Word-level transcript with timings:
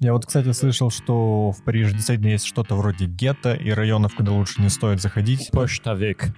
Я 0.00 0.14
вот, 0.14 0.24
кстати, 0.24 0.50
слышал, 0.52 0.90
что 0.90 1.50
в 1.52 1.62
Париже 1.62 1.92
действительно 1.92 2.28
есть 2.28 2.46
что-то 2.46 2.74
вроде 2.74 3.04
гетто 3.04 3.52
и 3.54 3.70
районов, 3.70 4.14
куда 4.14 4.32
лучше 4.32 4.62
не 4.62 4.70
стоит 4.70 5.00
заходить. 5.00 5.50
Почтовик. 5.52 6.28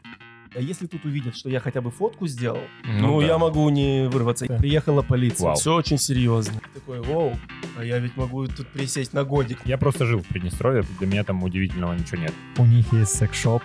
А 0.54 0.60
если 0.60 0.86
тут 0.86 1.04
увидят, 1.06 1.34
что 1.36 1.48
я 1.48 1.60
хотя 1.60 1.80
бы 1.80 1.90
фотку 1.90 2.26
сделал, 2.26 2.58
Ну 2.84 3.06
ну, 3.06 3.20
да. 3.20 3.26
я 3.26 3.38
могу 3.38 3.66
не 3.70 4.08
вырваться. 4.08 4.46
Да. 4.46 4.56
Приехала 4.56 5.00
полиция, 5.02 5.46
Вау. 5.46 5.54
все 5.56 5.74
очень 5.74 5.96
серьезно. 5.96 6.60
Такой, 6.74 7.00
воу, 7.00 7.38
а 7.78 7.84
я 7.84 7.98
ведь 8.00 8.16
могу 8.16 8.46
тут 8.48 8.66
присесть 8.68 9.12
на 9.14 9.24
годик. 9.24 9.60
Я 9.64 9.78
просто 9.78 10.04
жил 10.06 10.18
в 10.20 10.26
Приднестровье, 10.26 10.84
для 10.98 11.06
меня 11.06 11.24
там 11.24 11.42
удивительного 11.42 11.94
ничего 11.94 12.20
нет. 12.20 12.34
У 12.58 12.66
них 12.66 12.92
есть 12.92 13.14
секс-шоп, 13.14 13.62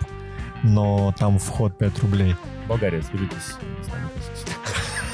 но 0.62 1.12
там 1.18 1.38
вход 1.38 1.76
5 1.76 1.98
рублей. 1.98 2.36
Болгария, 2.68 3.02
свяжитесь 3.02 3.36
с 3.82 3.88
нами. 3.88 4.08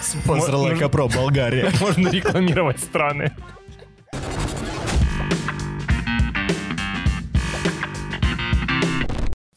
Спонсор 0.01 0.53
Можно- 0.53 0.57
Лайка 0.59 0.89
Про, 0.89 1.09
Болгария. 1.09 1.73
Можно 1.81 2.09
рекламировать 2.09 2.79
страны. 2.79 3.33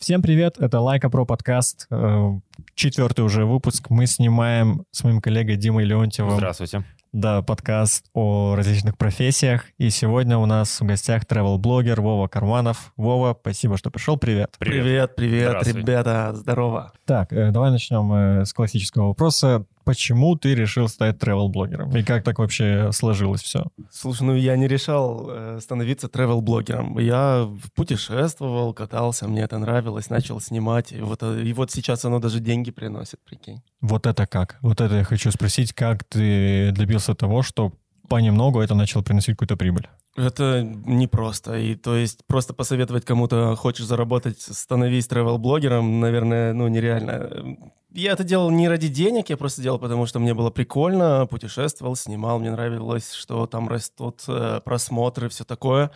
Всем 0.07 0.21
привет, 0.21 0.55
это 0.57 0.79
Лайка 0.79 1.09
Про 1.09 1.25
подкаст, 1.25 1.85
э, 1.91 2.39
четвертый 2.75 3.25
уже 3.25 3.45
выпуск. 3.45 3.89
Мы 3.89 4.07
снимаем 4.07 4.85
с 4.89 5.03
моим 5.03 5.19
коллегой 5.19 5.57
Димой 5.57 5.83
Леонтьевым 5.83 6.37
Здравствуйте. 6.37 6.85
да, 7.11 7.41
подкаст 7.41 8.05
о 8.13 8.55
различных 8.55 8.97
профессиях. 8.97 9.65
И 9.77 9.89
сегодня 9.89 10.37
у 10.37 10.45
нас 10.45 10.79
в 10.79 10.85
гостях 10.85 11.25
travel-блогер 11.25 11.99
Вова 11.99 12.29
Карманов. 12.29 12.93
Вова, 12.95 13.37
спасибо, 13.37 13.75
что 13.75 13.91
пришел, 13.91 14.15
привет. 14.15 14.55
Привет, 14.59 15.17
привет, 15.17 15.49
Здравствуй. 15.49 15.81
ребята, 15.81 16.31
здорово. 16.33 16.93
Так, 17.03 17.33
э, 17.33 17.51
давай 17.51 17.71
начнем 17.71 18.13
э, 18.13 18.45
с 18.45 18.53
классического 18.53 19.07
вопроса. 19.07 19.65
Почему 19.87 20.35
ты 20.35 20.53
решил 20.53 20.89
стать 20.89 21.15
travel-блогером? 21.17 21.95
И 21.95 22.03
как 22.03 22.23
так 22.23 22.39
вообще 22.39 22.91
сложилось 22.91 23.41
все? 23.41 23.67
Слушай, 23.89 24.23
ну 24.23 24.35
я 24.35 24.57
не 24.57 24.67
решал 24.67 25.27
э, 25.29 25.59
становиться 25.61 26.07
travel-блогером. 26.07 26.99
Я 26.99 27.49
путешествовал, 27.73 28.73
катался, 28.73 29.27
мне 29.29 29.43
это 29.43 29.57
нравилось, 29.57 30.09
начал 30.09 30.41
снимать. 30.41 30.91
И 30.91 30.99
вот, 30.99 31.23
э, 31.23 31.41
и 31.41 31.53
вот 31.53 31.71
сейчас 31.71 32.03
оно 32.03 32.19
даже 32.19 32.41
деньги 32.41 32.69
приносит, 32.71 33.19
прикинь. 33.23 33.61
Вот 33.79 34.05
это 34.05 34.27
как? 34.27 34.57
Вот 34.61 34.81
это 34.81 34.95
я 34.95 35.03
хочу 35.05 35.31
спросить, 35.31 35.71
как 35.71 36.03
ты 36.03 36.73
добился 36.73 37.15
того, 37.15 37.41
что 37.41 37.71
понемногу 38.07 38.61
это 38.61 38.75
начало 38.75 39.01
приносить 39.03 39.35
какую-то 39.35 39.57
прибыль? 39.57 39.87
Это 40.15 40.63
непросто. 40.63 41.57
И 41.57 41.75
то 41.75 41.95
есть 41.95 42.25
просто 42.25 42.53
посоветовать 42.53 43.05
кому-то, 43.05 43.55
хочешь 43.55 43.85
заработать, 43.85 44.41
становись 44.41 45.07
travel-блогером, 45.07 45.99
наверное, 45.99 46.53
ну 46.53 46.67
нереально. 46.67 47.57
Я 47.93 48.13
это 48.13 48.23
делал 48.23 48.49
не 48.49 48.67
ради 48.67 48.87
денег, 48.87 49.29
я 49.29 49.37
просто 49.37 49.61
делал, 49.61 49.79
потому 49.79 50.05
что 50.05 50.19
мне 50.19 50.33
было 50.33 50.49
прикольно, 50.49 51.25
путешествовал, 51.27 51.95
снимал, 51.95 52.39
мне 52.39 52.51
нравилось, 52.51 53.13
что 53.13 53.45
там 53.47 53.69
растут 53.69 54.23
э, 54.27 54.59
просмотры, 54.65 55.29
все 55.29 55.43
такое. 55.43 55.91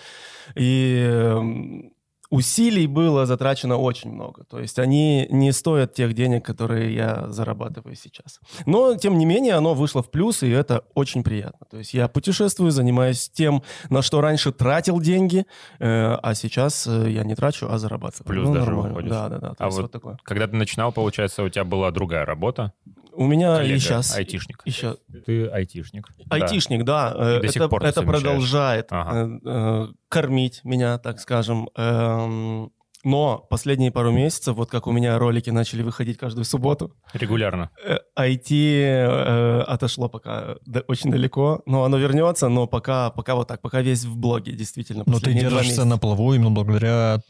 И 0.56 1.04
эм, 1.08 1.94
усилий 2.32 2.88
было 2.88 3.26
затрачено 3.28 3.78
очень 3.78 4.12
много. 4.12 4.44
То 4.46 4.60
есть 4.60 4.80
они 4.80 5.28
не 5.30 5.52
стоят 5.52 5.94
тех 5.94 6.14
денег, 6.14 6.44
которые 6.44 6.96
я 6.96 7.28
зарабатываю 7.28 7.96
сейчас. 7.96 8.40
Но, 8.66 8.96
тем 8.96 9.18
не 9.18 9.26
менее, 9.26 9.54
оно 9.54 9.76
вышло 9.76 10.02
в 10.02 10.10
плюс, 10.10 10.42
и 10.42 10.50
это 10.50 10.84
очень 10.96 11.24
приятно. 11.24 11.68
То 11.70 11.78
есть 11.78 11.94
я 11.94 12.08
путешествую, 12.08 12.72
занимаюсь 12.72 13.30
тем, 13.30 13.62
на 13.90 14.02
что 14.02 14.22
раньше 14.22 14.52
тратил 14.52 15.00
деньги, 15.00 15.46
э, 15.80 16.18
а 16.24 16.34
сейчас 16.34 16.88
э, 16.88 17.12
я 17.12 17.24
не 17.24 17.36
трачу, 17.36 17.68
а 17.70 17.78
зарабатываю. 17.78 18.28
плюс 18.28 18.50
даже 18.50 18.72
нормально. 18.72 18.90
выходишь. 18.90 19.12
Да, 19.12 19.30
да, 19.30 19.38
да. 19.38 19.54
А 19.60 19.70
вот 19.70 19.92
вот 19.92 19.92
такое. 19.92 20.18
Когда 20.24 20.48
ты 20.48 20.56
начинал, 20.56 20.92
получается, 20.92 21.44
у 21.44 21.50
тебя 21.50 21.66
была 21.66 21.92
другая 21.92 22.26
работа. 22.26 22.74
У 23.14 23.26
меня 23.28 23.58
Коллега, 23.58 23.76
и 23.76 23.80
сейчас... 23.80 24.16
айтишник. 24.18 24.62
Еще 24.66 24.98
Ты 25.26 25.48
айтишник. 25.48 26.08
Да. 26.26 26.36
Айтишник, 26.36 26.84
да. 26.84 27.14
э, 27.16 27.38
И 27.38 27.42
до 27.42 27.48
сих 27.48 27.58
это 27.58 27.70
пор 27.70 27.82
ты 27.82 27.88
это 27.88 28.02
продолжает 28.04 28.88
Ага. 28.92 29.40
э, 29.44 29.50
э, 29.50 29.88
кормить 30.10 30.62
меня, 30.64 30.98
так 30.98 31.20
скажем. 31.20 31.70
Эм, 31.76 32.72
Но 33.04 33.40
последние 33.50 33.92
пару 33.92 34.12
месяцев, 34.12 34.56
вот 34.56 34.70
как 34.70 34.86
у 34.88 34.92
меня 34.92 35.18
ролики 35.18 35.50
начали 35.50 35.82
выходить 35.82 36.18
каждую 36.20 36.46
субботу, 36.46 36.92
Регулярно. 37.14 37.70
э, 37.84 37.98
IT 38.16 38.52
э, 38.54 39.62
отошло 39.62 40.08
пока 40.08 40.56
да- 40.68 40.84
очень 40.88 41.10
далеко, 41.12 41.62
но 41.66 41.84
оно 41.84 41.98
вернется, 41.98 42.48
но 42.48 42.68
пока, 42.68 43.10
пока 43.10 43.34
вот 43.36 43.48
так, 43.48 43.60
пока 43.62 43.82
весь 43.82 44.06
в 44.06 44.16
блоге, 44.18 44.52
действительно. 44.54 45.04
Но 45.08 45.20
ты 45.20 45.34
держишься 45.34 45.64
месяца. 45.64 45.86
на 45.86 45.98
плаву 45.98 46.34
именно 46.36 46.52
благодаря 46.52 47.22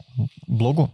блогу? 0.46 0.90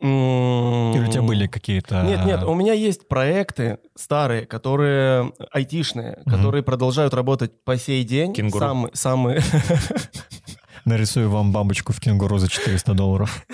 Или 0.00 1.06
у 1.08 1.10
тебя 1.10 1.22
были 1.22 1.46
какие-то... 1.46 2.02
Нет, 2.02 2.24
нет, 2.26 2.42
у 2.42 2.54
меня 2.54 2.74
есть 2.74 3.08
проекты 3.08 3.78
старые, 3.94 4.44
которые 4.46 5.32
айтишные, 5.50 6.18
Мгм. 6.26 6.36
которые 6.36 6.62
продолжают 6.62 7.14
работать 7.14 7.52
по 7.64 7.78
сей 7.78 8.04
день. 8.04 8.34
Кенгуру. 8.34 8.64
Самые, 8.64 8.90
самые, 8.94 9.40
Нарисую 10.84 11.30
вам 11.30 11.50
бабочку 11.50 11.92
в 11.92 11.98
кенгуру 12.00 12.38
за 12.38 12.48
400 12.48 12.94
долларов. 12.94 13.44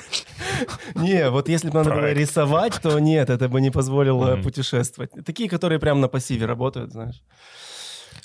Не, 0.94 1.30
вот 1.30 1.48
если 1.48 1.68
бы 1.70 1.74
надо 1.78 1.90
было 1.90 2.12
рисовать, 2.12 2.78
то 2.82 2.98
нет, 2.98 3.30
это 3.30 3.48
бы 3.48 3.60
не 3.62 3.70
позволило 3.70 4.36
путешествовать. 4.36 5.10
Такие, 5.24 5.48
которые 5.48 5.78
прям 5.78 6.00
на 6.00 6.08
пассиве 6.08 6.44
работают, 6.44 6.92
знаешь. 6.92 7.22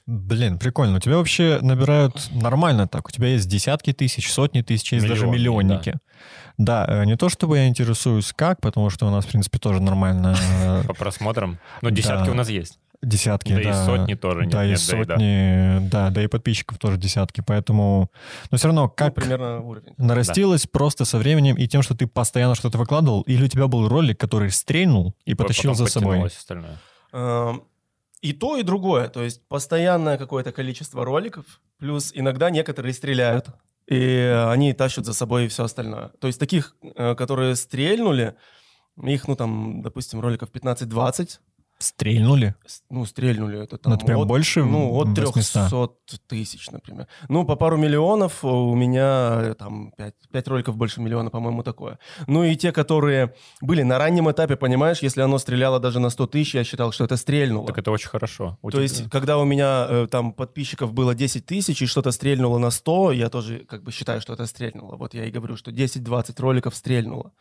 Блин, 0.05 0.57
прикольно. 0.59 0.97
У 0.97 0.99
тебя 0.99 1.17
вообще 1.17 1.59
набирают 1.61 2.29
нормально 2.31 2.87
так. 2.87 3.07
У 3.07 3.11
тебя 3.11 3.27
есть 3.29 3.47
десятки 3.47 3.93
тысяч, 3.93 4.31
сотни 4.31 4.61
тысяч, 4.61 4.91
есть 4.93 5.07
даже 5.07 5.25
миллионники. 5.27 5.91
Да, 5.93 5.99
э, 6.87 7.05
не 7.05 7.15
то 7.17 7.29
чтобы 7.29 7.57
я 7.57 7.67
интересуюсь 7.67 8.33
как, 8.35 8.61
потому 8.61 8.89
что 8.89 9.05
у 9.07 9.11
нас, 9.11 9.25
в 9.25 9.29
принципе, 9.29 9.59
тоже 9.59 9.81
нормально 9.81 10.35
э, 10.63 10.83
По 10.87 10.93
просмотрам. 10.93 11.59
Ну, 11.81 11.89
десятки 11.91 12.25
Да. 12.25 12.31
у 12.31 12.35
нас 12.35 12.49
есть. 12.49 12.79
десятки. 13.03 13.53
Да 13.53 13.61
и 13.61 13.73
сотни 13.85 14.15
тоже 14.15 14.41
нет, 14.45 14.51
Да, 14.51 14.65
и 14.65 14.69
нет, 14.69 14.79
да 14.89 14.97
и 14.97 15.05
да. 15.05 15.13
сотни, 15.15 15.89
да, 15.89 16.09
да 16.09 16.23
и 16.23 16.27
подписчиков 16.27 16.79
тоже 16.79 16.97
десятки. 16.97 17.41
Поэтому, 17.45 18.09
но 18.49 18.57
все 18.57 18.67
равно, 18.69 18.83
Ну, 18.83 18.89
как 18.89 19.13
примерно 19.13 19.59
уровень. 19.61 19.93
нарастилось 19.97 20.65
просто 20.65 21.05
со 21.05 21.19
временем 21.19 21.55
и 21.55 21.67
тем, 21.67 21.83
что 21.83 21.95
ты 21.95 22.07
постоянно 22.07 22.55
что-то 22.55 22.79
выкладывал, 22.79 23.21
или 23.21 23.43
у 23.43 23.47
тебя 23.47 23.67
был 23.67 23.87
ролик, 23.87 24.19
который 24.19 24.49
стрельнул 24.49 25.13
и 25.25 25.35
потащил 25.35 25.71
Потом 25.73 25.85
за 25.85 25.91
собой. 25.91 26.23
остальное. 26.25 26.77
Эм, 27.13 27.63
И 28.21 28.33
то, 28.33 28.57
и 28.57 28.63
другое. 28.63 29.09
То 29.09 29.21
есть 29.21 29.47
постоянное 29.47 30.17
какое-то 30.17 30.51
количество 30.51 31.05
роликов, 31.05 31.45
плюс 31.77 32.11
иногда 32.15 32.49
некоторые 32.49 32.93
стреляют, 32.93 33.45
и 33.87 34.45
они 34.49 34.73
тащат 34.73 35.05
за 35.05 35.13
собой 35.13 35.47
все 35.47 35.63
остальное. 35.63 36.09
То 36.19 36.27
есть 36.27 36.39
таких, 36.39 36.75
э, 36.81 37.15
которые 37.15 37.55
стрельнули, 37.55 38.35
их, 39.01 39.27
ну 39.27 39.35
там, 39.35 39.81
допустим, 39.81 40.19
роликов 40.19 40.49
15-20, 40.51 41.39
Стрельнули? 41.79 42.55
ну, 42.89 43.05
стрельнули 43.05 43.63
это 43.63 43.77
там 43.77 43.91
Ну, 43.91 43.97
это 43.97 44.05
прям 44.05 44.19
от- 44.21 44.27
больше 44.27 44.63
Ну, 44.63 44.91
от 44.95 45.07
800? 45.09 45.93
300 46.05 46.17
тысяч, 46.27 46.71
например. 46.71 47.07
Ну, 47.29 47.45
по 47.45 47.55
пару 47.55 47.77
миллионов 47.77 48.43
у 48.43 48.73
меня 48.75 49.39
э, 49.43 49.53
там 49.53 49.91
5, 49.97 50.13
5 50.31 50.47
роликов 50.47 50.75
больше 50.75 51.01
миллиона, 51.01 51.29
по-моему, 51.29 51.61
такое. 51.63 51.99
Ну, 52.27 52.43
и 52.43 52.55
те, 52.55 52.71
которые 52.71 53.33
были 53.61 53.83
на 53.83 53.97
раннем 53.99 54.29
этапе, 54.31 54.55
понимаешь, 54.55 55.03
если 55.03 55.21
оно 55.21 55.37
стреляло 55.37 55.79
даже 55.79 55.99
на 55.99 56.09
100 56.09 56.27
тысяч, 56.27 56.55
я 56.55 56.63
считал, 56.63 56.91
что 56.91 57.03
это 57.05 57.15
стрельнуло. 57.17 57.67
Так 57.67 57.77
это 57.77 57.91
очень 57.91 58.09
хорошо. 58.09 58.57
У 58.63 58.71
То 58.71 58.77
тебя- 58.77 58.83
есть, 58.83 59.09
когда 59.11 59.37
у 59.37 59.45
меня 59.45 59.85
э, 59.89 60.07
там 60.09 60.33
подписчиков 60.33 60.93
было 60.93 61.13
10 61.13 61.45
тысяч, 61.45 61.81
и 61.81 61.85
что-то 61.85 62.11
стрельнуло 62.11 62.57
на 62.57 62.71
100, 62.71 63.11
я 63.11 63.29
тоже 63.29 63.59
как 63.59 63.83
бы 63.83 63.91
считаю, 63.91 64.19
что 64.21 64.33
это 64.33 64.47
стрельнуло. 64.47 64.95
Вот 64.95 65.13
я 65.13 65.25
и 65.25 65.31
говорю, 65.31 65.55
что 65.57 65.71
10-20 65.71 66.39
роликов 66.39 66.75
стрельнуло. 66.75 67.31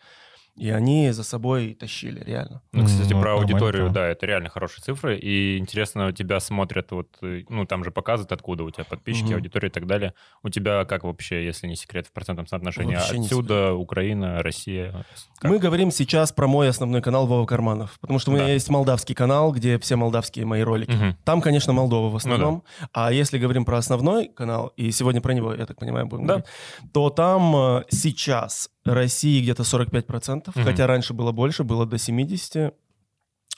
И 0.56 0.70
они 0.70 1.10
за 1.10 1.22
собой 1.22 1.74
тащили, 1.78 2.20
реально. 2.24 2.62
Ну, 2.72 2.84
кстати, 2.84 3.12
Ну, 3.12 3.20
про 3.20 3.34
аудиторию, 3.34 3.88
да. 3.88 3.92
да, 3.94 4.06
это 4.08 4.24
реально 4.26 4.48
хорошие 4.48 4.82
цифры. 4.82 5.18
И 5.18 5.58
интересно, 5.58 6.12
тебя 6.12 6.40
смотрят, 6.40 6.90
вот, 6.92 7.08
э, 7.22 7.42
ну, 7.48 7.66
там 7.66 7.84
же 7.84 7.90
показывают, 7.90 8.32
откуда 8.32 8.64
у 8.64 8.70
тебя 8.70 8.84
подписчики, 8.84 9.26
Мгм. 9.26 9.34
аудитория 9.34 9.68
и 9.68 9.70
так 9.72 9.86
далее. 9.86 10.14
У 10.42 10.48
тебя 10.48 10.84
как 10.86 11.04
вообще, 11.04 11.44
если 11.44 11.66
не 11.66 11.76
секрет, 11.76 12.06
в 12.06 12.12
процентном 12.12 12.46
соотношении? 12.46 12.94
Вообще 12.94 13.18
Отсюда 13.18 13.74
Украина, 13.74 14.42
Россия? 14.42 15.04
Как? 15.38 15.50
Мы 15.50 15.58
говорим 15.58 15.90
сейчас 15.90 16.32
про 16.32 16.46
мой 16.46 16.68
основной 16.70 17.02
канал 17.02 17.26
Вова 17.26 17.44
Карманов, 17.44 17.98
потому 18.00 18.18
что 18.18 18.30
у 18.30 18.34
меня 18.34 18.44
Да. 18.46 18.52
есть 18.52 18.70
молдавский 18.70 19.14
канал, 19.14 19.52
где 19.52 19.78
все 19.78 19.96
молдавские 19.96 20.46
мои 20.46 20.62
ролики. 20.62 20.90
Мгм. 20.92 21.16
Там, 21.24 21.42
конечно, 21.42 21.72
Молдова 21.74 22.08
в 22.08 22.12
Ну 22.12 22.16
основном. 22.16 22.62
А 22.92 23.12
если 23.12 23.38
говорим 23.38 23.64
про 23.66 23.76
основной 23.78 24.28
канал, 24.28 24.68
и 24.76 24.90
сегодня 24.90 25.20
про 25.20 25.34
него, 25.34 25.52
я 25.52 25.66
так 25.66 25.78
понимаю, 25.78 26.06
будем 26.06 26.26
Да. 26.26 26.34
говорить, 26.36 26.48
то 26.94 27.10
там 27.10 27.54
э, 27.56 27.84
сейчас 27.90 28.70
России 28.94 29.40
где-то 29.42 29.62
45%, 29.64 30.54
Мгм. 30.56 30.64
хотя 30.64 30.86
раньше 30.86 31.14
было 31.14 31.32
больше, 31.32 31.64
было 31.64 31.86
до 31.86 31.96
70%. 31.98 32.72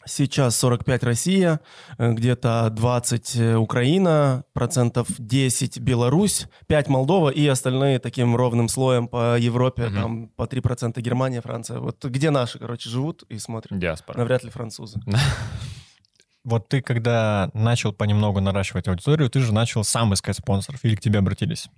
Сейчас 0.07 0.57
45 0.57 1.03
Россия, 1.03 1.61
э, 1.99 2.13
где-то 2.13 2.71
20 2.71 3.37
э, 3.37 3.57
Украина, 3.57 4.45
процентов 4.55 5.09
10 5.19 5.81
Беларусь, 5.81 6.47
5 6.67 6.89
Молдова 6.89 7.31
и 7.31 7.47
остальные 7.47 7.99
таким 7.99 8.35
ровным 8.37 8.69
слоем 8.69 9.09
по 9.09 9.37
Европе, 9.37 9.87
Мгм. 9.89 9.95
там 9.95 10.29
по 10.29 10.47
3% 10.47 11.03
Германия, 11.03 11.41
Франция. 11.43 11.81
Вот 11.81 12.03
где 12.05 12.31
наши, 12.31 12.59
короче, 12.59 12.89
живут 12.89 13.25
и 13.29 13.39
смотрят. 13.39 13.79
Диаспора. 13.79 14.19
Навряд 14.19 14.45
ли 14.45 14.51
французы. 14.51 15.01
Вот 16.45 16.69
ты, 16.69 16.81
когда 16.81 17.51
начал 17.53 17.93
понемногу 17.93 18.41
наращивать 18.41 18.89
аудиторию, 18.89 19.29
ты 19.29 19.41
же 19.41 19.53
начал 19.53 19.85
сам 19.85 20.15
искать 20.15 20.37
спонсоров 20.37 20.81
или 20.83 20.95
к 20.95 21.01
тебе 21.01 21.19
обратились? 21.19 21.69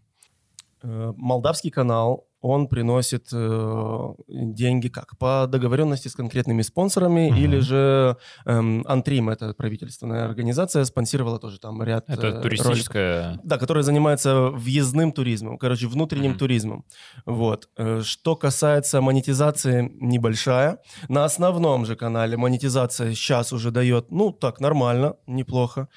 Э, 0.83 1.13
Молдавский 1.17 1.71
канал, 1.71 2.27
он 2.43 2.69
приносит 2.69 3.29
э, 3.35 4.09
деньги 4.29 4.89
как? 4.89 5.19
По 5.19 5.47
договоренности 5.47 6.09
с 6.09 6.15
конкретными 6.15 6.63
спонсорами 6.63 7.29
Мгм. 7.29 7.37
или 7.39 7.59
же 7.59 8.17
Антрим, 8.47 9.29
это 9.29 9.53
правительственная 9.53 10.25
организация, 10.25 10.85
спонсировала 10.85 11.39
тоже 11.39 11.59
там 11.61 11.83
ряд 11.83 12.09
э, 12.09 12.15
Это 12.15 12.23
роликов. 12.23 12.43
туристическая... 12.43 13.39
Да, 13.45 13.59
которая 13.59 13.83
занимается 13.85 14.49
въездным 14.49 15.13
туризмом, 15.13 15.59
короче, 15.59 15.87
внутренним 15.87 16.31
Мгм. 16.31 16.39
туризмом. 16.39 16.85
Вот. 17.27 17.69
Э, 17.77 18.01
Что 18.03 18.37
касается 18.37 19.03
монетизации, 19.03 19.93
небольшая. 20.01 20.79
На 21.09 21.25
основном 21.27 21.85
же 21.85 21.95
канале 21.95 22.37
монетизация 22.39 23.13
сейчас 23.15 23.53
уже 23.53 23.71
дает, 23.71 24.11
ну, 24.11 24.33
так, 24.33 24.61
нормально, 24.61 25.17
неплохо. 25.27 25.89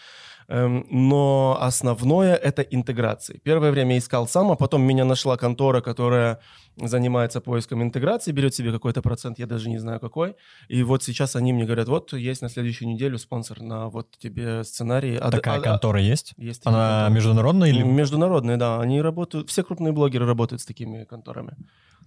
Эм, 0.47 0.85
Но 0.89 1.57
основное— 1.59 2.35
это 2.43 2.61
интеграции. 2.61 3.39
Первое 3.43 3.71
время 3.71 3.97
искал 3.97 4.27
сам, 4.27 4.51
а 4.51 4.55
потом 4.55 4.81
меня 4.83 5.05
нашла 5.05 5.37
контора, 5.37 5.81
которая 5.81 6.39
занимается 6.75 7.39
поиском 7.41 7.83
интеграции, 7.83 8.31
берет 8.31 8.55
себе 8.55 8.71
какой-то 8.71 9.01
процент, 9.01 9.39
я 9.39 9.45
даже 9.45 9.69
не 9.69 9.77
знаю 9.77 9.99
какой. 9.99 10.35
И 10.67 10.83
вот 10.83 11.03
сейчас 11.03 11.35
они 11.35 11.53
мне 11.53 11.65
говорят, 11.65 11.87
вот 11.87 12.13
есть 12.13 12.41
на 12.41 12.49
следующую 12.49 12.89
неделю 12.89 13.17
спонсор 13.17 13.61
на 13.61 13.89
вот 13.89 14.07
тебе 14.17 14.63
сценарий. 14.63 15.15
А- 15.17 15.31
Такая 15.31 15.57
а- 15.57 15.59
а- 15.59 15.61
контора 15.61 16.01
есть? 16.01 16.33
есть 16.37 16.63
такие 16.63 16.75
Она 16.75 16.89
конторы. 17.01 17.15
международная 17.15 17.69
или... 17.69 17.83
Международные, 17.83 18.57
да. 18.57 18.79
Они 18.81 19.01
работают, 19.01 19.49
все 19.49 19.63
крупные 19.63 19.91
блогеры 19.93 20.25
работают 20.25 20.61
с 20.61 20.65
такими 20.65 21.03
конторами. 21.03 21.55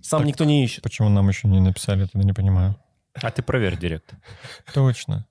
Сам 0.03 0.21
Так 0.21 0.29
никто 0.29 0.45
не 0.45 0.65
ищет. 0.65 0.83
Почему 0.83 1.09
нам 1.09 1.29
еще 1.29 1.49
не 1.49 1.61
написали, 1.61 2.05
это 2.05 2.19
не 2.19 2.33
понимаю. 2.33 2.77
А 3.23 3.31
ты 3.31 3.43
проверь 3.43 3.79
директ. 3.79 4.15
Точно. 4.75 5.27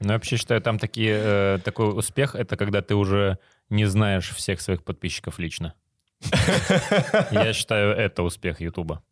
Ну, 0.00 0.08
я 0.08 0.14
вообще 0.14 0.36
считаю, 0.36 0.60
там 0.60 0.78
такие, 0.78 1.18
э, 1.20 1.58
такой 1.64 1.96
успех— 1.96 2.34
это 2.36 2.56
когда 2.56 2.82
ты 2.82 2.94
уже 2.94 3.38
не 3.68 3.84
знаешь 3.86 4.30
всех 4.30 4.60
своих 4.60 4.84
подписчиков 4.84 5.38
лично. 5.38 5.74
Я 7.30 7.52
считаю, 7.52 7.92
это 7.94 8.22
успех 8.22 8.60
Ютуба. 8.60 9.02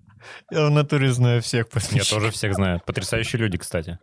Я 0.51 0.67
в 0.67 0.71
натуре 0.71 1.13
знаю 1.13 1.41
всех 1.43 1.67
Я 1.91 2.05
тоже 2.05 2.31
всех 2.31 2.55
знаю. 2.55 2.81
Потрясающие 2.85 3.41
люди, 3.41 3.59
кстати. 3.59 3.99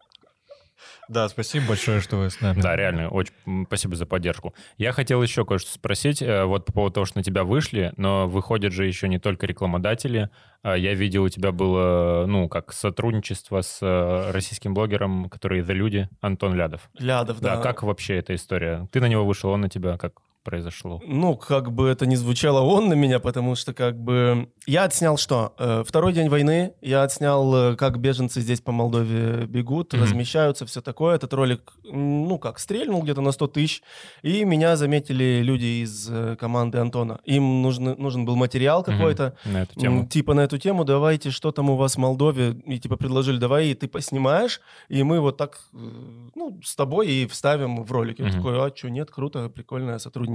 Да, 1.13 1.30
спасибо 1.30 1.68
большое, 1.69 2.01
что 2.01 2.18
вы 2.18 2.30
с 2.30 2.42
нами. 2.42 2.60
Да, 2.60 2.75
реально, 2.75 3.10
очень 3.10 3.33
спасибо 3.68 3.95
за 3.95 4.06
поддержку. 4.06 4.54
Я 4.77 4.92
хотел 4.92 5.21
еще 5.21 5.45
кое-что 5.45 5.71
спросить, 5.71 6.21
э, 6.21 6.45
вот 6.45 6.65
по 6.65 6.74
поводу 6.74 6.95
того, 6.95 7.06
что 7.06 7.19
на 7.19 7.24
тебя 7.24 7.44
вышли, 7.44 7.94
но 7.98 8.27
выходят 8.27 8.74
же 8.74 8.86
еще 8.86 9.07
не 9.07 9.19
только 9.19 9.45
рекламодатели. 9.45 10.30
А 10.63 10.75
Я 10.75 10.94
видел, 10.94 11.24
у 11.24 11.30
тебя 11.30 11.51
было, 11.51 12.25
ну, 12.25 12.48
как 12.50 12.74
сотрудничество 12.74 13.62
с 13.62 13.80
э, 13.81 14.31
российским 14.31 14.74
блогером, 14.74 15.30
который 15.30 15.62
The 15.62 15.74
Люди, 15.74 16.10
Антон 16.21 16.56
Лядов. 16.56 16.89
Лядов, 16.98 17.39
да. 17.42 17.57
Да, 17.57 17.62
как 17.62 17.83
вообще 17.83 18.18
эта 18.18 18.33
история? 18.33 18.88
Ты 18.92 19.00
на 19.00 19.07
него 19.07 19.25
вышел, 19.25 19.50
он 19.50 19.62
на 19.62 19.69
тебя, 19.69 19.98
как 19.98 20.13
произошло? 20.44 21.01
Ну, 21.06 21.36
как 21.38 21.72
бы 21.72 21.88
это 21.88 22.06
ни 22.06 22.16
звучало 22.16 22.62
он 22.62 22.90
на 22.90 22.94
меня, 22.94 23.19
потому 23.19 23.56
что 23.56 23.74
как 23.74 23.98
бы... 24.00 24.50
Я 24.68 24.84
отснял 24.84 25.18
что? 25.18 25.54
Э, 25.57 25.84
Второй 25.86 26.13
день 26.13 26.30
войны. 26.30 26.74
Я 26.81 27.04
отснял, 27.04 27.56
э, 27.74 27.75
как 27.75 28.00
беженцы 28.00 28.42
здесь 28.42 28.62
по 28.62 28.72
Молдове 28.72 29.45
бегут, 29.45 29.94
Мгм. 29.94 30.04
размещаются, 30.04 30.66
все 30.66 30.81
такое. 30.81 31.16
Этот 31.16 31.34
ролик, 31.34 31.74
ну 31.84 32.38
как, 32.38 32.60
стрельнул 32.60 33.01
где-то 33.04 33.22
на 33.22 33.31
100 33.31 33.48
тысяч. 33.48 33.81
И 34.22 34.44
меня 34.45 34.75
заметили 34.75 35.42
люди 35.44 35.84
из 35.84 36.10
э, 36.12 36.36
команды 36.40 36.78
Антона. 36.80 37.19
Им 37.25 37.62
нужен, 37.62 37.95
нужен 37.98 38.25
был 38.25 38.36
материал 38.36 38.84
какой-то. 38.84 39.36
На 39.45 39.63
эту 39.63 39.80
тему. 39.80 40.07
Типа 40.07 40.34
на 40.34 40.42
эту 40.42 40.57
тему, 40.57 40.84
давайте, 40.84 41.31
что 41.31 41.51
там 41.51 41.69
у 41.69 41.75
вас 41.78 41.95
в 41.95 41.98
Молдове, 42.00 42.51
и 42.66 42.80
типа 42.80 42.98
предложили, 42.98 43.38
давай 43.38 43.68
и 43.68 43.74
ты 43.74 43.88
поснимаешь, 43.88 44.60
и 44.90 45.04
мы 45.04 45.19
вот 45.22 45.38
так, 45.38 45.60
ну, 45.72 46.60
с 46.63 46.75
тобой 46.75 47.07
и 47.10 47.28
вставим 47.28 47.84
в 47.84 47.92
ролик. 47.92 48.19
Я 48.19 48.25
Мгм. 48.25 48.36
такой, 48.36 48.60
а 48.60 48.72
что, 48.75 48.90
нет, 48.90 49.10
круто, 49.10 49.48
прикольное 49.50 50.00
сотрудничество. 50.00 50.32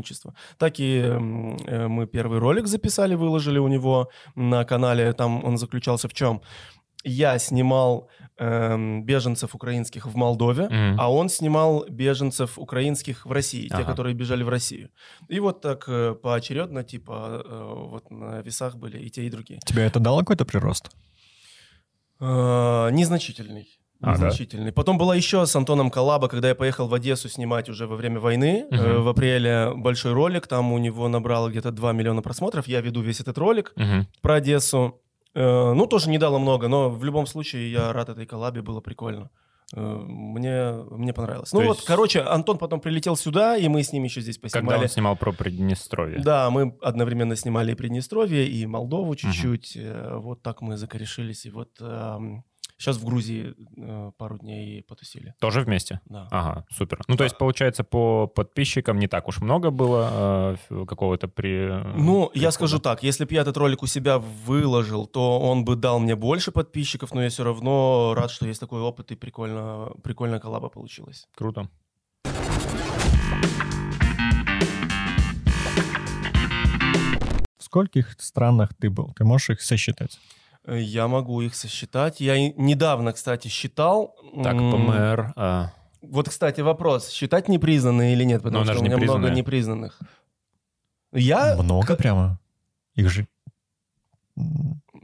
Так 0.59 0.81
и 0.81 0.99
э, 1.01 1.19
мы 1.89 2.07
первый 2.07 2.39
ролик 2.39 2.67
записали, 2.67 3.15
выложили 3.15 3.59
у 3.59 3.69
него 3.69 4.09
на 4.37 4.65
канале, 4.65 5.13
там 5.13 5.45
он 5.45 5.59
заключался 5.59 6.09
в 6.09 6.13
чем? 6.13 6.41
Я 7.05 7.39
снимал 7.39 8.09
эм, 8.39 9.05
беженцев 9.05 9.55
украинских 9.55 10.07
в 10.07 10.17
Молдове, 10.17 10.65
Мгм. 10.65 11.01
а 11.01 11.13
он 11.13 11.29
снимал 11.29 11.85
беженцев 11.89 12.59
украинских 12.59 13.25
в 13.25 13.33
России, 13.33 13.69
те, 13.69 13.75
Ага. 13.75 13.85
которые 13.85 14.15
бежали 14.15 14.43
в 14.43 14.49
Россию. 14.49 14.91
И 15.29 15.41
вот 15.41 15.61
так 15.61 15.85
э, 15.89 16.15
поочередно, 16.15 16.83
типа, 16.83 17.43
э, 17.45 17.73
вот 17.91 18.11
на 18.11 18.43
весах 18.43 18.75
были 18.77 18.99
и 18.99 19.11
те, 19.11 19.23
и 19.27 19.31
другие. 19.31 19.61
Тебе 19.65 19.83
это 19.85 20.01
дало 20.01 20.19
какой-то 20.21 20.45
прирост? 20.45 20.91
Э, 22.21 22.91
Незначительный. 22.91 23.78
А, 24.01 24.07
да? 24.07 24.13
Незначительный. 24.13 24.71
Потом 24.73 24.97
была 24.97 25.17
еще 25.17 25.45
с 25.45 25.57
Антоном 25.57 25.91
Коллаба, 25.91 26.29
когда 26.29 26.49
я 26.49 26.55
поехал 26.55 26.87
в 26.87 26.95
Одессу 26.95 27.29
снимать 27.29 27.69
уже 27.69 27.87
во 27.87 27.97
время 27.97 28.21
войны. 28.21 28.67
Мгм. 28.71 28.81
Э, 28.81 28.99
В 28.99 29.09
апреле 29.09 29.73
большой 29.75 30.13
ролик, 30.13 30.47
там 30.47 30.73
у 30.73 30.79
него 30.79 31.09
набрало 31.09 31.49
где-то 31.49 31.73
2 31.73 31.93
миллиона 31.93 32.23
просмотров. 32.23 32.69
Я 32.69 32.81
веду 32.81 33.01
весь 33.01 33.21
этот 33.21 33.37
ролик 33.39 33.73
Мгм. 33.77 34.07
про 34.23 34.35
Одессу. 34.37 35.01
Э, 35.35 35.73
Ну, 35.75 35.87
тоже 35.87 36.11
не 36.11 36.19
дало 36.19 36.39
много, 36.39 36.69
но 36.69 36.91
в 36.91 37.03
любом 37.05 37.27
случае 37.27 37.71
я 37.73 37.93
рад 37.93 38.09
этой 38.09 38.25
коллабе, 38.27 38.63
было 38.63 38.81
прикольно. 38.81 39.31
Э, 39.75 39.81
Мне, 39.81 40.73
мне 40.91 41.13
понравилось. 41.13 41.53
Ну 41.53 41.61
То 41.61 41.67
вот, 41.67 41.77
есть- 41.79 41.87
короче, 41.87 42.21
Антон 42.21 42.57
потом 42.57 42.81
прилетел 42.81 43.17
сюда, 43.17 43.57
и 43.59 43.69
мы 43.69 43.83
с 43.83 43.93
ним 43.93 44.05
еще 44.05 44.21
здесь 44.23 44.39
Когда 44.39 44.61
поснимали. 44.61 44.83
он 44.83 44.89
снимал 44.89 45.17
про 45.17 45.33
Приднестровье. 45.33 46.21
Да, 46.21 46.49
мы 46.51 46.75
одновременно 46.81 47.37
снимали 47.37 47.73
и 47.73 47.75
Приднестровье, 47.75 48.47
и 48.49 48.65
Молдову 48.67 49.15
чуть-чуть. 49.17 49.77
Э, 49.77 50.17
Вот 50.19 50.41
так 50.43 50.63
мы 50.63 50.77
закорешились. 50.77 51.45
И 51.47 51.51
вот 51.51 51.71
сейчас 52.79 52.97
в 52.97 53.05
Грузии 53.05 53.55
э, 53.77 54.13
пару 54.17 54.39
дней 54.39 54.83
потусили. 54.83 55.35
Тоже 55.41 55.61
вместе? 55.63 56.01
Да. 56.07 56.29
Ага, 56.31 56.65
супер. 56.71 57.01
Ну, 57.09 57.17
то 57.17 57.25
есть, 57.25 57.37
получается, 57.37 57.85
по 57.85 58.27
подписчикам 58.27 58.99
не 58.99 59.09
так 59.09 59.29
уж 59.29 59.41
много 59.41 59.71
было 59.71 60.57
э, 60.71 60.85
какого-то 60.87 61.29
при... 61.29 61.83
Ну, 61.97 62.31
я 62.35 62.51
скажу 62.53 62.79
так, 62.79 63.03
если 63.03 63.25
бы 63.25 63.35
я 63.35 63.43
этот 63.43 63.57
ролик 63.57 63.83
у 63.83 63.87
себя 63.87 64.19
выложил, 64.19 65.07
то 65.07 65.41
он 65.41 65.65
бы 65.65 65.77
дал 65.77 65.99
мне 65.99 66.15
больше 66.15 66.53
подписчиков, 66.53 67.13
но 67.13 67.23
я 67.23 67.29
все 67.29 67.45
равно 67.45 68.15
рад, 68.15 68.31
что 68.31 68.47
есть 68.47 68.61
такой 68.61 68.81
опыт, 68.81 69.11
и 69.11 69.17
прикольно, 69.17 69.91
прикольная 70.03 70.39
коллаба 70.39 70.69
получилась. 70.69 71.27
Круто. 71.35 71.69
В 77.59 77.65
скольких 77.65 78.15
странах 78.19 78.71
ты 78.79 78.89
был? 78.89 79.13
Ты 79.17 79.25
можешь 79.25 79.51
их 79.51 79.61
сосчитать? 79.61 80.19
Я 80.69 81.09
могу 81.09 81.41
их 81.41 81.55
сосчитать. 81.55 82.21
Я 82.21 82.39
недавно, 82.51 83.13
кстати, 83.13 83.49
считал. 83.49 84.15
Так, 84.43 84.55
ПМР... 84.57 85.33
а, 85.37 85.73
Вот, 86.03 86.29
кстати, 86.29 86.61
вопрос, 86.61 87.09
считать 87.11 87.49
непризнанные 87.49 88.13
или 88.13 88.25
нет, 88.25 88.43
потому 88.43 88.63
она 88.63 88.73
что 88.73 88.75
же 88.75 88.81
у 88.81 88.85
меня 88.85 88.99
много 88.99 89.31
непризнанных. 89.31 89.99
Я... 91.13 91.57
Много 91.57 91.87
как- 91.87 91.99
прямо? 91.99 92.39
Их 92.95 93.09
же... 93.09 93.27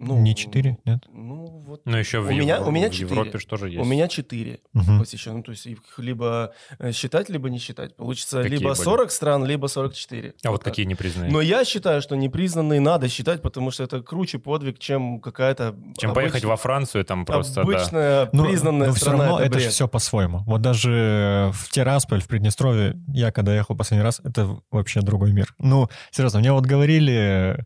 ну, 0.06 0.20
не 0.20 0.34
четыре, 0.34 0.78
нет? 0.84 1.04
Ну, 1.12 1.46
вот 1.66 1.82
Ну, 1.84 1.96
еще 1.96 2.20
в, 2.20 2.28
У 2.28 2.30
меня- 2.32 2.60
у 2.62 2.70
меня 2.70 2.88
в 2.88 2.92
четыре. 2.92 3.10
Европе 3.10 3.38
же 3.38 3.46
тоже 3.46 3.68
есть. 3.70 3.80
У 3.80 3.84
меня 3.84 4.08
4 4.08 4.60
Мгм. 4.72 4.98
посещено. 5.00 5.42
То 5.42 5.50
есть 5.52 5.66
их 5.66 5.78
либо 5.98 6.52
э, 6.78 6.92
считать, 6.92 7.28
либо 7.28 7.50
не 7.50 7.58
считать. 7.58 7.96
Получится 7.96 8.42
Какие 8.42 8.58
либо 8.58 8.70
были? 8.74 8.82
40 8.84 9.10
стран, 9.10 9.44
либо 9.44 9.66
44. 9.68 10.34
А 10.44 10.50
вот 10.50 10.58
так. 10.62 10.64
какие 10.72 10.86
непризнанные? 10.86 11.32
Но 11.32 11.40
я 11.40 11.64
считаю, 11.64 12.00
что 12.02 12.16
непризнанные 12.16 12.80
надо 12.80 13.08
считать, 13.08 13.42
потому 13.42 13.70
что 13.70 13.82
это 13.84 14.02
круче 14.02 14.38
подвиг, 14.38 14.78
чем 14.78 15.20
какая-то... 15.20 15.74
Чем 15.98 16.10
обыч- 16.10 16.14
поехать 16.14 16.44
во 16.44 16.56
Францию, 16.56 17.04
там 17.04 17.24
просто, 17.24 17.54
да. 17.56 17.62
Обычная 17.62 18.28
Ну, 18.32 18.44
признанная 18.44 18.88
но 18.88 18.92
все 18.94 19.04
страна, 19.06 19.24
равно 19.24 19.38
это 19.40 19.46
это, 19.56 19.60
же 19.60 19.70
все 19.70 19.88
по-своему. 19.88 20.40
Вот 20.46 20.60
даже 20.60 21.50
в 21.54 21.70
Тирасполь, 21.70 22.20
в 22.20 22.28
Приднестровье, 22.28 22.94
я 23.08 23.32
когда 23.32 23.54
ехал 23.54 23.76
последний 23.76 24.04
раз, 24.04 24.20
это 24.24 24.58
вообще 24.70 25.00
другой 25.00 25.32
мир. 25.32 25.54
Ну, 25.58 25.88
серьезно, 26.10 26.40
мне 26.40 26.52
вот 26.52 26.64
говорили, 26.66 27.64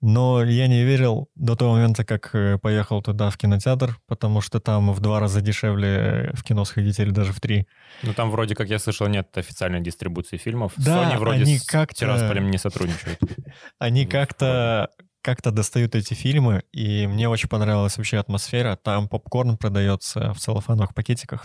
но 0.00 0.44
я 0.44 0.66
не 0.68 0.84
верил 0.84 1.28
до 1.34 1.56
того 1.56 1.72
момента, 1.74 2.04
как 2.04 2.30
э, 2.34 2.58
поехал 2.58 3.02
туда 3.02 3.30
в 3.30 3.36
кинотеатр, 3.36 3.98
потому 4.06 4.40
что 4.40 4.60
там 4.60 4.92
в 4.92 5.00
два 5.00 5.20
раза 5.20 5.40
дешевле 5.40 5.88
э, 5.88 6.30
в 6.34 6.44
кино 6.44 6.64
сходить 6.64 6.98
или 7.00 7.10
даже 7.10 7.32
в 7.32 7.40
три. 7.40 7.66
Ну, 8.02 8.14
там 8.14 8.30
вроде, 8.30 8.54
как 8.54 8.68
я 8.68 8.78
слышал, 8.78 9.08
нет 9.08 9.36
официальной 9.36 9.80
дистрибуции 9.80 10.36
фильмов. 10.36 10.72
Да, 10.76 11.10
Sony 11.12 11.18
вроде 11.18 11.42
они 11.42 11.58
с 11.58 11.64
как-то- 11.64 11.96
Тирасполем 11.96 12.50
не 12.50 12.58
сотрудничают. 12.58 13.18
Они 13.78 14.04
Ну, 14.04 14.10
как-то 14.10 14.90
как-то 15.20 15.50
достают 15.50 15.94
эти 15.94 16.14
фильмы, 16.14 16.62
и 16.72 17.06
мне 17.06 17.28
очень 17.28 17.48
понравилась 17.48 17.98
вообще 17.98 18.18
атмосфера. 18.18 18.76
Там 18.76 19.08
попкорн 19.08 19.58
продается 19.58 20.32
в 20.32 20.38
целлофановых 20.38 20.94
пакетиках. 20.94 21.44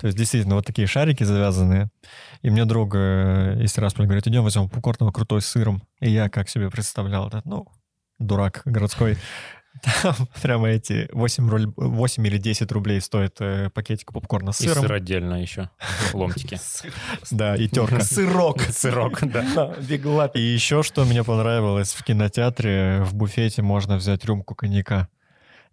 То 0.00 0.08
есть 0.08 0.18
действительно 0.18 0.56
вот 0.56 0.66
такие 0.66 0.86
шарики 0.86 1.22
завязанные. 1.24 1.88
И 2.42 2.50
мне 2.50 2.64
друг 2.64 2.94
э, 2.94 3.58
из 3.62 3.72
Тирасполя 3.72 4.06
говорит, 4.06 4.26
идем 4.26 4.42
возьмем 4.42 4.68
попкорн 4.68 5.10
крутой 5.12 5.40
с 5.40 5.46
сыром. 5.46 5.82
И 6.00 6.10
я 6.10 6.28
как 6.28 6.48
себе 6.50 6.68
представлял 6.68 7.28
это, 7.28 7.40
ну, 7.44 7.68
дурак 8.22 8.62
городской. 8.64 9.16
Там 10.02 10.14
прямо 10.42 10.68
эти 10.68 11.08
8, 11.12 11.48
руль- 11.48 11.72
8 11.76 12.26
или 12.26 12.36
10 12.38 12.70
рублей 12.72 13.00
стоит 13.00 13.36
э, 13.40 13.70
пакетик 13.70 14.12
попкорна 14.12 14.52
с 14.52 14.60
И 14.60 14.68
сыром. 14.68 14.82
сыр 14.82 14.92
отдельно 14.92 15.40
еще. 15.40 15.70
Ломтики. 16.12 16.58
Да, 17.30 17.56
и 17.56 17.68
терка. 17.68 18.00
Сырок. 18.02 18.60
Сырок, 18.70 19.20
да. 19.22 19.74
Беглапи. 19.80 20.38
И 20.38 20.42
еще 20.42 20.82
что 20.82 21.04
мне 21.04 21.24
понравилось, 21.24 21.94
в 21.94 22.04
кинотеатре 22.04 23.02
в 23.02 23.14
буфете 23.14 23.62
можно 23.62 23.96
взять 23.96 24.24
рюмку 24.26 24.54
коньяка. 24.54 25.08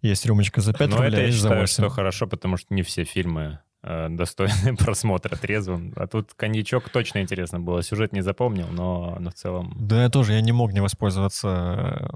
Есть 0.02 0.24
рюмочка 0.24 0.62
за 0.62 0.72
5 0.72 0.88
Но 0.88 0.96
рублей, 0.96 1.08
это 1.12 1.20
я 1.20 1.26
есть 1.26 1.38
за 1.38 1.48
считаю, 1.48 1.60
8. 1.60 1.72
что 1.74 1.88
хорошо, 1.90 2.26
потому 2.26 2.56
что 2.56 2.72
не 2.74 2.82
все 2.82 3.04
фильмы 3.04 3.58
достойный 3.82 4.76
просмотра 4.78 5.36
трезвым. 5.36 5.92
А 5.96 6.06
тут 6.06 6.34
коньячок 6.34 6.88
точно 6.90 7.20
интересно 7.20 7.60
было. 7.60 7.82
Сюжет 7.82 8.12
не 8.12 8.20
запомнил, 8.20 8.68
но, 8.68 9.16
но 9.18 9.30
в 9.30 9.34
целом... 9.34 9.74
Да 9.78 10.02
я 10.02 10.10
тоже, 10.10 10.34
я 10.34 10.40
не 10.40 10.52
мог 10.52 10.72
не 10.72 10.80
воспользоваться 10.80 12.10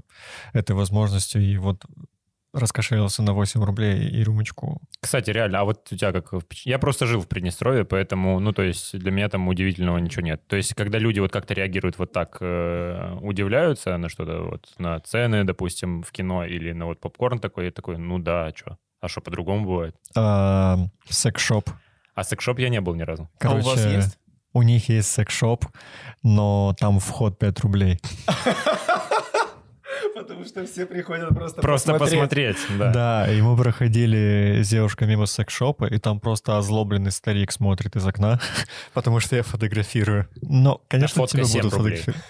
э, 0.53 0.59
этой 0.59 0.75
возможностью 0.75 1.41
и 1.41 1.57
вот 1.57 1.83
раскошелился 2.55 3.21
на 3.21 3.33
8 3.33 3.63
рублей 3.63 4.07
и 4.07 4.23
рюмочку. 4.23 4.81
Кстати, 5.01 5.29
реально, 5.29 5.59
а 5.59 5.63
вот 5.65 5.91
у 5.91 5.95
тебя 5.95 6.13
как... 6.13 6.31
Я 6.63 6.79
просто 6.79 7.05
жил 7.05 7.19
в 7.19 7.27
Приднестровье, 7.27 7.83
поэтому, 7.83 8.39
ну, 8.39 8.53
то 8.53 8.63
есть 8.63 8.97
для 8.97 9.11
меня 9.11 9.27
там 9.27 9.47
удивительного 9.49 9.97
ничего 9.97 10.21
нет. 10.21 10.47
То 10.47 10.55
есть 10.55 10.73
когда 10.73 10.97
люди 10.97 11.19
вот 11.19 11.33
как-то 11.33 11.53
реагируют 11.53 11.99
вот 11.99 12.13
так, 12.13 12.37
э, 12.39 13.17
удивляются 13.21 13.97
на 13.97 14.07
что-то, 14.07 14.43
вот 14.43 14.73
на 14.77 14.99
цены, 15.01 15.43
допустим, 15.43 16.01
в 16.01 16.11
кино 16.11 16.45
или 16.45 16.71
на 16.71 16.85
вот 16.85 17.01
попкорн 17.01 17.39
такой, 17.39 17.65
я 17.65 17.71
такой, 17.71 17.97
ну 17.97 18.19
да, 18.19 18.45
а 18.45 18.55
что? 18.55 18.77
А 19.01 19.07
что, 19.07 19.21
по-другому 19.21 19.65
бывает? 19.65 19.95
А, 20.15 20.77
секс-шоп. 21.09 21.69
А 22.15 22.23
секшоп 22.23 22.59
я 22.59 22.69
не 22.69 22.81
был 22.81 22.95
ни 22.95 23.03
разу. 23.03 23.29
А 23.39 23.53
у 23.53 23.61
вас 23.61 23.85
есть? 23.85 24.17
У 24.53 24.61
них 24.61 24.87
есть 24.87 25.11
секс-шоп, 25.11 25.65
но 26.23 26.73
там 26.79 26.99
вход 26.99 27.37
5 27.37 27.59
рублей. 27.59 27.99
Потому 30.15 30.45
что 30.45 30.65
все 30.65 30.85
приходят 30.85 31.29
просто 31.29 31.61
Просто 31.61 31.93
посмотреть, 31.95 32.57
да. 32.79 32.91
Да, 32.91 33.31
и 33.31 33.41
мы 33.41 33.57
проходили 33.57 34.61
с 34.63 34.69
девушкой 34.69 35.09
мимо 35.09 35.25
секс-шопа, 35.25 35.85
и 35.85 35.97
там 35.97 36.21
просто 36.21 36.57
озлобленный 36.57 37.11
старик 37.11 37.51
смотрит 37.51 37.97
из 37.97 38.07
окна, 38.07 38.39
потому 38.93 39.19
что 39.19 39.35
я 39.35 39.43
фотографирую. 39.43 40.27
Но, 40.41 40.81
конечно, 40.87 41.27
тебя 41.27 41.43
7 41.43 41.57
будут 41.57 41.73
фотографировать. 41.73 42.23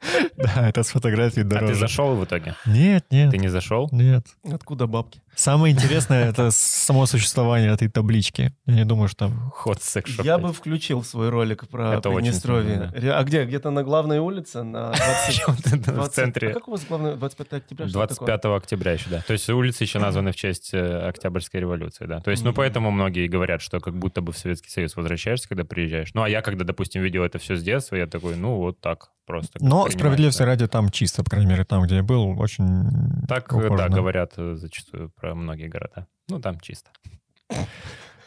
Да, 0.36 0.68
это 0.68 0.82
с 0.82 0.88
фотографией 0.90 1.44
А 1.46 1.48
ты 1.48 1.54
дороже. 1.56 1.74
зашел 1.74 2.16
в 2.16 2.24
итоге? 2.24 2.54
Нет, 2.66 3.04
нет, 3.10 3.30
Ты 3.30 3.38
не 3.38 3.48
зашел? 3.48 3.88
нет. 3.92 4.26
Откуда 4.50 4.86
бабки? 4.86 5.20
Самое 5.36 5.72
интересное— 5.74 6.28
это 6.30 6.50
само 6.50 7.06
существование 7.06 7.70
этой 7.72 7.88
таблички. 7.88 8.52
Я 8.66 8.74
не 8.74 8.84
думаю, 8.84 9.08
что 9.08 9.28
там... 9.28 9.50
Ход 9.54 9.80
секс 9.82 10.10
Я 10.22 10.38
бы 10.38 10.52
включил 10.52 11.02
свой 11.04 11.28
ролик 11.28 11.68
про 11.68 11.94
Это 11.94 12.10
очень 12.10 12.26
Приднестровье. 12.26 12.90
Ре- 12.94 13.12
А 13.12 13.22
где? 13.22 13.44
Где-то 13.44 13.70
на 13.70 13.82
главной 13.84 14.18
улице? 14.18 14.62
На 14.62 14.90
20... 14.92 15.46
в 15.46 15.92
20 15.94 16.14
центре. 16.14 16.50
А 16.50 16.54
как 16.54 16.68
у 16.68 16.72
вас 16.72 16.84
главное 16.86 17.14
25 17.16 17.52
октября? 17.52 17.88
Что 17.88 18.02
это 18.02 18.14
такое? 18.14 18.26
25 18.28 18.56
октября 18.56 18.92
еще, 18.92 19.08
да. 19.10 19.22
То 19.26 19.32
есть 19.32 19.48
улицы 19.48 19.84
еще 19.84 19.98
названы 19.98 20.32
в 20.32 20.36
честь 20.36 20.70
э, 20.74 21.08
Октябрьской 21.08 21.60
революции, 21.60 22.06
да. 22.06 22.20
То 22.20 22.30
есть, 22.30 22.42
ну, 22.44 22.52
поэтому 22.52 22.90
многие 22.90 23.28
говорят, 23.28 23.62
что 23.62 23.80
как 23.80 23.96
будто 23.96 24.20
бы 24.22 24.32
в 24.32 24.38
Советский 24.38 24.70
Союз 24.70 24.96
возвращаешься, 24.96 25.48
когда 25.48 25.64
приезжаешь. 25.64 26.10
Ну, 26.14 26.22
а 26.22 26.28
я, 26.28 26.42
когда, 26.42 26.64
допустим, 26.64 27.02
видел 27.02 27.22
это 27.22 27.38
все 27.38 27.54
с 27.56 27.62
детства, 27.62 27.96
я 27.96 28.06
такой, 28.06 28.36
ну, 28.36 28.56
вот 28.56 28.80
так 28.80 29.10
просто. 29.26 29.58
Но 29.60 29.86
справедливости 29.90 30.42
ради 30.42 30.66
там 30.66 30.90
чисто, 30.90 31.22
по 31.24 31.30
крайней 31.30 31.48
мере, 31.50 31.64
там, 31.64 31.82
где 31.82 31.96
я 31.96 32.02
был, 32.02 32.38
очень 32.40 32.84
Так, 33.28 33.52
ухоженно. 33.52 33.76
да, 33.76 33.88
говорят 33.88 34.32
э, 34.36 34.54
зачастую 34.54 35.10
про 35.10 35.34
многие 35.34 35.68
города. 35.68 36.06
Ну, 36.28 36.40
там 36.40 36.58
чисто. 36.60 36.90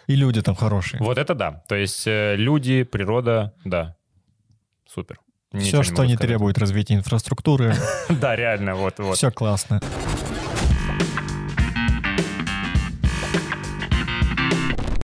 И 0.08 0.16
люди 0.16 0.42
там 0.42 0.56
хорошие. 0.56 1.00
Вот 1.02 1.18
это 1.18 1.34
да. 1.34 1.64
То 1.70 1.76
есть 1.76 2.06
э, 2.08 2.36
люди, 2.36 2.84
природа, 2.84 3.54
да. 3.64 3.96
Супер. 4.86 5.20
Ничего 5.54 5.82
Все, 5.84 5.92
не 5.92 5.96
что 5.96 6.04
не 6.06 6.14
сказать. 6.16 6.20
требует 6.30 6.58
развития 6.58 6.96
инфраструктуры, 6.96 7.74
Да, 8.10 8.36
реально, 8.36 8.76
вот, 8.76 9.00
вот. 9.00 9.18
все 9.18 9.32
классно. 9.32 9.80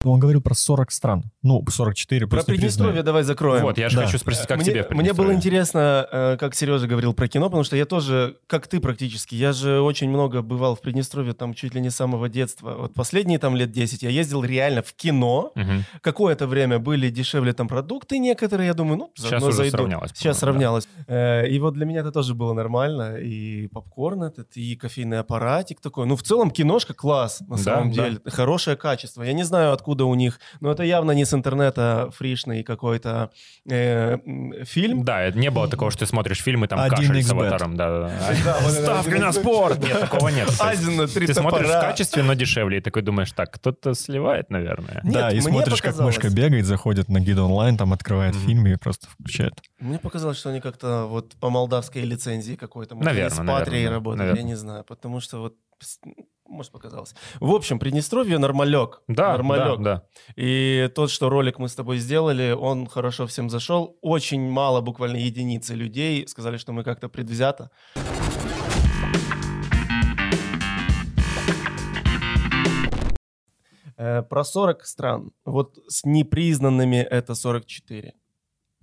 Он 0.06 0.18
говорил 0.20 0.42
про 0.42 0.54
40 0.56 0.92
стран. 0.92 1.24
Ну, 1.44 1.62
44 1.70 2.26
Про. 2.28 2.44
Приднестровье 2.44 3.04
давай 3.04 3.24
закроем. 3.24 3.64
Вот, 3.64 3.78
я 3.78 3.90
же 3.90 3.98
Да. 3.98 4.06
хочу 4.06 4.18
спросить, 4.18 4.48
как 4.48 4.58
мне, 4.58 4.66
тебе 4.66 4.84
в 4.84 4.92
мне 4.92 5.12
было 5.12 5.34
интересно, 5.34 6.08
э, 6.10 6.38
как 6.40 6.56
Сережа 6.56 6.88
говорил 6.88 7.14
про 7.14 7.28
кино, 7.28 7.48
потому 7.48 7.66
что 7.66 7.76
я 7.76 7.86
тоже, 7.86 8.38
как 8.48 8.68
ты 8.68 8.80
практически, 8.80 9.36
я 9.36 9.52
же 9.52 9.82
очень 9.82 10.10
много 10.10 10.42
бывал 10.42 10.76
в 10.78 10.82
Приднестровье, 10.82 11.34
там 11.34 11.54
чуть 11.54 11.74
ли 11.76 11.82
не 11.82 11.90
с 11.90 11.98
самого 11.98 12.30
детства. 12.30 12.76
Вот 12.80 12.94
последние 12.94 13.40
там 13.40 13.58
лет 13.58 13.72
10 13.74 14.02
я 14.04 14.10
ездил 14.10 14.42
реально 14.42 14.84
в 14.84 14.94
кино. 14.94 15.52
Мгм. 15.56 15.84
Какое-то 16.02 16.48
время 16.48 16.80
были 16.80 17.10
дешевле 17.10 17.52
там 17.52 17.68
продукты 17.68 18.20
некоторые, 18.20 18.68
я 18.68 18.74
думаю, 18.74 18.98
ну, 19.00 19.12
Сейчас 19.16 19.44
уже 19.44 19.52
зайду. 19.58 19.76
сравнялось, 19.78 20.12
Сейчас 20.16 20.40
по-моему, 20.40 20.60
сравнялось. 20.62 20.88
Э, 21.08 21.46
И 21.50 21.60
вот 21.60 21.74
для 21.74 21.86
меня 21.86 22.00
это 22.02 22.14
тоже 22.14 22.36
было 22.36 22.54
нормально. 22.54 23.18
И 23.18 23.68
попкорн 23.68 24.24
этот, 24.24 24.56
и 24.56 24.78
кофейный 24.78 25.20
аппаратик 25.20 25.82
такой. 25.82 26.06
Ну, 26.06 26.16
в 26.16 26.24
целом 26.24 26.52
киношка 26.52 26.94
класс, 26.94 27.42
на 27.42 27.58
Да, 27.58 27.64
самом 27.64 27.92
да. 27.92 28.06
деле. 28.06 28.20
Хорошее 28.28 28.78
качество. 28.78 29.24
Я 29.24 29.34
не 29.34 29.44
знаю, 29.44 29.74
откуда 29.74 29.89
у 29.98 30.16
них, 30.16 30.40
но 30.60 30.72
это 30.72 30.84
явно 30.84 31.12
не 31.12 31.26
с 31.26 31.34
интернета 31.34 32.10
фришный 32.16 32.64
какой-то 32.64 33.32
э, 33.70 34.18
фильм. 34.64 35.04
Да, 35.04 35.22
это 35.22 35.38
не 35.38 35.50
было 35.50 35.68
такого, 35.68 35.92
что 35.92 36.02
ты 36.02 36.06
смотришь 36.06 36.42
фильм 36.42 36.66
и 36.66 36.68
там 36.68 36.80
Один 36.80 36.98
кашель 36.98 37.24
с 37.24 37.32
аватаром. 37.32 37.76
Да, 37.76 38.12
да, 38.44 39.00
один 39.00 39.22
на 39.22 39.32
спорт! 39.32 39.80
Нет, 39.80 40.00
такого 40.00 40.30
нет. 40.30 40.50
Один 40.60 40.98
на 40.98 41.08
три 41.08 41.28
Ты 41.28 41.34
смотришь 41.34 41.68
в 41.68 41.82
качестве, 41.82 42.24
но 42.24 42.34
дешевле, 42.34 42.78
и 42.78 42.82
такой 42.82 43.02
думаешь, 43.02 43.32
так, 43.32 43.52
кто-то 43.52 43.94
сливает, 43.94 44.50
наверное. 44.50 45.02
Нет, 45.04 45.14
да, 45.14 45.30
и 45.32 45.36
мне 45.36 45.42
смотришь, 45.42 45.82
как 45.82 45.98
мышка 46.00 46.30
бегает, 46.30 46.66
заходит 46.66 47.10
на 47.10 47.20
гид 47.20 47.38
онлайн, 47.38 47.78
там 47.78 47.94
открывает 47.94 48.36
фильм 48.36 48.66
и 48.68 48.76
просто 48.76 49.08
включает. 49.10 49.54
Мне 49.80 50.00
показалось, 50.00 50.38
что 50.38 50.50
они 50.50 50.62
как-то 50.62 51.06
вот 51.06 51.36
по 51.40 51.50
молдавской 51.50 52.04
лицензии 52.04 52.56
какой-то, 52.56 52.96
может, 52.96 53.12
Наверно, 53.12 53.38
они 53.38 53.48
с 53.48 53.52
Патрией 53.52 53.90
работают, 53.90 54.38
я 54.38 54.44
не 54.44 54.56
знаю, 54.56 54.84
потому 54.84 55.20
что 55.20 55.40
вот, 55.40 55.56
может, 56.50 56.72
показалось. 56.72 57.16
В 57.40 57.52
общем, 57.52 57.80
Приднестровье 57.80 58.38
нормалек. 58.38 59.02
Да, 59.08 59.32
нормалек. 59.34 59.80
да, 59.80 59.96
да. 59.96 60.04
И 60.36 60.90
тот, 60.96 61.12
что 61.12 61.30
ролик 61.30 61.60
мы 61.60 61.70
с 61.70 61.76
тобой 61.76 61.98
сделали, 61.98 62.52
он 62.52 62.88
хорошо 62.88 63.28
всем 63.28 63.50
зашел. 63.50 63.98
Очень 64.02 64.50
мало, 64.50 64.82
буквально 64.82 65.18
единицы 65.18 65.76
людей 65.76 66.28
сказали, 66.28 66.58
что 66.58 66.74
мы 66.74 66.84
как-то 66.84 67.10
предвзято. 67.10 67.70
Э, 73.98 74.22
Про 74.24 74.44
40 74.44 74.86
стран. 74.86 75.32
Вот 75.46 75.78
с 75.88 76.06
непризнанными 76.06 76.98
это 76.98 77.36
44. 77.36 78.14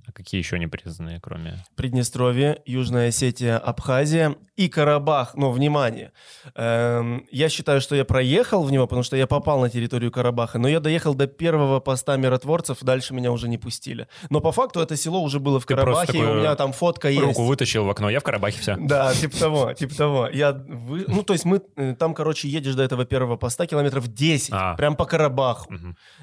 А 0.07 0.13
какие 0.13 0.39
еще 0.39 0.59
непризнанные, 0.59 1.21
кроме... 1.21 1.65
Приднестровье, 1.75 2.63
Южная 2.65 3.09
Осетия, 3.09 3.59
Абхазия 3.59 4.37
и 4.57 4.69
Карабах. 4.69 5.35
Но, 5.35 5.51
внимание, 5.51 6.13
эм, 6.55 7.27
я 7.31 7.49
считаю, 7.49 7.81
что 7.81 7.95
я 7.95 8.05
проехал 8.05 8.63
в 8.63 8.71
него, 8.73 8.87
потому 8.87 9.03
что 9.03 9.17
я 9.17 9.27
попал 9.27 9.61
на 9.61 9.69
территорию 9.71 10.11
Карабаха, 10.11 10.59
но 10.59 10.69
я 10.69 10.81
доехал 10.81 11.15
до 11.15 11.27
первого 11.27 11.81
поста 11.81 12.17
миротворцев, 12.17 12.79
дальше 12.83 13.15
меня 13.15 13.33
уже 13.33 13.49
не 13.49 13.59
пустили. 13.59 14.09
Но 14.31 14.41
по 14.41 14.53
факту 14.53 14.81
это 14.81 14.97
село 14.97 15.21
уже 15.23 15.41
было 15.41 15.61
в 15.61 15.67
Ты 15.67 15.75
Карабахе, 15.75 16.19
и 16.19 16.23
у 16.23 16.35
меня 16.35 16.55
там 16.57 16.73
фотка 16.73 17.09
есть. 17.09 17.23
Руку 17.23 17.45
вытащил 17.45 17.85
в 17.85 17.91
окно, 17.91 18.11
я 18.11 18.21
в 18.21 18.23
Карабахе, 18.23 18.61
все. 18.61 18.77
Да, 18.79 19.13
типа 19.15 19.37
того, 19.39 19.73
типа 19.75 19.95
того. 19.95 20.29
Я 20.33 20.53
вы... 20.53 21.05
Ну, 21.09 21.23
то 21.23 21.33
есть 21.35 21.45
мы 21.45 21.61
э, 21.77 21.95
там, 21.95 22.15
короче, 22.15 22.49
едешь 22.49 22.75
до 22.75 22.83
этого 22.83 23.05
первого 23.05 23.37
поста 23.37 23.67
километров 23.67 24.09
10, 24.09 24.51
А. 24.53 24.75
прям 24.77 24.97
по 24.97 25.05
Карабаху. 25.05 25.73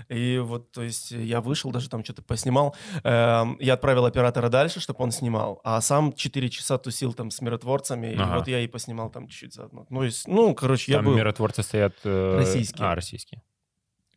И 0.09 0.39
вот, 0.39 0.71
то 0.71 0.81
есть 0.81 1.11
я 1.11 1.41
вышел, 1.41 1.71
даже 1.71 1.89
там 1.89 2.03
что-то 2.03 2.21
поснимал. 2.23 2.75
Эм, 3.03 3.57
Я 3.59 3.73
отправил 3.73 4.05
оператора 4.05 4.49
дальше, 4.49 4.79
чтобы 4.79 5.03
он 5.03 5.11
снимал, 5.11 5.61
а 5.63 5.79
сам 5.81 6.13
4 6.13 6.49
часа 6.49 6.77
тусил 6.77 7.13
там 7.13 7.29
с 7.31 7.41
миротворцами, 7.41 8.13
Ага. 8.25 8.37
вот 8.39 8.47
я 8.47 8.59
и 8.59 8.67
поснимал 8.67 9.09
там 9.09 9.27
чуть-чуть 9.27 9.53
заодно. 9.53 9.85
Ну, 9.89 10.03
есть, 10.03 10.27
ну 10.27 10.53
короче, 10.55 10.91
я 10.91 10.97
Там 10.99 11.05
был... 11.05 11.15
миротворцы 11.15 11.63
стоят... 11.63 11.93
э, 12.03 12.35
Российские. 12.37 12.87
А, 12.87 12.95
российские. 12.95 13.41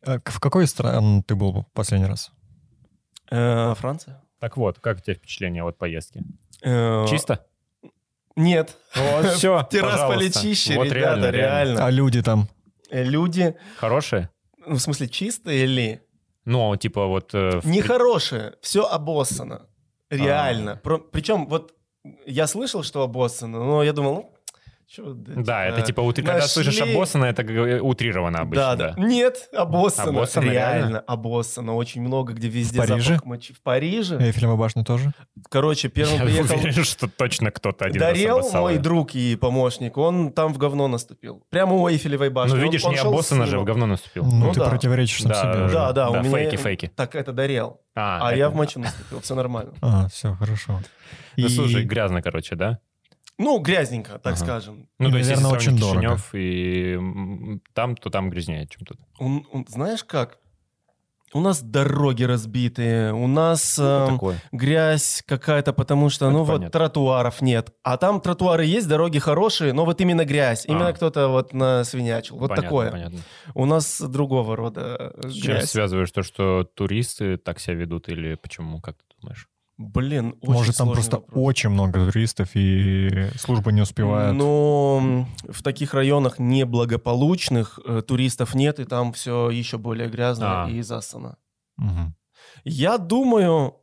А 0.05 0.19
к- 0.19 0.31
в 0.31 0.39
какой 0.39 0.67
стране 0.67 1.23
ты 1.27 1.35
был 1.35 1.65
последний 1.73 2.07
раз? 2.07 2.31
Э, 3.31 3.73
Франция? 3.75 4.21
Так 4.39 4.57
вот, 4.57 4.79
как 4.79 4.97
у 4.97 5.01
тебя 5.01 5.15
впечатление 5.15 5.63
от 5.63 5.77
поездки? 5.77 6.23
Э, 6.63 7.05
Чисто? 7.09 7.45
Нет. 8.35 8.77
Вот, 8.95 9.25
все, 9.31 9.67
Тирасполе 9.71 10.31
чище, 10.31 10.75
Вот 10.75 10.85
ребята, 10.91 11.29
реально, 11.29 11.31
реально. 11.31 11.85
А 11.85 11.89
люди 11.91 12.21
там? 12.21 12.47
Э, 12.91 13.03
Люди, 13.03 13.55
Хорошие? 13.77 14.29
ну, 14.65 14.75
в 14.75 14.79
смысле, 14.79 15.07
чистые 15.09 15.65
ли? 15.65 15.99
Ну, 16.45 16.75
типа 16.77 17.07
вот... 17.07 17.33
э, 17.33 17.59
в- 17.59 17.65
Нехорошее, 17.67 18.53
все 18.61 18.85
обоссано. 18.85 19.67
А. 20.09 20.15
Реально. 20.15 20.77
Про- 20.83 20.99
Причем 20.99 21.47
вот 21.47 21.73
я 22.25 22.47
слышал, 22.47 22.83
что 22.83 23.03
обоссано, 23.03 23.59
но 23.63 23.83
я 23.83 23.93
думал, 23.93 24.13
ну, 24.13 24.31
чё, 24.89 25.13
Да, 25.13 25.65
это 25.65 25.81
типа, 25.81 26.01
утри- 26.01 26.23
когда 26.23 26.39
нашли- 26.39 26.63
слышишь 26.63 26.81
обоссано, 26.81 27.25
это 27.25 27.43
г- 27.43 27.79
утрировано 27.81 28.39
обычно, 28.39 28.63
да, 28.63 28.75
да. 28.75 28.93
да. 28.95 29.03
Нет, 29.03 29.49
обоссано. 29.53 30.09
Обоссано, 30.11 30.45
реально, 30.49 30.79
реально? 30.79 30.99
обоссано. 31.01 31.75
Очень 31.75 32.01
много, 32.01 32.33
где 32.33 32.47
везде 32.47 32.81
В 32.81 32.87
Париже? 32.87 33.09
запах 33.13 33.25
мочи. 33.25 33.53
В 33.53 33.61
Париже? 33.61 34.17
Эйфелева 34.19 34.55
башня 34.55 34.83
тоже? 34.83 35.11
Короче, 35.49 35.89
первым 35.89 36.17
Я 36.19 36.23
приехал... 36.25 36.55
уверен, 36.55 36.83
что 36.83 37.07
точно 37.09 37.51
кто-то 37.51 37.85
один 37.85 38.01
раз 38.01 38.13
Дарел, 38.13 38.37
обоссал 38.39 38.61
мой 38.63 38.77
друг 38.77 39.13
и 39.15 39.35
помощник, 39.35 39.97
он 39.97 40.31
там 40.31 40.53
в 40.53 40.57
говно 40.57 40.87
наступил. 40.87 41.43
Прямо 41.49 41.73
у 41.75 41.89
Эйфелевой 41.89 42.29
башни. 42.29 42.53
Ну, 42.55 42.59
Он- 42.59 42.63
видишь, 42.65 42.85
он 42.85 42.91
не 42.91 42.97
шел 42.97 43.09
обоссано 43.09 43.45
же, 43.45 43.59
в 43.59 43.63
говно 43.65 43.85
наступил. 43.87 44.23
Ну, 44.23 44.47
Ну 44.47 44.53
ты 44.53 44.59
да. 44.61 44.69
противоречишь 44.69 45.21
сам 45.23 45.31
Да, 45.31 45.41
себе 45.53 45.65
уже. 45.65 45.73
Да, 45.73 45.91
да, 45.91 46.09
у 46.09 46.13
Да, 46.13 46.21
меня... 46.21 46.31
фейки, 46.31 46.55
фейки. 46.55 46.91
Так, 46.95 47.13
это 47.15 47.33
Дарел. 47.33 47.81
А, 47.95 48.19
А 48.27 48.29
это- 48.29 48.37
я 48.37 48.49
в 48.49 48.55
мочу 48.55 48.79
наступил, 48.79 49.19
все 49.21 49.35
нормально. 49.35 49.73
А, 49.81 50.07
все, 50.07 50.33
хорошо. 50.35 50.79
Ну, 51.35 51.45
И- 51.45 51.49
слушай, 51.49 51.83
грязно, 51.83 52.21
короче, 52.21 52.55
да? 52.55 52.79
Ну, 53.39 53.59
грязненько, 53.59 54.13
так 54.19 54.33
Ага. 54.33 54.35
скажем. 54.37 54.89
Ну, 54.99 55.11
то 55.11 55.17
есть, 55.17 55.29
если 55.29 55.43
наверное, 55.43 55.57
очень 55.57 55.77
сравнить 55.77 55.81
дорого. 56.01 56.15
Кишинев 56.17 56.29
и 56.33 57.59
там, 57.73 57.95
то 57.95 58.09
там 58.09 58.29
грязнее, 58.29 58.67
чем 58.67 58.85
тут. 58.85 58.97
Он- 59.19 59.45
он- 59.51 59.65
знаешь 59.67 60.03
как? 60.03 60.39
у 61.33 61.41
нас 61.41 61.61
дороги 61.61 62.23
разбитые, 62.23 63.13
у 63.13 63.27
нас 63.27 63.77
Ну, 63.77 63.83
э, 63.85 64.07
такое. 64.13 64.41
грязь 64.53 65.21
какая-то, 65.27 65.73
потому 65.73 66.09
что, 66.09 66.27
Это 66.27 66.31
ну 66.33 66.43
вот, 66.45 66.55
понятно. 66.55 66.69
тротуаров 66.79 67.41
нет. 67.41 67.71
А 67.83 67.97
там 67.97 68.21
тротуары 68.21 68.63
есть, 68.65 68.87
дороги 68.87 69.19
хорошие, 69.19 69.73
но 69.73 69.83
вот 69.83 69.99
именно 69.99 70.23
грязь. 70.23 70.65
Именно 70.65 70.87
А. 70.87 70.93
кто-то 70.93 71.27
вот 71.27 71.53
насвинячил. 71.53 72.37
Вот 72.37 72.47
Понятно, 72.49 72.63
такое. 72.63 72.91
Понятно. 72.91 73.19
У 73.55 73.65
нас 73.65 73.99
другого 74.01 74.55
рода 74.55 75.13
С 75.21 75.33
чем 75.33 75.55
грязь. 75.57 75.69
связываешь 75.71 76.11
то, 76.11 76.23
что 76.23 76.63
туристы 76.63 77.35
так 77.37 77.59
себя 77.59 77.75
ведут, 77.75 78.07
или 78.07 78.35
почему, 78.35 78.79
как 78.79 78.95
ты 78.95 79.03
думаешь? 79.21 79.49
Блин, 79.77 80.35
очень 80.41 80.53
Может, 80.53 80.77
там 80.77 80.91
просто 80.91 81.17
вопрос. 81.17 81.33
очень 81.35 81.69
много 81.69 82.11
туристов, 82.11 82.49
и 82.55 83.27
служба 83.37 83.71
не 83.71 83.81
успевает. 83.81 84.33
Но 84.35 85.27
в 85.47 85.61
таких 85.61 85.93
районах 85.93 86.39
неблагополучных 86.39 87.79
э, 87.85 88.01
туристов 88.01 88.55
нет, 88.55 88.79
и 88.79 88.85
там 88.85 89.13
все 89.13 89.51
еще 89.51 89.77
более 89.77 90.09
грязно 90.09 90.63
А. 90.65 90.69
и 90.69 90.81
засано. 90.81 91.37
Мгм. 91.77 92.15
Я 92.63 92.97
думаю, 92.97 93.75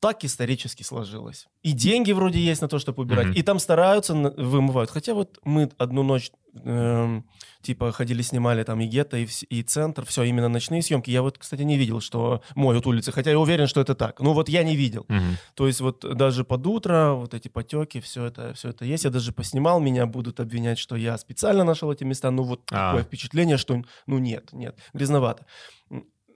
так 0.00 0.24
исторически 0.24 0.84
сложилось. 0.84 1.48
И 1.62 1.72
деньги 1.72 2.12
вроде 2.12 2.38
есть 2.38 2.62
на 2.62 2.68
то, 2.68 2.78
чтобы 2.78 3.02
убирать. 3.02 3.26
Мгм. 3.26 3.34
И 3.34 3.42
там 3.42 3.58
стараются, 3.58 4.14
вымывают. 4.14 4.90
Хотя 4.90 5.14
вот 5.14 5.40
мы 5.44 5.70
одну 5.78 6.04
ночь, 6.04 6.30
эм, 6.64 7.24
типа, 7.62 7.92
ходили, 7.92 8.22
снимали 8.22 8.62
там 8.62 8.80
и 8.80 8.86
гетто, 8.86 9.16
и, 9.16 9.26
и 9.48 9.62
центр, 9.62 10.04
все, 10.04 10.22
именно 10.24 10.48
ночные 10.48 10.82
съемки. 10.82 11.10
Я 11.10 11.22
вот, 11.22 11.38
кстати, 11.38 11.62
не 11.62 11.76
видел, 11.76 12.00
что 12.00 12.42
моют 12.54 12.86
улицы. 12.86 13.12
Хотя 13.12 13.30
я 13.30 13.38
уверен, 13.38 13.66
что 13.66 13.80
это 13.80 13.94
так. 13.94 14.20
Ну 14.20 14.32
вот 14.32 14.48
я 14.48 14.62
не 14.62 14.76
видел. 14.76 15.04
Мгм. 15.08 15.36
То 15.54 15.66
есть 15.66 15.80
вот 15.80 16.04
даже 16.16 16.44
под 16.44 16.66
утро 16.66 17.12
вот 17.12 17.34
эти 17.34 17.48
потеки, 17.48 18.00
все 18.00 18.26
это, 18.26 18.54
все 18.54 18.70
это 18.70 18.84
есть. 18.84 19.04
Я 19.04 19.10
даже 19.10 19.32
поснимал, 19.32 19.80
меня 19.80 20.06
будут 20.06 20.40
обвинять, 20.40 20.78
что 20.78 20.96
я 20.96 21.18
специально 21.18 21.64
нашел 21.64 21.90
эти 21.92 22.04
места. 22.04 22.30
Ну 22.30 22.42
вот 22.42 22.60
А. 22.70 22.90
такое 22.92 23.04
впечатление, 23.04 23.56
что 23.56 23.82
ну 24.06 24.18
нет, 24.18 24.52
нет, 24.52 24.76
грязновато. 24.94 25.46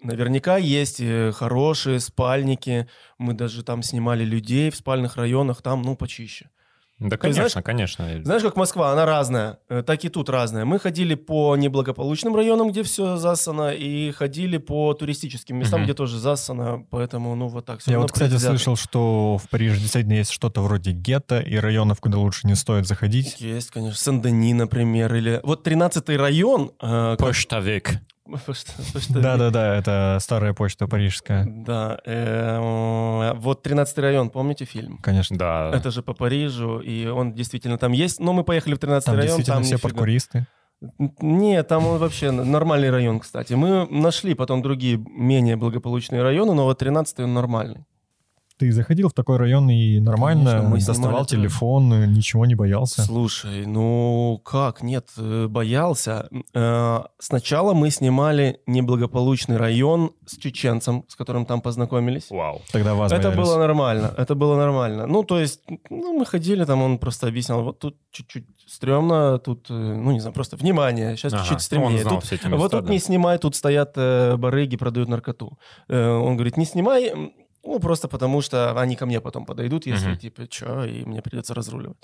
Наверняка 0.03 0.57
есть 0.57 1.01
э, 1.01 1.31
хорошие 1.33 2.01
спальники. 2.01 2.89
Мы 3.19 3.35
даже 3.35 3.63
там 3.63 3.83
снимали 3.83 4.25
людей 4.25 4.71
в 4.71 4.77
спальных 4.77 5.17
районах, 5.17 5.61
там, 5.61 5.83
ну, 5.83 5.95
почище. 5.95 6.49
Да, 7.01 7.17
То 7.17 7.27
есть, 7.29 7.39
конечно, 7.39 7.63
конечно. 7.63 8.25
Знаешь, 8.25 8.43
как 8.43 8.57
Москва, 8.57 8.93
она 8.93 9.07
разная, 9.07 9.59
э, 9.71 9.83
так 9.83 10.05
и 10.05 10.09
тут 10.11 10.29
разная. 10.29 10.67
Мы 10.67 10.79
ходили 10.79 11.15
по 11.15 11.57
неблагополучным 11.57 12.37
районам, 12.37 12.71
где 12.71 12.83
все 12.83 13.17
засано, 13.17 13.71
и 13.71 14.11
ходили 14.11 14.59
по 14.59 14.93
туристическим 14.93 15.57
местам, 15.57 15.81
Мгм. 15.81 15.87
где 15.87 15.95
тоже 15.95 16.19
засано, 16.19 16.85
поэтому, 16.91 17.35
ну, 17.35 17.49
вот 17.49 17.65
так. 17.65 17.81
всё 17.81 17.91
Я 17.93 17.99
вот, 18.01 18.13
кстати, 18.13 18.29
предвзято. 18.31 18.53
слышал, 18.55 18.77
что 18.77 19.39
в 19.39 19.49
Париже 19.49 19.79
действительно 19.81 20.13
есть 20.15 20.31
что-то 20.31 20.61
вроде 20.61 20.93
гетто 20.93 21.41
и 21.41 21.57
районов, 21.57 22.01
куда 22.01 22.19
лучше 22.19 22.47
не 22.47 22.55
стоит 22.55 22.87
заходить. 22.87 23.41
Есть, 23.41 23.71
конечно. 23.71 23.97
Сен-Дени, 23.99 24.53
например, 24.53 25.15
или... 25.15 25.41
Вот 25.43 25.67
13-й 25.67 26.17
район... 26.17 26.73
э, 26.83 27.17
как- 27.19 27.29
Почтовик. 27.29 27.93
Да-да-да, 29.09 29.75
это 29.77 30.19
старая 30.21 30.53
почта 30.55 30.87
парижская, 30.87 31.45
Да. 31.49 31.99
э, 32.05 33.33
Вот 33.37 33.67
13-й 33.67 34.01
район, 34.03 34.31
помните 34.31 34.65
фильм? 34.65 34.99
конечно. 34.99 35.37
Да. 35.39 35.71
Это 35.75 35.91
же 35.91 36.03
по 36.03 36.15
Парижу, 36.15 36.81
и 36.81 37.07
он 37.07 37.33
действительно 37.33 37.79
там 37.79 37.93
есть. 37.93 38.21
Но 38.21 38.33
мы 38.33 38.45
поехали 38.45 38.75
в 38.75 38.79
13-й 38.79 39.05
Там 39.05 39.15
район, 39.17 39.27
действительно 39.37 39.57
там 39.57 39.63
все 39.65 39.75
нифига. 39.75 39.89
паркуристы. 39.89 40.47
Нет, 41.21 41.69
там 41.69 41.87
он 41.87 41.99
вообще 41.99 42.31
нормальный 42.31 42.91
район, 42.91 43.21
кстати. 43.21 43.53
Мы 43.53 43.87
нашли 43.91 44.35
потом 44.35 44.63
другие 44.63 44.97
менее 44.97 45.57
благополучные 45.57 46.23
районы, 46.23 46.55
но 46.55 46.65
вот 46.65 46.81
13-й 46.83 47.25
он 47.25 47.35
нормальный. 47.35 47.85
Ты 48.61 48.71
заходил 48.73 49.09
в 49.09 49.15
такой 49.15 49.39
район 49.39 49.71
и 49.71 49.99
нормально 50.01 50.51
Конечно, 50.51 50.69
мы 50.69 50.81
доставал 50.85 51.23
это. 51.23 51.31
телефон, 51.31 51.93
э, 51.95 52.07
ничего 52.07 52.45
не 52.45 52.55
боялся. 52.55 53.03
Слушай, 53.03 53.65
ну 53.67 54.39
как, 54.45 54.83
нет, 54.83 55.09
э, 55.17 55.47
боялся. 55.49 56.29
Э, 56.55 57.01
Сначала 57.19 57.73
мы 57.73 57.89
снимали 57.91 58.61
неблагополучный 58.67 59.57
район 59.57 60.11
с 60.27 60.37
чеченцем, 60.37 61.05
с 61.09 61.17
которым 61.17 61.47
там 61.47 61.63
познакомились. 61.63 62.27
Вау. 62.31 62.61
Тогда 62.71 62.95
вас 62.95 63.11
Это 63.13 63.29
боялись. 63.31 63.39
было 63.49 63.59
нормально, 63.59 64.15
это 64.19 64.35
было 64.35 64.57
нормально. 64.57 65.07
Ну, 65.07 65.23
то 65.25 65.41
есть, 65.41 65.61
ну, 65.89 66.19
мы 66.19 66.27
ходили, 66.27 66.65
там 66.67 66.83
он 66.83 66.99
просто 66.99 67.29
объяснял, 67.29 67.63
вот 67.63 67.79
тут 67.79 67.97
чуть-чуть 68.11 68.45
стрёмно, 68.67 69.39
тут, 69.39 69.71
э, 69.71 69.73
ну, 69.73 70.13
не 70.13 70.21
знаю, 70.21 70.35
просто 70.35 70.57
внимание, 70.57 71.17
сейчас 71.17 71.33
Ага. 71.33 71.43
чуть-чуть 71.45 71.55
Он 71.57 71.61
стремнее. 71.61 72.03
знал 72.03 72.15
Тут- 72.17 72.25
все 72.25 72.35
эти 72.35 72.47
вот 72.47 72.71
тут 72.73 72.85
да. 72.85 72.93
не 72.93 72.99
снимай, 72.99 73.39
тут 73.39 73.57
стоят 73.57 73.93
э, 73.97 74.37
барыги, 74.37 74.77
продают 74.77 75.09
наркоту. 75.09 75.59
Э, 75.89 76.11
он 76.11 76.37
говорит, 76.37 76.59
не 76.59 76.67
снимай, 76.67 77.13
ну, 77.71 77.81
просто 77.81 78.09
потому 78.09 78.41
что 78.43 78.79
они 78.81 78.97
ко 78.97 79.07
мне 79.07 79.21
потом 79.21 79.45
подойдут, 79.47 79.87
если, 79.87 80.11
Мгм. 80.11 80.19
типа, 80.19 80.47
чё, 80.47 80.85
и 80.85 81.05
мне 81.05 81.23
придется 81.23 81.55
разруливать. 81.55 81.97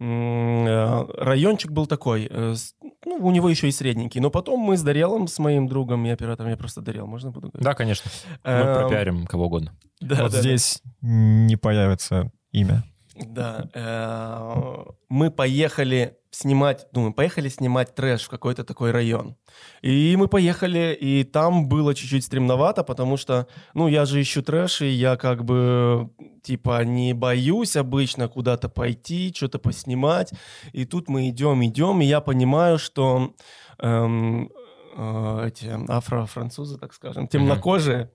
Э, 0.00 1.04
Райончик 1.18 1.70
был 1.70 1.86
такой, 1.86 2.26
э, 2.30 2.54
с- 2.54 2.74
ну, 3.04 3.16
у 3.26 3.30
него 3.30 3.48
еще 3.48 3.68
и 3.68 3.72
средненький, 3.72 4.20
но 4.20 4.30
потом 4.30 4.60
мы 4.60 4.76
с 4.76 4.82
Дарелом, 4.82 5.26
с 5.28 5.38
моим 5.38 5.68
другом 5.68 6.04
и 6.06 6.10
оператором, 6.10 6.50
я 6.50 6.56
просто 6.56 6.80
Дарел, 6.80 7.06
можно 7.06 7.30
буду 7.30 7.48
говорить? 7.48 7.64
Да, 7.64 7.74
конечно. 7.74 8.10
Мы 8.44 8.50
Эм, 8.52 8.78
пропиарим 8.80 9.26
кого 9.26 9.46
угодно. 9.46 9.72
да, 10.00 10.22
Вот 10.22 10.32
да, 10.32 10.36
да. 10.36 10.40
здесь 10.40 10.82
не 11.00 11.56
появится 11.56 12.30
имя. 12.52 12.82
Да, 13.16 13.68
э, 13.74 14.84
мы 15.08 15.30
поехали 15.30 16.16
снимать, 16.30 16.86
думаю, 16.92 17.12
поехали 17.12 17.48
снимать 17.48 17.94
трэш 17.94 18.22
в 18.22 18.30
какой-то 18.30 18.64
такой 18.64 18.90
район. 18.90 19.36
И 19.82 20.16
мы 20.16 20.28
поехали, 20.28 20.96
и 20.98 21.24
там 21.24 21.68
было 21.68 21.94
чуть-чуть 21.94 22.24
стремновато, 22.24 22.84
потому 22.84 23.18
что, 23.18 23.46
ну, 23.74 23.86
я 23.86 24.06
же 24.06 24.20
ищу 24.20 24.42
трэш, 24.42 24.80
и 24.80 24.88
я 24.88 25.16
как 25.16 25.44
бы, 25.44 26.10
типа, 26.42 26.84
не 26.84 27.12
боюсь 27.12 27.76
обычно 27.76 28.28
куда-то 28.28 28.70
пойти, 28.70 29.32
что-то 29.36 29.58
поснимать. 29.58 30.32
И 30.72 30.86
тут 30.86 31.10
мы 31.10 31.28
идем, 31.28 31.62
идем, 31.64 32.00
и 32.00 32.06
я 32.06 32.22
понимаю, 32.22 32.78
что 32.78 33.34
эм, 33.78 34.50
э, 34.96 35.48
эти 35.48 35.70
афро-французы, 35.90 36.78
так 36.78 36.94
скажем, 36.94 37.28
темнокожие, 37.28 38.10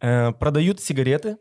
э, 0.00 0.32
продают 0.32 0.80
сигареты, 0.80 1.36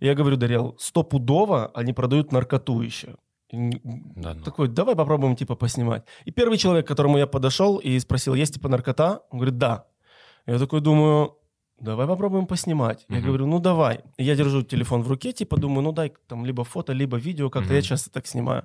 я 0.00 0.14
говорю, 0.14 0.36
Дарел, 0.36 0.76
стопудово 0.78 1.70
они 1.74 1.92
продают 1.92 2.32
наркоту 2.32 2.80
еще. 2.80 3.16
Да, 3.50 4.34
ну. 4.34 4.42
Такой, 4.44 4.68
давай 4.68 4.96
попробуем, 4.96 5.36
типа, 5.36 5.54
поснимать. 5.56 6.04
И 6.24 6.30
первый 6.30 6.56
человек, 6.58 6.86
к 6.86 6.88
которому 6.88 7.18
я 7.18 7.26
подошел 7.26 7.76
и 7.76 7.98
спросил, 7.98 8.34
есть, 8.34 8.54
типа, 8.54 8.68
наркота? 8.68 9.20
Он 9.30 9.38
говорит, 9.38 9.58
да. 9.58 9.84
Я 10.46 10.58
такой 10.58 10.80
думаю, 10.80 11.36
давай 11.78 12.06
попробуем 12.06 12.46
поснимать. 12.46 13.04
Я 13.10 13.16
Мгм. 13.18 13.26
говорю, 13.26 13.46
ну 13.46 13.58
давай. 13.58 14.00
Я 14.16 14.34
держу 14.36 14.62
телефон 14.62 15.02
в 15.02 15.08
руке, 15.08 15.32
типа, 15.32 15.56
думаю, 15.58 15.82
ну 15.82 15.92
дай 15.92 16.12
там 16.26 16.46
либо 16.46 16.64
фото, 16.64 16.94
либо 16.94 17.18
видео, 17.18 17.50
как-то 17.50 17.68
Мгм. 17.68 17.76
я 17.76 17.82
часто 17.82 18.10
так 18.10 18.26
снимаю. 18.26 18.62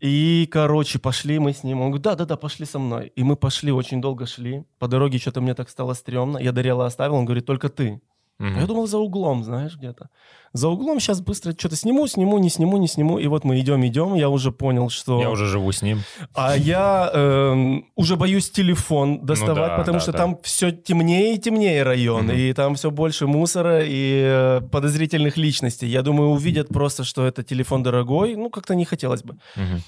И, 0.00 0.48
короче, 0.50 0.98
пошли 0.98 1.38
мы 1.38 1.52
с 1.52 1.62
ним. 1.62 1.80
Он 1.80 1.86
говорит, 1.90 2.02
да-да-да, 2.02 2.36
пошли 2.36 2.66
со 2.66 2.78
мной. 2.78 3.12
И 3.14 3.22
мы 3.22 3.36
пошли, 3.36 3.70
очень 3.70 4.00
долго 4.00 4.26
шли. 4.26 4.64
По 4.78 4.88
дороге 4.88 5.18
что-то 5.18 5.40
мне 5.40 5.54
так 5.54 5.68
стало 5.68 5.94
стрёмно. 5.94 6.38
Я 6.38 6.52
Дарела 6.52 6.86
оставил, 6.86 7.14
он 7.16 7.24
говорит, 7.26 7.46
только 7.46 7.68
ты. 7.68 8.00
А 8.40 8.60
Я 8.60 8.66
думал, 8.66 8.86
за 8.86 8.98
углом, 8.98 9.44
знаешь, 9.44 9.76
где-то. 9.76 10.08
За 10.52 10.68
углом 10.68 11.00
сейчас 11.00 11.20
быстро 11.20 11.52
что-то 11.52 11.74
сниму, 11.76 12.06
сниму, 12.06 12.38
не 12.38 12.48
сниму, 12.48 12.76
не 12.78 12.86
сниму. 12.88 13.18
И 13.18 13.26
вот 13.26 13.44
мы 13.44 13.58
идем, 13.58 13.84
идем, 13.86 14.14
я 14.14 14.28
уже 14.28 14.52
понял, 14.52 14.88
что... 14.88 15.20
Я 15.20 15.30
уже 15.30 15.46
живу 15.46 15.72
с 15.72 15.82
ним. 15.82 16.02
А 16.34 16.56
я 16.56 17.10
эм, 17.12 17.86
уже 17.96 18.16
боюсь 18.16 18.50
телефон 18.50 19.24
доставать, 19.26 19.70
да, 19.70 19.76
потому 19.78 19.98
да, 19.98 20.00
что 20.00 20.12
да. 20.12 20.18
там 20.18 20.38
все 20.42 20.70
темнее 20.70 21.34
и 21.34 21.38
темнее 21.38 21.82
район, 21.82 22.26
Мгм. 22.26 22.36
и 22.36 22.52
там 22.52 22.74
все 22.74 22.90
больше 22.90 23.26
мусора 23.26 23.82
и 23.84 24.22
э, 24.24 24.60
подозрительных 24.70 25.36
личностей. 25.36 25.88
Я 25.88 26.02
думаю, 26.02 26.30
увидят 26.30 26.68
просто, 26.68 27.02
что 27.02 27.26
это 27.26 27.42
телефон 27.42 27.82
дорогой, 27.82 28.36
ну, 28.36 28.48
как-то 28.50 28.74
не 28.74 28.84
хотелось 28.84 29.24
бы. 29.24 29.36
Мгм. 29.56 29.82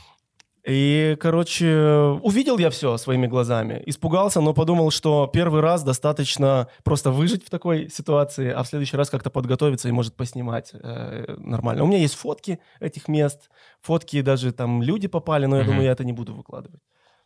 И, 0.68 1.16
короче, 1.20 2.18
увидел 2.22 2.58
я 2.58 2.70
все 2.70 2.96
своими 2.96 3.28
глазами, 3.28 3.80
испугался, 3.86 4.40
но 4.40 4.52
подумал, 4.52 4.90
что 4.90 5.30
первый 5.32 5.60
раз 5.60 5.84
достаточно 5.84 6.66
просто 6.82 7.12
выжить 7.12 7.46
в 7.46 7.50
такой 7.50 7.88
ситуации, 7.88 8.50
а 8.50 8.64
в 8.64 8.66
следующий 8.66 8.96
раз 8.96 9.08
как-то 9.08 9.30
подготовиться 9.30 9.88
и, 9.88 9.92
может, 9.92 10.16
поснимать 10.16 10.72
э, 10.74 11.36
нормально. 11.38 11.84
У 11.84 11.86
меня 11.86 11.98
есть 11.98 12.14
фотки 12.16 12.58
этих 12.80 13.06
мест, 13.06 13.48
фотки 13.80 14.20
даже 14.22 14.50
там 14.52 14.82
люди 14.82 15.06
попали, 15.06 15.46
но 15.46 15.56
я 15.56 15.62
Мгм. 15.62 15.70
думаю, 15.70 15.84
я 15.86 15.92
это 15.92 16.04
не 16.04 16.12
буду 16.12 16.34
выкладывать. 16.34 16.80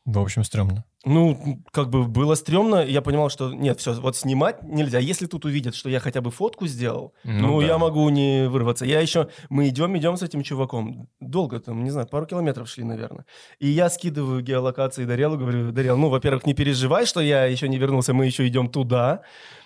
В 0.05 0.19
общем, 0.19 0.45
стрёмно. 0.45 0.85
Ну, 1.07 1.63
как 1.73 1.89
бы 1.89 2.05
было 2.05 2.35
стрёмно, 2.35 2.85
я 2.85 3.01
понимал, 3.01 3.31
что 3.31 3.55
нет, 3.55 3.81
все, 3.81 3.95
вот 3.95 4.17
снимать 4.17 4.63
нельзя. 4.63 4.99
Если 4.99 5.25
тут 5.27 5.47
увидят, 5.47 5.75
что 5.75 5.89
я 5.89 5.99
хотя 5.99 6.21
бы 6.21 6.31
фотку 6.31 6.67
сделал, 6.67 7.15
Ну 7.25 7.33
ну, 7.47 7.61
да. 7.61 7.67
я 7.69 7.79
могу 7.79 8.07
не 8.11 8.49
вырваться. 8.51 8.85
Я 8.85 9.01
еще, 9.01 9.29
мы 9.49 9.69
идем, 9.69 9.97
идем 9.97 10.19
с 10.19 10.23
этим 10.23 10.43
чуваком. 10.43 11.09
Долго 11.21 11.59
там, 11.59 11.83
не 11.85 11.91
знаю, 11.91 12.07
пару 12.07 12.27
километров 12.27 12.69
шли, 12.69 12.85
наверное. 12.85 13.25
И 13.59 13.69
я 13.69 13.89
скидываю 13.89 14.43
геолокации 14.43 15.07
Дарелу, 15.07 15.39
говорю, 15.39 15.73
Дарел, 15.73 15.97
ну, 15.97 16.11
во-первых, 16.11 16.45
не 16.47 16.53
переживай, 16.53 17.07
что 17.07 17.21
я 17.21 17.47
еще 17.47 17.67
не 17.69 17.79
вернулся, 17.79 18.13
мы 18.13 18.27
еще 18.27 18.47
идем 18.47 18.69
туда. 18.69 19.23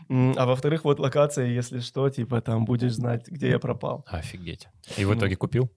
А 0.09 0.47
во-вторых, 0.47 0.85
вот 0.85 1.01
локация, 1.01 1.47
если 1.47 1.81
что, 1.81 2.09
типа, 2.11 2.41
там 2.43 2.65
будешь 2.65 2.93
знать, 2.93 3.27
где 3.27 3.49
я 3.49 3.59
пропал. 3.59 4.05
Офигеть. 4.07 4.69
И 4.97 5.05
в 5.05 5.09
Ну. 5.09 5.19
итоге 5.19 5.35
купил? 5.37 5.69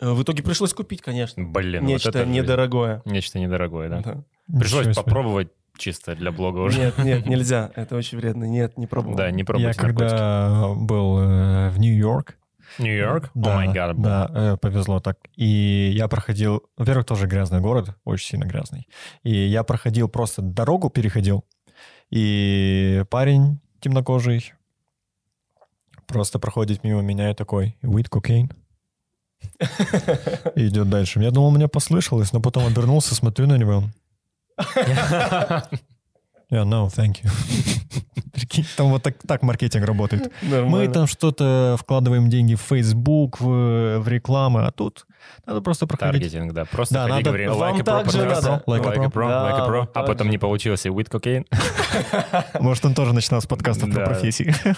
Э, 0.00 0.12
В 0.12 0.22
итоге 0.22 0.42
пришлось 0.42 0.74
купить, 0.74 1.00
конечно. 1.02 1.42
Блин, 1.44 1.82
вот 1.82 1.88
Нечто 1.88 2.08
это 2.10 2.18
жизнь. 2.20 2.32
недорогое. 2.32 3.02
Нечто 3.04 3.38
недорогое, 3.38 3.88
да? 3.88 4.00
Да. 4.02 4.24
Пришлось 4.58 4.86
Ничего 4.86 4.92
себе. 4.94 5.04
попробовать 5.04 5.48
чисто 5.78 6.14
для 6.16 6.32
блога 6.32 6.58
уже. 6.60 6.78
Нет, 6.78 6.98
нет, 6.98 7.26
нельзя. 7.26 7.70
Это 7.74 7.96
очень 7.96 8.18
вредно. 8.18 8.44
Нет, 8.44 8.76
не 8.78 8.86
пробовал. 8.86 9.16
Да, 9.16 9.30
не 9.30 9.40
Я 9.40 9.44
пробуйте 9.44 9.68
наркотики. 9.80 9.98
когда 10.08 10.68
был 10.74 11.18
э, 11.20 11.70
в 11.70 11.78
Нью-Йорк, 11.78 12.36
Нью-Йорк? 12.78 13.30
Да, 13.34 13.54
май 13.56 13.72
гад. 13.72 14.00
да, 14.00 14.30
э, 14.34 14.56
повезло 14.60 15.00
так. 15.00 15.18
И 15.36 15.90
я 15.94 16.08
проходил, 16.08 16.62
во-первых, 16.76 17.06
тоже 17.06 17.26
грязный 17.26 17.60
город, 17.60 17.94
очень 18.04 18.26
сильно 18.26 18.44
грязный. 18.44 18.86
И 19.22 19.30
я 19.34 19.62
проходил 19.64 20.08
просто 20.08 20.42
дорогу, 20.42 20.90
переходил, 20.90 21.44
и 22.10 23.04
парень, 23.10 23.60
темнокожий 23.80 24.52
просто 26.06 26.38
проходит 26.38 26.84
мимо 26.84 27.02
меня 27.02 27.30
и 27.30 27.34
такой, 27.34 27.76
weed 27.82 28.08
cocaine. 28.08 28.50
И 30.54 30.66
идет 30.68 30.88
дальше. 30.90 31.20
Я 31.20 31.30
думал, 31.30 31.50
мне 31.50 31.68
послышалось, 31.68 32.32
но 32.32 32.40
потом 32.40 32.66
обернулся, 32.66 33.14
смотрю 33.14 33.46
на 33.46 33.56
него. 33.56 33.84
Yeah, 36.48 36.64
no, 36.64 36.86
thank 36.88 37.22
you. 37.24 37.30
Прикинь, 38.32 38.66
там 38.76 38.90
вот 38.90 39.02
так, 39.02 39.16
так 39.26 39.42
маркетинг 39.42 39.84
работает. 39.84 40.30
Мы 40.42 40.48
Нормально. 40.50 40.92
там 40.92 41.06
что-то 41.06 41.76
вкладываем 41.80 42.28
деньги 42.30 42.54
в 42.54 42.60
Facebook, 42.60 43.40
в, 43.40 43.98
в 43.98 44.08
рекламы, 44.08 44.64
а 44.64 44.70
тут 44.70 45.06
надо 45.46 45.60
просто 45.60 45.86
проходить. 45.86 46.20
Таргетинг, 46.20 46.52
да. 46.52 46.64
Просто 46.66 46.94
Да, 46.94 47.08
надо- 47.08 47.24
говори, 47.24 47.48
вам 47.48 47.58
like 47.58 47.80
a 47.80 47.82
pro, 47.82 48.04
pro, 48.04 48.64
like 48.66 48.86
a 48.86 49.08
pro, 49.08 49.28
like 49.28 49.58
a 49.58 49.68
pro, 49.68 49.88
а 49.94 50.02
потом 50.04 50.26
же. 50.26 50.30
не 50.30 50.38
получился 50.38 50.90
with 50.90 51.10
cocaine. 51.10 51.46
Может, 52.60 52.84
он 52.84 52.94
тоже 52.94 53.12
начинал 53.12 53.40
с 53.40 53.46
подкаста 53.46 53.86
про 53.86 54.04
профессии. 54.06 54.54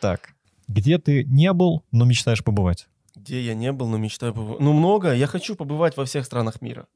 Так. 0.00 0.30
Где 0.68 0.98
ты 0.98 1.24
не 1.24 1.52
был, 1.52 1.84
но 1.90 2.04
мечтаешь 2.04 2.44
побывать? 2.44 2.88
Где 3.16 3.42
я 3.42 3.54
не 3.54 3.72
был, 3.72 3.88
но 3.88 3.96
мечтаю 3.98 4.32
побывать. 4.32 4.60
Ну, 4.60 4.72
много. 4.72 5.12
Я 5.12 5.26
хочу 5.26 5.56
побывать 5.56 5.96
во 5.96 6.04
всех 6.04 6.24
странах 6.24 6.60
мира. 6.60 6.86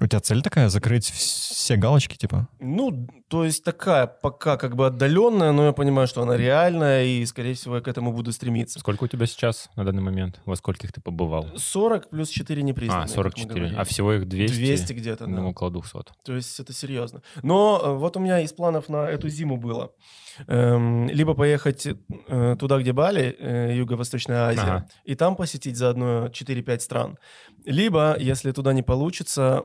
У 0.00 0.06
тебя 0.06 0.20
цель 0.20 0.42
такая, 0.42 0.70
закрыть 0.70 1.10
все 1.10 1.76
галочки, 1.76 2.16
типа? 2.16 2.48
Ну, 2.58 3.06
то 3.28 3.44
есть 3.44 3.62
такая 3.64 4.06
пока 4.06 4.56
как 4.56 4.74
бы 4.74 4.86
отдаленная, 4.86 5.52
но 5.52 5.66
я 5.66 5.72
понимаю, 5.72 6.08
что 6.08 6.22
она 6.22 6.36
реальная, 6.38 7.04
и, 7.04 7.24
скорее 7.26 7.54
всего, 7.54 7.76
я 7.76 7.82
к 7.82 7.88
этому 7.88 8.12
буду 8.12 8.32
стремиться. 8.32 8.78
Сколько 8.78 9.04
у 9.04 9.08
тебя 9.08 9.26
сейчас 9.26 9.68
на 9.76 9.84
данный 9.84 10.02
момент? 10.02 10.40
Во 10.46 10.56
скольких 10.56 10.92
ты 10.92 11.02
побывал? 11.02 11.48
40 11.54 12.08
плюс 12.08 12.30
4 12.30 12.62
непризнанные. 12.62 13.04
А, 13.04 13.08
как 13.08 13.10
мы 13.10 13.14
44. 13.14 13.54
говорили. 13.60 13.78
А 13.78 13.84
всего 13.84 14.12
их 14.14 14.26
200? 14.26 14.54
200 14.54 14.92
где-то, 14.94 15.26
да. 15.26 15.32
Ну, 15.32 15.50
около 15.50 15.70
200. 15.70 15.98
То 16.24 16.34
есть 16.34 16.58
это 16.58 16.72
серьезно. 16.72 17.20
Но 17.42 17.80
э, 17.82 17.92
вот 17.92 18.16
у 18.16 18.20
меня 18.20 18.40
из 18.40 18.52
планов 18.54 18.88
на 18.88 19.06
эту 19.06 19.28
зиму 19.28 19.58
было. 19.58 19.92
Эм, 20.46 21.08
либо 21.08 21.34
поехать 21.34 21.86
э, 21.86 22.56
туда, 22.58 22.78
где 22.78 22.92
Бали, 22.92 23.36
э, 23.38 23.74
Юго-Восточная 23.76 24.48
Азия, 24.48 24.60
Ага. 24.62 24.88
и 25.04 25.14
там 25.14 25.36
посетить 25.36 25.76
заодно 25.76 26.28
4-5 26.28 26.80
стран. 26.80 27.18
Либо, 27.64 28.16
если 28.18 28.52
туда 28.52 28.72
не 28.72 28.82
получится, 28.82 29.62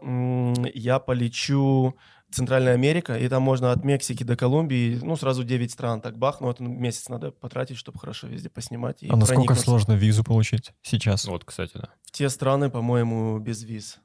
я 0.74 1.00
полечу 1.00 1.96
в 2.30 2.36
Центральная 2.36 2.74
Америка, 2.74 3.18
и 3.18 3.28
там 3.28 3.44
можно 3.44 3.72
от 3.72 3.84
Мексики 3.84 4.24
до 4.24 4.36
Колумбии, 4.36 5.00
ну, 5.02 5.16
сразу 5.16 5.44
9 5.44 5.72
стран, 5.72 6.02
так 6.02 6.18
бах, 6.18 6.42
но 6.42 6.52
это 6.52 6.64
месяц 6.64 7.08
надо 7.10 7.32
потратить, 7.32 7.78
чтобы 7.78 8.00
хорошо 8.00 8.28
везде 8.28 8.50
поснимать. 8.50 9.04
И 9.04 9.10
А 9.10 9.16
насколько 9.16 9.56
сложно 9.56 9.94
визу 9.94 10.24
получить 10.24 10.74
сейчас? 10.82 11.26
Вот, 11.26 11.46
кстати, 11.46 11.72
да. 11.76 11.90
В 12.04 12.12
те 12.12 12.30
страны, 12.30 12.70
по-моему, 12.70 13.40
без 13.40 13.64
виз. 13.64 14.00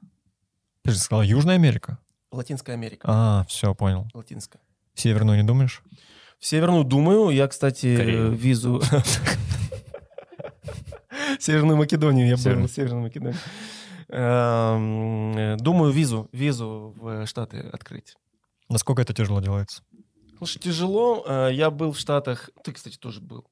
Ты 0.83 0.91
же 0.91 0.97
сказал 0.99 1.23
Южная 1.23 1.55
Америка? 1.55 1.97
Латинская 2.31 2.73
Америка. 2.73 3.05
А, 3.09 3.45
все, 3.47 3.75
понял. 3.75 4.07
Латинская. 4.13 4.61
Северную 4.93 5.37
не 5.37 5.43
думаешь? 5.43 5.83
В 6.39 6.45
Северную 6.45 6.83
думаю. 6.83 7.29
Я, 7.29 7.47
кстати, 7.47 7.95
Корею. 7.95 8.31
э, 8.31 8.35
визу... 8.35 8.81
Северную 11.39 11.77
Македонию, 11.77 12.27
я 12.27 12.37
был 12.37 12.67
в 12.67 12.71
Северную 12.71 13.03
Македонию. 13.03 13.37
Эм, 14.11 15.57
Думаю, 15.57 15.91
визу, 15.91 16.29
визу 16.31 16.93
в 16.97 17.25
Штаты 17.25 17.59
открыть. 17.71 18.15
Насколько 18.69 19.01
это 19.01 19.13
тяжело 19.13 19.41
делается? 19.41 19.83
Слушай, 20.37 20.59
тяжело. 20.59 21.23
Э, 21.27 21.49
Я 21.51 21.69
был 21.71 21.91
в 21.91 21.99
Штатах. 21.99 22.49
Ты, 22.63 22.71
кстати, 22.71 22.97
тоже 22.97 23.21
был. 23.21 23.45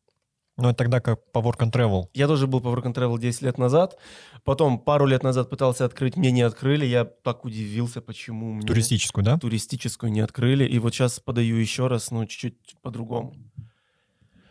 Ну, 0.62 0.74
тогда 0.74 1.00
как 1.00 1.32
по 1.32 1.40
work 1.40 1.60
and 1.60 1.72
travel. 1.72 2.08
Я 2.14 2.28
тоже 2.28 2.46
был 2.46 2.60
по 2.60 2.68
Work 2.68 2.84
and 2.84 2.94
Travel 2.94 3.18
10 3.18 3.44
лет 3.44 3.58
назад. 3.58 3.98
Потом 4.44 4.78
пару 4.78 5.06
лет 5.06 5.24
назад 5.24 5.50
пытался 5.50 5.86
открыть, 5.86 6.18
мне 6.18 6.32
не 6.32 6.42
открыли. 6.42 6.86
Я 6.86 7.06
так 7.06 7.46
удивился, 7.46 8.02
почему 8.02 8.54
мне 8.56 8.68
Туристическую, 8.68 9.24
да? 9.24 9.38
туристическую 9.38 10.12
не 10.12 10.20
открыли. 10.20 10.66
И 10.66 10.78
вот 10.80 10.94
сейчас 10.94 11.22
подаю 11.22 11.56
еще 11.56 11.88
раз, 11.88 12.12
ну, 12.12 12.26
чуть-чуть 12.26 12.76
по-другому. 12.82 13.34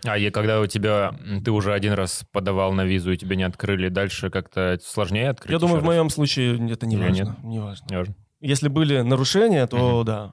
А 0.04 0.16
и 0.16 0.30
когда 0.30 0.60
у 0.60 0.66
тебя, 0.66 1.12
ты 1.44 1.50
уже 1.50 1.72
один 1.72 1.92
раз 1.92 2.24
подавал 2.30 2.72
на 2.72 2.84
визу, 2.84 3.10
и 3.12 3.16
тебе 3.16 3.36
не 3.36 3.42
открыли, 3.42 3.88
дальше 3.88 4.30
как-то 4.30 4.78
сложнее 4.82 5.30
открыть? 5.30 5.50
Я 5.50 5.58
думаю, 5.58 5.76
еще 5.76 5.84
в 5.84 5.88
раз? 5.88 5.96
моем 5.96 6.10
случае 6.10 6.72
это 6.72 6.86
не 6.86 6.94
Или 6.96 7.02
важно. 7.02 7.36
Не 7.42 7.58
важно. 7.58 7.86
Не 7.90 7.96
важно. 7.96 8.14
Если 8.40 8.68
были 8.68 9.00
нарушения, 9.00 9.66
то 9.66 10.04
да. 10.04 10.32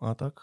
А 0.00 0.14
так? 0.14 0.42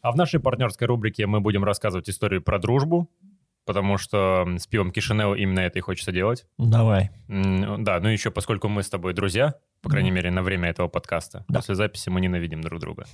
А 0.00 0.12
в 0.12 0.16
нашей 0.16 0.40
партнерской 0.40 0.86
рубрике 0.86 1.26
мы 1.26 1.40
будем 1.40 1.64
рассказывать 1.64 2.08
историю 2.08 2.42
про 2.42 2.58
дружбу, 2.58 3.08
потому 3.68 3.98
что 3.98 4.48
с 4.56 4.66
пивом 4.66 4.90
Кишинео 4.90 5.34
именно 5.34 5.60
это 5.60 5.78
и 5.78 5.82
хочется 5.82 6.10
делать. 6.10 6.46
Давай. 6.56 7.10
Да, 7.28 8.00
ну 8.00 8.08
еще 8.08 8.30
поскольку 8.30 8.68
мы 8.68 8.82
с 8.82 8.88
тобой 8.88 9.12
друзья, 9.12 9.56
по 9.82 9.90
крайней 9.90 10.10
мере, 10.10 10.30
на 10.30 10.42
время 10.42 10.70
этого 10.70 10.88
подкаста. 10.88 11.44
Да. 11.48 11.58
После 11.58 11.74
записи 11.74 12.08
мы 12.08 12.22
ненавидим 12.22 12.62
друг 12.62 12.80
друга. 12.80 13.04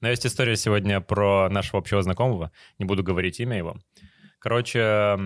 Но 0.00 0.08
есть 0.08 0.24
история 0.24 0.54
сегодня 0.54 1.00
про 1.00 1.48
нашего 1.50 1.80
общего 1.80 2.00
знакомого. 2.00 2.52
Не 2.78 2.84
буду 2.84 3.02
говорить 3.02 3.40
имя 3.40 3.56
его. 3.56 3.76
Короче, 4.38 5.18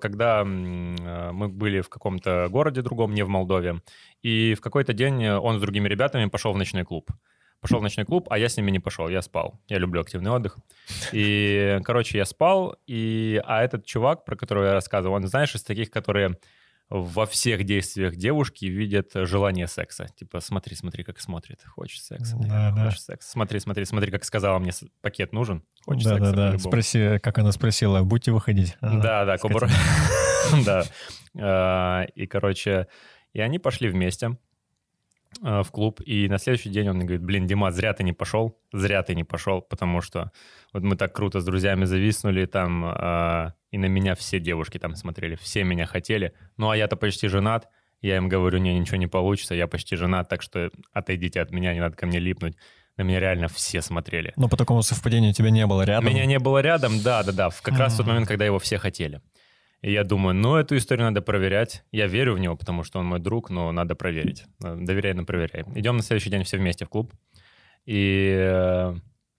когда 0.00 0.42
э, 0.42 1.32
мы 1.32 1.48
были 1.48 1.80
в 1.80 1.88
каком-то 1.88 2.46
городе 2.48 2.82
другом, 2.82 3.12
не 3.12 3.24
в 3.24 3.28
Молдове, 3.28 3.80
и 4.22 4.54
в 4.54 4.60
какой-то 4.60 4.92
день 4.92 5.26
он 5.26 5.58
с 5.58 5.60
другими 5.60 5.88
ребятами 5.88 6.28
пошел 6.28 6.52
в 6.52 6.56
ночной 6.56 6.84
клуб. 6.84 7.10
Пошел 7.60 7.80
в 7.80 7.82
ночной 7.82 8.06
клуб, 8.06 8.28
а 8.30 8.38
я 8.38 8.48
с 8.48 8.56
ними 8.56 8.70
не 8.70 8.78
пошел, 8.78 9.08
я 9.08 9.22
спал. 9.22 9.60
Я 9.68 9.78
люблю 9.78 10.00
активный 10.00 10.30
отдых. 10.30 10.58
И, 11.12 11.78
короче, 11.84 12.18
я 12.18 12.24
спал, 12.24 12.76
и... 12.86 13.40
а 13.44 13.62
этот 13.62 13.84
чувак, 13.84 14.24
про 14.24 14.36
которого 14.36 14.64
я 14.66 14.72
рассказывал, 14.74 15.16
он, 15.16 15.26
знаешь, 15.26 15.54
из 15.54 15.62
таких, 15.62 15.90
которые 15.90 16.36
во 16.88 17.26
всех 17.26 17.64
действиях 17.64 18.14
девушки 18.14 18.66
видят 18.66 19.10
желание 19.14 19.66
секса. 19.66 20.06
Типа, 20.16 20.40
смотри, 20.40 20.76
смотри, 20.76 21.02
как 21.02 21.20
смотрит. 21.20 21.60
Хочет 21.64 22.04
секса. 22.04 22.36
Да, 22.38 22.70
да. 22.70 22.84
хочет 22.84 23.00
секса. 23.00 23.28
Смотри, 23.28 23.58
смотри, 23.58 23.84
смотри, 23.84 24.12
как 24.12 24.24
сказала 24.24 24.58
мне, 24.60 24.70
пакет 25.00 25.32
нужен. 25.32 25.64
Хочет 25.84 26.04
секса 26.04 26.20
Да-да-да. 26.20 26.48
по-любому. 26.50 26.70
Спроси, 26.70 27.18
как 27.18 27.38
она 27.38 27.50
спросила, 27.50 28.02
будете 28.02 28.30
выходить? 28.30 28.76
Ага. 28.80 29.02
Да, 29.02 29.24
да, 29.24 29.38
кобура. 29.38 29.68
Да. 30.64 30.84
А, 31.36 32.04
И, 32.14 32.26
короче, 32.26 32.86
и 33.32 33.40
они 33.40 33.58
пошли 33.58 33.88
вместе 33.88 34.38
в 35.40 35.66
клуб, 35.70 36.00
и 36.04 36.28
на 36.28 36.38
следующий 36.38 36.70
день 36.70 36.88
он 36.88 36.96
мне 36.96 37.04
говорит, 37.04 37.24
блин, 37.24 37.46
Дима, 37.46 37.70
зря 37.70 37.92
ты 37.92 38.04
не 38.04 38.12
пошел, 38.12 38.58
зря 38.72 39.02
ты 39.02 39.14
не 39.14 39.24
пошел, 39.24 39.60
потому 39.60 40.00
что 40.00 40.30
вот 40.72 40.82
мы 40.82 40.96
так 40.96 41.14
круто 41.14 41.40
с 41.40 41.44
друзьями 41.44 41.84
зависнули 41.84 42.46
там, 42.46 42.84
а, 42.84 43.54
и 43.70 43.78
на 43.78 43.86
меня 43.86 44.14
все 44.14 44.40
девушки 44.40 44.78
там 44.78 44.94
смотрели, 44.96 45.36
все 45.36 45.64
меня 45.64 45.86
хотели, 45.86 46.32
ну 46.56 46.70
а 46.70 46.76
я-то 46.76 46.96
почти 46.96 47.28
женат, 47.28 47.68
я 48.00 48.16
им 48.16 48.28
говорю, 48.28 48.58
не, 48.58 48.78
ничего 48.78 48.96
не 48.96 49.06
получится, 49.06 49.54
я 49.54 49.66
почти 49.66 49.96
женат, 49.96 50.28
так 50.28 50.42
что 50.42 50.70
отойдите 50.92 51.40
от 51.40 51.50
меня, 51.50 51.74
не 51.74 51.80
надо 51.80 51.96
ко 51.96 52.06
мне 52.06 52.18
липнуть. 52.18 52.56
На 52.96 53.02
меня 53.02 53.20
реально 53.20 53.48
все 53.48 53.82
смотрели. 53.82 54.32
Но 54.36 54.48
по 54.48 54.56
такому 54.56 54.80
совпадению 54.80 55.34
тебя 55.34 55.50
не 55.50 55.66
было 55.66 55.82
рядом. 55.82 56.08
Меня 56.08 56.24
не 56.24 56.38
было 56.38 56.60
рядом, 56.60 57.02
да, 57.02 57.22
да, 57.22 57.32
да, 57.32 57.50
в 57.50 57.60
как 57.60 57.78
раз 57.78 57.92
в 57.92 57.98
тот 57.98 58.06
момент, 58.06 58.26
когда 58.26 58.46
его 58.46 58.58
все 58.58 58.78
хотели. 58.78 59.20
И 59.82 59.92
я 59.92 60.04
думаю, 60.04 60.34
ну, 60.34 60.56
эту 60.56 60.76
историю 60.76 61.06
надо 61.06 61.22
проверять. 61.22 61.84
Я 61.92 62.06
верю 62.06 62.34
в 62.34 62.38
него, 62.38 62.56
потому 62.56 62.82
что 62.82 62.98
он 62.98 63.06
мой 63.06 63.20
друг, 63.20 63.50
но 63.50 63.70
надо 63.72 63.94
проверить. 63.94 64.44
Э, 64.64 64.76
Доверяй, 64.78 65.14
но 65.14 65.24
проверяй. 65.24 65.64
Идем 65.74 65.96
на 65.96 66.02
следующий 66.02 66.30
день 66.30 66.42
все 66.44 66.56
вместе 66.56 66.84
в 66.84 66.88
клуб. 66.88 67.12
И 67.84 68.34
э, 68.36 68.94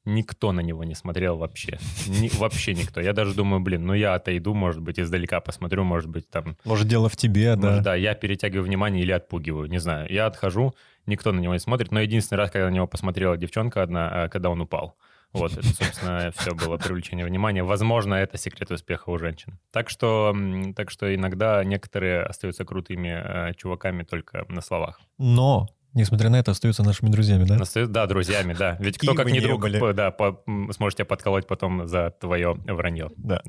никто 0.06 0.52
на 0.54 0.62
него 0.62 0.84
не 0.84 0.96
смотрел 0.96 1.38
вообще. 1.38 1.78
Ни- 2.08 2.30
вообще 2.38 2.74
никто. 2.74 3.02
Я 3.02 3.14
даже 3.14 3.34
думаю, 3.34 3.60
блин, 3.62 3.86
ну 3.86 3.94
я 3.94 4.14
отойду, 4.14 4.54
может 4.54 4.82
быть, 4.82 5.00
издалека 5.00 5.42
посмотрю, 5.42 5.84
может 5.84 6.10
быть, 6.10 6.30
там... 6.30 6.56
Может, 6.64 6.88
дело 6.88 7.10
в 7.10 7.18
тебе, 7.18 7.56
да. 7.56 7.68
Может, 7.70 7.84
да, 7.84 7.96
я 7.96 8.14
перетягиваю 8.16 8.64
внимание 8.64 9.04
или 9.04 9.12
отпугиваю, 9.12 9.68
не 9.70 9.80
знаю. 9.80 10.08
Я 10.12 10.28
отхожу, 10.28 10.74
никто 11.08 11.32
на 11.34 11.40
него 11.40 11.54
не 11.54 11.60
смотрит, 11.60 11.92
но 11.92 12.00
единственный 12.00 12.38
раз, 12.38 12.52
когда 12.52 12.70
на 12.70 12.74
него 12.74 12.88
посмотрела 12.88 13.36
девчонка 13.38 13.82
одна, 13.84 14.26
э, 14.26 14.30
когда 14.30 14.50
он 14.50 14.62
упал. 14.62 14.96
Вот, 15.34 15.52
это, 15.54 15.68
собственно, 15.68 16.32
все 16.36 16.56
было 16.56 16.78
привлечение 16.78 17.26
внимания. 17.26 17.62
Возможно, 17.64 18.16
это 18.16 18.38
секрет 18.38 18.72
успеха 18.72 19.10
у 19.10 19.18
женщин. 19.20 19.60
Так 19.72 19.90
что, 19.90 20.36
так 20.76 20.90
что 20.90 21.14
иногда 21.14 21.64
некоторые 21.64 22.24
остаются 22.24 22.66
крутыми 22.66 23.10
э, 23.50 23.54
чуваками 23.56 24.04
только 24.04 24.46
на 24.48 24.62
словах. 24.62 25.00
Но, 25.18 25.68
несмотря 25.94 26.30
на 26.30 26.38
это, 26.40 26.52
остаются 26.52 26.82
нашими 26.84 27.10
друзьями, 27.10 27.44
да? 27.44 27.56
Остаются, 27.58 27.94
да, 27.94 28.08
друзьями, 28.08 28.54
да. 28.54 28.78
Ведь 28.80 28.98
кто 28.98 29.14
как 29.14 29.30
не 29.30 29.40
друг, 29.42 29.62
были. 29.62 29.94
да, 29.94 30.12
по- 30.12 30.42
м, 30.48 30.72
сможет 30.72 30.98
тебя 30.98 31.06
подколоть 31.06 31.46
потом 31.46 31.88
за 31.88 32.12
твое 32.20 32.54
вранье. 32.54 33.10
Да. 33.18 33.42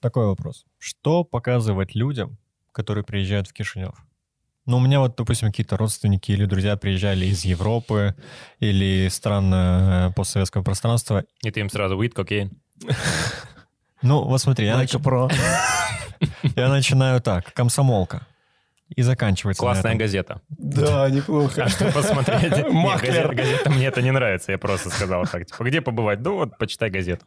Такой 0.00 0.26
вопрос. 0.26 0.66
Что 0.78 1.24
показывать 1.24 1.94
людям, 1.94 2.36
которые 2.74 3.04
приезжают 3.04 3.48
в 3.48 3.52
Кишинев? 3.54 3.94
Ну, 4.66 4.78
у 4.78 4.80
меня 4.80 5.00
вот, 5.00 5.16
допустим, 5.16 5.48
какие-то 5.48 5.76
родственники 5.76 6.32
или 6.32 6.46
друзья 6.46 6.76
приезжали 6.76 7.26
из 7.26 7.44
Европы 7.44 8.14
или 8.60 9.08
стран 9.08 9.52
э, 9.54 10.12
постсоветского 10.16 10.62
пространства. 10.62 11.24
И 11.42 11.50
ты 11.50 11.60
им 11.60 11.68
сразу 11.70 12.00
weed, 12.00 12.10
кокейн. 12.10 12.50
Ну, 14.02 14.22
вот 14.24 14.38
смотри, 14.38 14.66
я, 14.66 14.74
нач- 14.78 15.00
pro. 15.00 15.32
я 16.56 16.68
начинаю 16.68 17.22
так, 17.22 17.54
комсомолка. 17.54 18.26
И 18.94 19.00
заканчивается 19.00 19.62
на 19.62 19.70
Классная 19.70 19.92
этом. 19.92 19.98
газета. 19.98 20.40
Да, 20.50 21.08
неплохо. 21.08 21.64
А 21.64 21.68
что 21.70 21.90
посмотреть? 21.90 22.42
Нет, 22.56 22.70
Маклер. 22.70 23.28
газета, 23.28 23.34
газета 23.34 23.70
мне 23.70 23.86
это 23.86 24.02
не 24.02 24.10
нравится, 24.10 24.52
я 24.52 24.58
просто 24.58 24.90
сказал 24.90 25.24
так. 25.26 25.46
Типа, 25.46 25.64
где 25.64 25.80
побывать? 25.80 26.20
Ну 26.20 26.34
вот, 26.34 26.58
почитай 26.58 26.90
газету. 26.90 27.24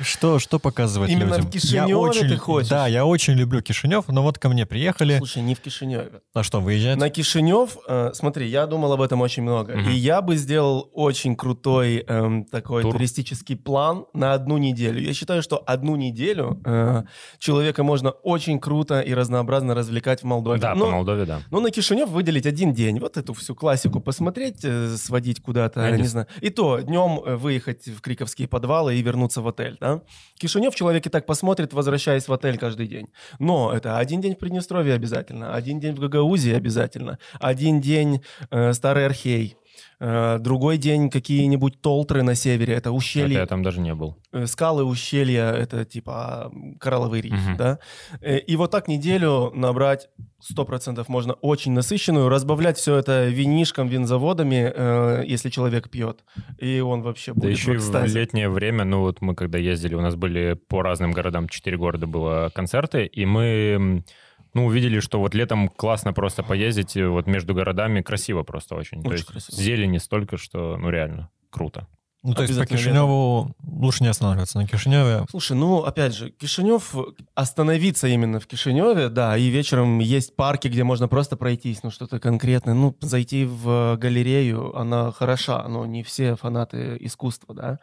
Что, 0.00 0.38
что 0.38 0.58
показывать 0.58 1.10
Именно 1.10 1.36
людям? 1.36 1.46
в 1.46 1.50
Кишиневе 1.50 1.88
я 1.88 1.98
очень, 1.98 2.28
ты 2.28 2.36
хочешь? 2.36 2.68
Да, 2.68 2.86
я 2.86 3.06
очень 3.06 3.34
люблю 3.34 3.62
Кишинев, 3.62 4.08
но 4.08 4.22
вот 4.22 4.38
ко 4.38 4.48
мне 4.48 4.66
приехали. 4.66 5.18
Слушай, 5.18 5.42
не 5.42 5.54
в 5.54 5.60
Кишиневе. 5.60 6.20
А 6.34 6.42
что, 6.42 6.60
выезжать? 6.60 6.96
На 6.96 7.10
Кишинев, 7.10 7.76
э, 7.86 8.10
смотри, 8.12 8.48
я 8.48 8.66
думал 8.66 8.92
об 8.92 9.00
этом 9.00 9.20
очень 9.20 9.44
много. 9.44 9.76
Мгм. 9.76 9.90
И 9.90 9.94
я 9.94 10.20
бы 10.20 10.36
сделал 10.36 10.90
очень 10.92 11.36
крутой 11.36 12.04
эм, 12.06 12.44
такой 12.44 12.82
Тур. 12.82 12.92
туристический 12.92 13.56
план 13.56 14.06
на 14.14 14.32
одну 14.32 14.58
неделю. 14.58 15.00
Я 15.00 15.14
считаю, 15.14 15.42
что 15.42 15.62
одну 15.64 15.94
неделю 15.96 16.60
э, 16.64 17.04
человека 17.38 17.84
можно 17.84 18.10
очень 18.10 18.58
круто 18.58 19.00
и 19.00 19.14
разнообразно 19.14 19.74
развлекать 19.74 20.22
в 20.22 20.24
Молдове. 20.24 20.60
Да, 20.60 20.74
Ну, 20.74 20.86
по 20.86 20.90
Молдове, 20.90 21.24
да. 21.24 21.40
Ну, 21.50 21.60
на 21.60 21.70
Кишинев 21.70 22.08
выделить 22.08 22.46
один 22.46 22.72
день, 22.72 22.98
вот 22.98 23.16
эту 23.16 23.32
всю 23.34 23.54
классику 23.54 24.00
посмотреть, 24.00 24.64
э, 24.64 24.96
сводить 24.96 25.40
куда-то, 25.40 25.82
Я 25.82 25.92
не, 25.92 26.02
не 26.02 26.08
знаю. 26.08 26.26
И 26.40 26.50
то 26.50 26.80
днем 26.80 27.20
э, 27.24 27.36
выехать 27.36 27.86
в 27.86 28.00
Криковские 28.00 28.48
подвалы 28.48 28.96
и 28.96 29.02
вернуться 29.02 29.40
в 29.40 29.48
отель, 29.48 29.78
да? 29.84 30.00
Кишинев 30.38 30.74
человек 30.74 31.06
и 31.06 31.10
так 31.10 31.26
посмотрит, 31.26 31.74
возвращаясь 31.74 32.26
в 32.26 32.32
отель 32.32 32.56
каждый 32.56 32.86
день. 32.86 33.08
Но 33.38 33.72
это 33.72 33.98
один 33.98 34.20
день 34.20 34.34
в 34.34 34.38
Приднестровье 34.38 34.94
обязательно, 34.94 35.54
один 35.54 35.78
день 35.78 35.94
в 35.94 36.00
Гагаузии 36.00 36.54
обязательно, 36.54 37.18
один 37.38 37.80
день 37.80 38.22
э, 38.50 38.72
Старый 38.72 39.04
Архей, 39.04 39.56
другой 40.00 40.76
день 40.78 41.08
какие-нибудь 41.10 41.80
толтры 41.80 42.22
на 42.22 42.34
севере, 42.34 42.72
это 42.74 42.90
Это 42.90 42.92
ущелье, 42.92 43.34
я 43.38 43.46
там 43.46 43.62
даже 43.62 43.80
не 43.80 43.94
был. 43.94 44.16
э, 44.32 44.46
скалы 44.46 44.84
ущелья, 44.84 45.50
это 45.52 45.84
типа 45.84 46.50
м, 46.52 46.74
коралловый 46.78 47.20
риф, 47.20 47.32
Мгм. 47.32 47.56
да. 47.56 47.78
Э, 48.20 48.38
И 48.38 48.56
вот 48.56 48.70
так 48.70 48.88
неделю 48.88 49.50
набрать 49.54 50.08
100% 50.40 51.08
можно 51.08 51.32
очень 51.34 51.72
насыщенную, 51.72 52.28
разбавлять 52.28 52.76
все 52.76 52.96
это 52.96 53.26
винишком, 53.28 53.88
винзаводами, 53.88 54.72
э, 54.74 55.24
если 55.26 55.48
человек 55.50 55.88
пьет. 55.90 56.24
И 56.58 56.80
он 56.80 57.02
вообще 57.02 57.32
Да 57.32 57.40
будет 57.40 57.52
еще 57.56 57.70
в 57.72 57.74
и 57.74 57.76
в 57.76 57.80
экстазе. 57.80 58.18
летнее 58.20 58.48
время, 58.50 58.84
ну 58.84 59.00
вот 59.00 59.22
мы 59.22 59.34
когда 59.34 59.58
ездили, 59.58 59.94
у 59.94 60.00
нас 60.02 60.14
были 60.16 60.54
по 60.68 60.82
разным 60.82 61.12
городам, 61.12 61.48
четыре 61.48 61.76
города 61.78 62.06
было 62.06 62.50
концерты, 62.54 63.06
и 63.06 63.24
мы 63.24 64.04
ну, 64.54 64.66
увидели, 64.66 65.00
что 65.00 65.18
вот 65.20 65.34
летом 65.34 65.68
классно 65.68 66.12
просто 66.12 66.42
поездить 66.42 66.96
вот 66.96 67.26
между 67.26 67.54
городами, 67.54 68.00
красиво 68.00 68.42
просто 68.42 68.76
очень. 68.76 69.02
То 69.02 69.08
Очень 69.08 69.18
есть 69.18 69.26
красиво. 69.26 69.62
зелени 69.62 69.98
столько, 69.98 70.36
что, 70.36 70.76
ну, 70.76 70.90
реально 70.90 71.30
круто. 71.50 71.86
Ну, 72.24 72.32
то 72.32 72.42
есть 72.42 72.58
по 72.58 72.64
Кишиневу 72.64 73.54
лучше 73.62 74.02
не 74.02 74.08
останавливаться. 74.08 74.58
На 74.58 74.66
Кишиневе 74.66 75.26
Слушай, 75.28 75.58
ну, 75.58 75.80
опять 75.82 76.14
же, 76.14 76.30
Кишинев, 76.30 76.94
остановиться 77.34 78.08
именно 78.08 78.40
в 78.40 78.46
Кишиневе, 78.46 79.10
да, 79.10 79.36
и 79.36 79.48
вечером 79.48 79.98
есть 79.98 80.34
парки, 80.34 80.68
где 80.68 80.84
можно 80.84 81.06
просто 81.06 81.36
пройтись, 81.36 81.82
ну, 81.82 81.90
что-то 81.90 82.18
конкретное, 82.18 82.72
ну, 82.72 82.96
зайти 83.02 83.44
в 83.44 83.98
галерею, 83.98 84.74
она 84.74 85.12
хороша, 85.12 85.68
но 85.68 85.84
не 85.84 86.02
все 86.02 86.34
фанаты 86.34 86.96
искусства, 87.00 87.54
да. 87.54 87.78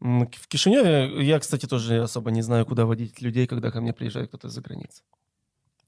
В 0.00 0.48
Кишиневе 0.48 1.22
я, 1.22 1.38
кстати, 1.38 1.66
тоже 1.66 2.02
особо 2.02 2.30
не 2.30 2.40
знаю, 2.40 2.64
куда 2.64 2.86
водить 2.86 3.20
людей, 3.20 3.46
когда 3.46 3.70
ко 3.70 3.82
мне 3.82 3.92
приезжает 3.92 4.28
кто-то 4.28 4.48
из-за 4.48 4.62
границы. 4.62 5.02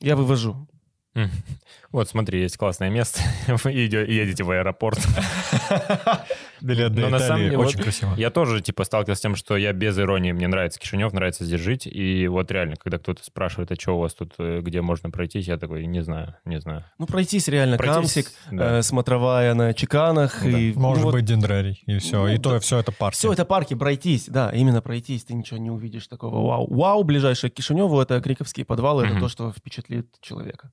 Я 0.00 0.16
вывожу. 0.16 0.68
Вот, 1.92 2.08
смотри, 2.08 2.42
есть 2.42 2.56
классное 2.56 2.90
место. 2.90 3.20
Вы 3.64 3.72
едете 3.72 4.44
в 4.44 4.50
аэропорт. 4.50 4.98
билет 6.60 6.92
до 6.92 7.02
Но 7.02 7.08
на 7.10 7.18
самом 7.18 7.44
деле, 7.44 7.58
очень 7.58 7.76
вот 7.76 7.84
красиво. 7.84 8.14
Я 8.16 8.30
тоже, 8.30 8.60
типа, 8.60 8.84
сталкивался 8.84 9.18
с 9.18 9.22
тем, 9.22 9.36
что 9.36 9.56
я 9.56 9.72
без 9.72 9.98
иронии, 9.98 10.32
мне 10.32 10.48
нравится 10.48 10.78
Кишинев, 10.78 11.12
нравится 11.12 11.44
здесь 11.44 11.60
жить. 11.60 11.86
И 11.86 12.28
вот 12.28 12.50
реально, 12.50 12.76
когда 12.76 12.98
кто-то 12.98 13.24
спрашивает, 13.24 13.70
а 13.72 13.76
что 13.76 13.96
у 13.96 14.00
вас 14.00 14.14
тут, 14.14 14.34
э, 14.38 14.60
где 14.62 14.82
можно 14.82 15.10
пройтись, 15.10 15.46
я 15.46 15.58
такой, 15.58 15.86
не 15.86 16.02
знаю, 16.02 16.34
не 16.44 16.60
знаю. 16.60 16.84
Ну, 16.98 17.06
пройтись 17.06 17.48
реально, 17.48 17.76
Пройтись, 17.76 17.94
Камсик, 17.94 18.32
да. 18.50 18.78
э, 18.78 18.82
смотровая 18.82 19.54
на 19.54 19.72
Чеканах. 19.74 20.42
Да. 20.42 20.48
И, 20.48 20.72
Может 20.74 21.02
ну, 21.02 21.10
вот 21.10 21.14
быть, 21.14 21.24
дендрарий, 21.24 21.82
и 21.86 21.98
все. 21.98 22.18
Ну, 22.18 22.28
и 22.28 22.38
то, 22.38 22.50
да. 22.50 22.60
все 22.60 22.78
это 22.78 22.92
парки. 22.92 23.16
Все 23.16 23.32
это 23.32 23.44
парки, 23.44 23.74
пройтись, 23.74 24.26
да, 24.28 24.50
именно 24.50 24.82
пройтись, 24.82 25.24
ты 25.24 25.34
ничего 25.34 25.58
не 25.58 25.70
увидишь 25.70 26.06
такого 26.08 26.46
вау. 26.46 26.66
Вау, 26.74 27.04
ближайшее 27.04 27.50
к 27.50 27.54
Кишиневу, 27.54 28.00
это 28.00 28.20
Криковские 28.20 28.66
подвалы, 28.66 29.06
это 29.06 29.20
то, 29.20 29.28
что 29.28 29.52
впечатлит 29.52 30.08
человека. 30.20 30.70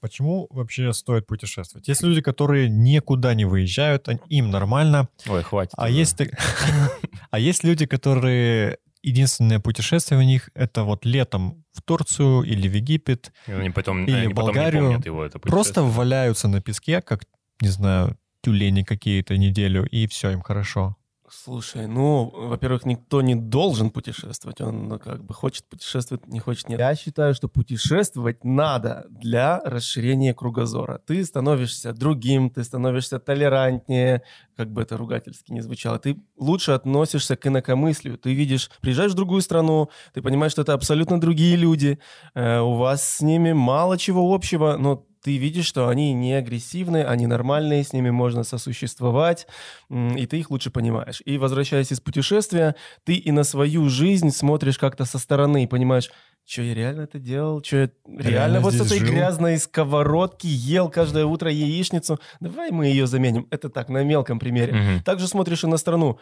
Почему 0.00 0.46
вообще 0.50 0.92
стоит 0.92 1.26
путешествовать? 1.26 1.88
Есть 1.88 2.02
люди, 2.02 2.20
которые 2.20 2.68
никуда 2.68 3.34
не 3.34 3.44
выезжают, 3.44 4.08
они- 4.08 4.20
им 4.28 4.50
нормально. 4.50 5.08
Ой, 5.28 5.42
хватит. 5.42 5.74
А 5.76 5.90
есть, 5.90 6.16
а 7.30 7.38
есть 7.38 7.64
люди, 7.64 7.84
которые 7.84 8.78
единственное 9.02 9.58
путешествие 9.58 10.18
у 10.20 10.22
них 10.22 10.50
это 10.54 10.84
вот 10.84 11.04
летом 11.04 11.64
в 11.72 11.82
Турцию 11.82 12.42
или 12.42 12.68
в 12.68 12.74
Египет, 12.74 13.32
И 13.48 13.52
Они 13.52 13.70
потом, 13.70 14.04
Или 14.04 14.16
они 14.16 14.34
потом 14.34 14.54
не 14.54 14.60
Болгарию. 14.60 15.02
его, 15.04 15.24
это 15.24 15.38
просто 15.40 15.82
валяются 15.82 16.46
на 16.46 16.60
песке, 16.60 17.00
как, 17.02 17.24
не 17.60 17.68
знаю, 17.68 18.16
тюлени 18.42 18.84
какие-то 18.84 19.36
неделю, 19.36 19.84
и 19.84 20.06
все, 20.06 20.30
им 20.30 20.42
хорошо. 20.42 20.96
Слушай, 21.30 21.86
ну, 21.86 22.30
во-первых, 22.34 22.86
никто 22.86 23.20
не 23.20 23.34
должен 23.34 23.90
путешествовать. 23.90 24.60
Он 24.60 24.88
ну, 24.88 24.98
как 24.98 25.24
бы 25.24 25.34
хочет 25.34 25.64
путешествовать, 25.68 26.26
не 26.26 26.38
хочет 26.40 26.68
нет. 26.68 26.78
Я 26.78 26.94
считаю, 26.94 27.34
что 27.34 27.48
путешествовать 27.48 28.44
надо 28.44 29.06
для 29.10 29.60
расширения 29.64 30.32
кругозора. 30.32 31.00
Ты 31.06 31.24
становишься 31.24 31.92
другим, 31.92 32.50
ты 32.50 32.64
становишься 32.64 33.18
толерантнее, 33.18 34.22
как 34.56 34.70
бы 34.72 34.82
это 34.82 34.96
ругательски 34.96 35.52
не 35.52 35.60
звучало. 35.60 35.98
Ты 35.98 36.16
лучше 36.36 36.72
относишься 36.72 37.36
к 37.36 37.46
инакомыслию. 37.46 38.16
Ты 38.16 38.32
видишь, 38.32 38.70
приезжаешь 38.80 39.12
в 39.12 39.16
другую 39.16 39.42
страну, 39.42 39.90
ты 40.14 40.22
понимаешь, 40.22 40.52
что 40.52 40.62
это 40.62 40.72
абсолютно 40.72 41.20
другие 41.20 41.56
люди, 41.56 41.98
э, 42.34 42.58
у 42.58 42.74
вас 42.74 43.16
с 43.16 43.20
ними 43.20 43.52
мало 43.52 43.98
чего 43.98 44.34
общего, 44.34 44.76
но 44.78 45.07
ты 45.22 45.36
видишь, 45.36 45.66
что 45.66 45.88
они 45.88 46.12
не 46.12 46.34
агрессивны, 46.34 47.04
они 47.04 47.26
нормальные, 47.26 47.84
с 47.84 47.92
ними 47.92 48.10
можно 48.10 48.44
сосуществовать, 48.44 49.46
и 49.90 50.26
ты 50.26 50.38
их 50.38 50.50
лучше 50.50 50.70
понимаешь. 50.70 51.22
И 51.24 51.38
возвращаясь 51.38 51.92
из 51.92 52.00
путешествия, 52.00 52.74
ты 53.04 53.14
и 53.14 53.30
на 53.32 53.44
свою 53.44 53.88
жизнь 53.88 54.30
смотришь 54.30 54.78
как-то 54.78 55.04
со 55.04 55.18
стороны 55.18 55.64
и 55.64 55.66
понимаешь, 55.66 56.10
что 56.48 56.62
я 56.62 56.74
реально 56.74 57.02
это 57.02 57.18
делал, 57.18 57.62
что 57.62 57.76
я 57.76 57.90
реально, 58.06 58.28
Реально 58.30 58.60
вот 58.60 58.72
с 58.72 58.80
этой 58.80 58.98
жил? 59.00 59.08
грязной 59.08 59.58
сковородки 59.58 60.46
ел 60.46 60.88
каждое 60.88 61.26
утро 61.26 61.50
яичницу. 61.50 62.18
Давай 62.40 62.70
мы 62.70 62.86
ее 62.86 63.06
заменим. 63.06 63.46
Это 63.50 63.68
так, 63.68 63.90
на 63.90 64.02
мелком 64.02 64.38
примере. 64.38 64.72
Мгм. 64.72 65.02
Также 65.02 65.28
смотришь 65.28 65.64
и 65.64 65.66
на 65.66 65.76
страну. 65.76 66.18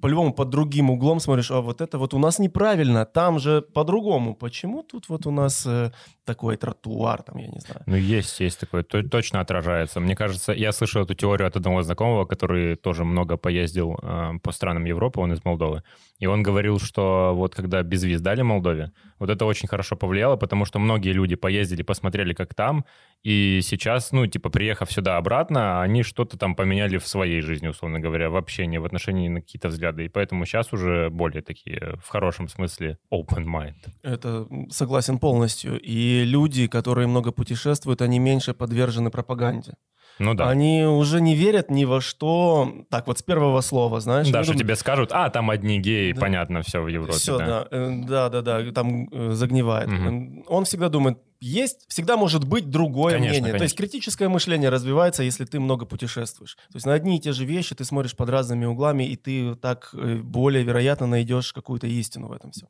По-любому 0.00 0.32
под 0.32 0.48
другим 0.48 0.90
углом 0.90 1.20
смотришь, 1.20 1.50
а 1.50 1.60
вот 1.60 1.80
это 1.82 1.98
вот 1.98 2.14
у 2.14 2.18
нас 2.18 2.38
неправильно, 2.38 3.04
там 3.04 3.38
же 3.38 3.60
по-другому. 3.60 4.34
Почему 4.34 4.82
тут 4.82 5.08
вот 5.10 5.26
у 5.26 5.30
нас 5.30 5.66
э, 5.66 5.92
такой 6.24 6.56
тротуар, 6.56 7.22
там, 7.22 7.36
я 7.36 7.48
не 7.48 7.60
знаю. 7.60 7.82
Ну, 7.86 7.96
есть, 7.96 8.40
есть 8.40 8.58
такое, 8.60 8.82
то- 8.82 9.02
точно 9.02 9.40
отражается. 9.40 10.00
Мне 10.00 10.16
кажется, 10.16 10.52
я 10.52 10.72
слышал 10.72 11.02
эту 11.02 11.14
теорию 11.14 11.48
от 11.48 11.56
одного 11.56 11.82
знакомого, 11.82 12.24
который 12.24 12.76
тоже 12.76 13.04
много 13.04 13.36
поездил 13.36 13.98
э, 14.02 14.38
по 14.42 14.52
странам 14.52 14.86
Европы, 14.86 15.20
он 15.20 15.32
из 15.32 15.44
Молдовы. 15.44 15.82
И 16.18 16.26
он 16.26 16.42
говорил, 16.42 16.80
что 16.80 17.32
вот 17.34 17.54
когда 17.54 17.82
безвиз 17.82 18.20
дали 18.20 18.42
Молдове, 18.42 18.90
вот 19.18 19.30
это 19.30 19.44
очень 19.44 19.68
хорошо 19.68 19.96
повлияло, 19.96 20.36
потому 20.36 20.64
что 20.64 20.78
многие 20.78 21.12
люди 21.12 21.36
поездили, 21.36 21.82
посмотрели, 21.82 22.34
как 22.34 22.54
там, 22.54 22.84
и 23.22 23.60
сейчас, 23.62 24.12
ну, 24.12 24.26
типа, 24.26 24.48
приехав 24.48 24.92
сюда 24.92 25.16
обратно, 25.16 25.80
они 25.82 26.02
что-то 26.02 26.36
там 26.36 26.54
поменяли 26.54 26.98
в 26.98 27.06
своей 27.06 27.40
жизни, 27.40 27.68
условно 27.68 28.00
говоря, 28.00 28.30
в 28.30 28.36
общении, 28.36 28.78
в 28.78 28.84
отношении 28.84 29.28
на 29.28 29.40
какие-то 29.40 29.68
взгляды. 29.68 30.04
И 30.04 30.08
поэтому 30.08 30.44
сейчас 30.44 30.72
уже 30.72 31.10
более 31.10 31.42
такие, 31.42 31.98
в 32.02 32.08
хорошем 32.08 32.48
смысле, 32.48 32.98
open 33.12 33.44
mind. 33.44 33.74
Это 34.02 34.46
согласен 34.70 35.18
полностью. 35.18 35.80
И 35.80 36.24
люди, 36.24 36.68
которые 36.68 37.06
много 37.06 37.32
путешествуют, 37.32 38.02
они 38.02 38.18
меньше 38.18 38.54
подвержены 38.54 39.10
пропаганде. 39.10 39.74
Ну 40.18 40.34
да. 40.34 40.48
Они 40.48 40.84
уже 40.84 41.20
не 41.20 41.34
верят 41.34 41.70
ни 41.70 41.84
во 41.84 42.00
что, 42.00 42.84
так 42.90 43.06
вот 43.06 43.18
с 43.18 43.22
первого 43.22 43.60
слова, 43.60 44.00
знаешь. 44.00 44.28
Да, 44.28 44.42
что 44.42 44.52
думают, 44.52 44.66
тебе 44.66 44.76
скажут, 44.76 45.10
а, 45.12 45.30
там 45.30 45.50
одни 45.50 45.78
геи, 45.78 46.12
Да. 46.12 46.20
понятно, 46.20 46.62
все 46.62 46.82
в 46.82 46.88
Европе. 46.88 47.12
Все, 47.18 47.38
да. 47.38 47.46
да. 47.46 47.68
э, 47.70 48.00
да, 48.06 48.28
да, 48.28 48.42
да, 48.42 48.72
там 48.72 49.08
э, 49.10 49.32
загнивает. 49.32 49.88
М, 49.88 50.44
Он 50.48 50.64
всегда 50.64 50.88
думает, 50.88 51.18
есть, 51.40 51.86
всегда 51.88 52.16
может 52.16 52.44
быть 52.44 52.68
другое 52.68 53.14
Конечно, 53.14 53.30
мнение. 53.30 53.56
То 53.56 53.62
есть 53.62 53.76
конечно. 53.76 53.92
критическое 53.92 54.28
мышление 54.28 54.70
развивается, 54.70 55.22
если 55.22 55.44
ты 55.44 55.60
много 55.60 55.86
путешествуешь. 55.86 56.56
То 56.56 56.76
есть 56.76 56.86
на 56.86 56.94
одни 56.94 57.16
и 57.16 57.20
те 57.20 57.32
же 57.32 57.44
вещи 57.44 57.74
ты 57.74 57.84
смотришь 57.84 58.16
под 58.16 58.28
разными 58.28 58.64
углами, 58.64 59.04
и 59.04 59.16
ты 59.16 59.54
так 59.54 59.90
э, 59.92 60.16
более 60.16 60.64
вероятно 60.64 61.06
найдешь 61.06 61.52
какую-то 61.52 61.86
истину 61.86 62.28
в 62.28 62.32
этом 62.32 62.50
всем. 62.50 62.68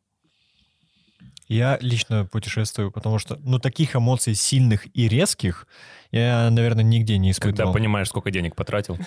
Я 1.49 1.79
лично 1.81 2.27
путешествую, 2.27 2.93
потому 2.93 3.19
что, 3.19 3.37
ну, 3.43 3.59
таких 3.59 3.97
эмоций 3.97 4.35
сильных 4.35 4.87
и 4.95 5.09
резких 5.09 5.67
я, 6.11 6.51
наверное, 6.51 6.85
нигде 6.85 7.19
не 7.19 7.33
Когда 7.33 7.49
испытывал. 7.49 7.73
понимаешь, 7.73 8.09
сколько 8.09 8.31
денег 8.31 8.55
потратил. 8.55 8.99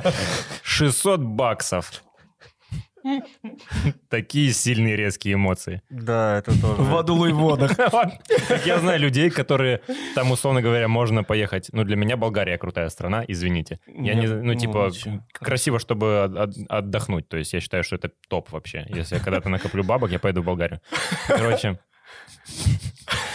600 0.62 1.20
баксов. 1.20 2.02
Такие 4.08 4.52
сильные 4.52 4.96
резкие 4.96 5.34
эмоции. 5.34 5.82
Да, 5.90 6.38
это 6.38 6.60
тоже. 6.60 6.82
В 6.82 6.96
аду 6.96 7.24
и 7.26 7.32
водах. 7.32 7.72
Так 8.48 8.66
я 8.66 8.78
знаю 8.78 9.00
людей, 9.00 9.30
которые 9.30 9.80
там, 10.14 10.30
условно 10.30 10.60
говоря, 10.62 10.88
можно 10.88 11.22
поехать. 11.24 11.68
Ну, 11.72 11.84
для 11.84 11.96
меня 11.96 12.16
Болгария 12.16 12.58
крутая 12.58 12.88
страна, 12.88 13.24
извините. 13.26 13.78
Я 13.86 14.14
не, 14.14 14.26
ну, 14.26 14.54
типа, 14.54 14.88
ничего. 14.90 15.24
красиво, 15.32 15.78
чтобы 15.78 16.24
от- 16.24 16.36
от- 16.36 16.56
отдохнуть. 16.68 17.28
То 17.28 17.36
есть 17.36 17.52
я 17.52 17.60
считаю, 17.60 17.84
что 17.84 17.96
это 17.96 18.10
топ 18.28 18.50
вообще. 18.52 18.86
Если 18.88 19.16
я 19.16 19.20
когда-то 19.22 19.48
накоплю 19.48 19.84
бабок, 19.84 20.10
я 20.10 20.18
поеду 20.18 20.42
в 20.42 20.44
Болгарию. 20.44 20.80
Короче, 21.28 21.78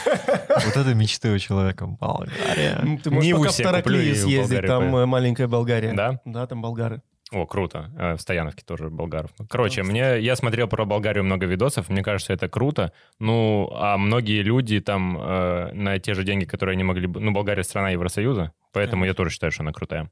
Вот 0.05 0.77
это 0.77 0.93
мечты 0.93 1.31
у 1.31 1.39
человека. 1.39 1.87
Болгария. 1.87 2.79
Ну, 2.83 2.97
Ты 2.99 3.11
можешь 3.11 3.31
пока 3.31 3.49
в 3.49 3.83
в 3.83 4.15
съездить, 4.15 4.65
там 4.65 4.95
э, 4.95 5.05
маленькая 5.05 5.47
Болгария. 5.47 5.93
Да? 5.93 6.19
Да, 6.25 6.47
там 6.47 6.61
болгары. 6.61 7.01
О, 7.35 7.45
круто. 7.45 7.91
Э, 7.97 8.15
В 8.15 8.21
Стояновке 8.21 8.63
тоже 8.65 8.89
болгаров. 8.89 9.31
Ну, 9.37 9.45
Короче, 9.49 9.83
Да, 9.83 9.89
мне 9.89 10.19
я 10.19 10.37
смотрел 10.37 10.69
про 10.69 10.85
Болгарию 10.85 11.25
много 11.25 11.45
видосов, 11.45 11.89
мне 11.89 12.01
кажется, 12.01 12.31
это 12.31 12.47
круто. 12.47 12.93
Ну, 13.19 13.69
а 13.73 13.97
многие 13.97 14.41
люди 14.41 14.79
там 14.79 15.17
э, 15.19 15.73
на 15.73 15.99
те 15.99 16.13
же 16.13 16.23
деньги, 16.23 16.45
которые 16.45 16.75
они 16.75 16.85
могли 16.85 17.07
бы... 17.07 17.19
Ну, 17.19 17.31
Болгария 17.31 17.63
страна 17.63 17.89
Евросоюза, 17.89 18.53
поэтому 18.71 19.03
я 19.03 19.13
тоже 19.13 19.31
считаю, 19.31 19.51
что 19.51 19.63
она 19.63 19.73
крутая. 19.73 20.09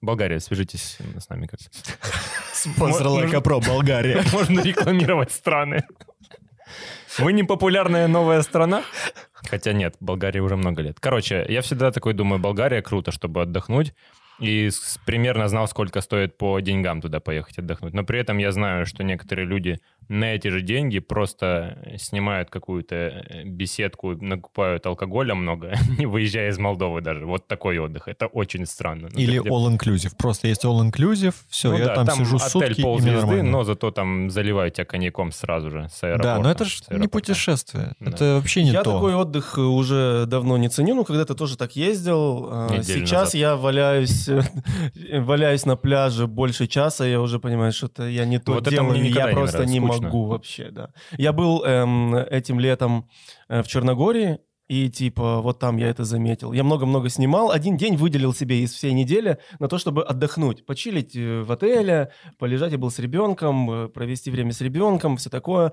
Болгария, 0.00 0.40
свяжитесь 0.40 0.96
с 1.18 1.28
нами 1.28 1.46
как 1.46 1.60
Спонсор 2.54 3.08
Лайкопро, 3.08 3.60
Болгария. 3.60 4.22
Можно 4.32 4.60
рекламировать 4.60 5.32
страны. 5.32 5.84
Вы 7.18 7.34
не 7.34 7.42
популярная 7.42 8.08
новая 8.08 8.40
страна? 8.40 8.84
Хотя 9.34 9.74
нет, 9.74 9.96
Болгарии 10.00 10.40
уже 10.40 10.56
много 10.56 10.80
лет. 10.80 10.96
Короче, 10.98 11.44
я 11.46 11.60
всегда 11.60 11.90
такой 11.90 12.14
думаю, 12.14 12.40
Болгария 12.40 12.80
круто, 12.80 13.12
чтобы 13.12 13.42
отдохнуть. 13.42 13.92
И 14.40 14.70
примерно 15.06 15.48
знал, 15.48 15.68
сколько 15.68 16.00
стоит 16.00 16.36
по 16.36 16.58
деньгам 16.60 17.00
туда 17.00 17.20
поехать 17.20 17.58
отдохнуть. 17.58 17.94
Но 17.94 18.04
при 18.04 18.18
этом 18.18 18.38
я 18.38 18.50
знаю, 18.52 18.84
что 18.86 19.04
некоторые 19.04 19.46
люди 19.46 19.80
на 20.08 20.34
эти 20.34 20.48
же 20.48 20.60
деньги 20.60 20.98
просто 20.98 21.78
снимают 21.98 22.50
какую-то 22.50 22.94
э, 22.94 23.44
беседку, 23.44 24.14
накупают 24.14 24.84
алкоголя 24.86 25.34
много, 25.34 25.74
не 25.98 26.04
выезжая 26.06 26.50
из 26.50 26.58
Молдовы 26.58 27.00
даже. 27.00 27.24
Вот 27.24 27.46
такой 27.48 27.78
отдых. 27.78 28.08
Это 28.08 28.26
очень 28.26 28.66
странно. 28.66 29.08
Ну, 29.12 29.18
Или 29.18 29.38
где- 29.38 29.48
all-inclusive. 29.48 30.12
Просто 30.18 30.48
есть 30.48 30.64
all-inclusive, 30.64 31.34
все, 31.48 31.70
ну 31.70 31.78
я 31.78 31.86
да, 31.86 32.04
там, 32.04 32.18
сижу 32.18 32.36
отель 32.36 32.48
сутки, 32.50 32.72
и 32.72 32.74
мне 32.74 32.82
ползвезды, 32.82 33.20
нормально. 33.26 33.50
но 33.50 33.64
зато 33.64 33.90
там 33.92 34.30
заливают 34.30 34.74
тебя 34.74 34.84
коньяком 34.84 35.32
сразу 35.32 35.70
же 35.70 35.88
с 35.90 36.02
аэропорта. 36.02 36.34
Да, 36.36 36.38
но 36.40 36.50
это 36.50 36.64
же 36.64 36.82
не 36.90 37.08
путешествие. 37.08 37.94
Да. 38.00 38.10
Это 38.10 38.24
вообще 38.34 38.62
не 38.62 38.72
я 38.72 38.82
то. 38.82 38.92
такой 38.92 39.14
отдых 39.14 39.56
э, 39.56 39.60
уже 39.62 40.26
давно 40.26 40.58
не 40.58 40.68
ценю, 40.68 40.94
ну 40.96 41.04
когда-то 41.04 41.34
тоже 41.34 41.56
так 41.56 41.76
ездил. 41.76 42.68
Неделю 42.70 43.06
Сейчас 43.06 43.20
назад. 43.20 43.34
я 43.34 43.56
валяюсь, 43.56 44.23
э, 44.28 44.42
валяюсь 45.20 45.66
на 45.66 45.76
пляже 45.76 46.26
больше 46.26 46.66
часа, 46.66 47.06
я 47.06 47.20
уже 47.20 47.38
понимаю, 47.38 47.72
что 47.72 47.86
это 47.86 48.08
я 48.08 48.24
не 48.24 48.38
то 48.38 48.52
Вот 48.52 48.68
делаю, 48.68 48.96
я 48.96 49.28
не 49.28 49.32
просто 49.32 49.64
не 49.66 49.78
скучно. 49.78 50.02
могу 50.04 50.24
вообще, 50.26 50.70
да. 50.70 50.90
Я 51.18 51.32
был 51.32 51.64
эм, 51.64 52.14
этим 52.14 52.60
летом 52.60 53.08
э, 53.48 53.62
в 53.62 53.66
Черногории, 53.66 54.38
и 54.68 54.88
типа 54.88 55.40
вот 55.40 55.58
там 55.58 55.76
я 55.76 55.88
это 55.88 56.04
заметил. 56.04 56.52
Я 56.52 56.64
много-много 56.64 57.08
снимал. 57.08 57.50
Один 57.50 57.76
день 57.76 57.96
выделил 57.96 58.32
себе 58.32 58.60
из 58.60 58.72
всей 58.72 58.92
недели 58.92 59.38
на 59.58 59.68
то, 59.68 59.78
чтобы 59.78 60.02
отдохнуть, 60.02 60.64
почилить 60.66 61.14
э, 61.16 61.42
в 61.42 61.52
отеле, 61.52 62.12
полежать. 62.38 62.72
Я 62.72 62.78
был 62.78 62.90
с 62.90 62.98
ребенком, 62.98 63.90
провести 63.92 64.30
время 64.30 64.52
с 64.52 64.60
ребенком, 64.60 65.16
все 65.16 65.30
такое. 65.30 65.72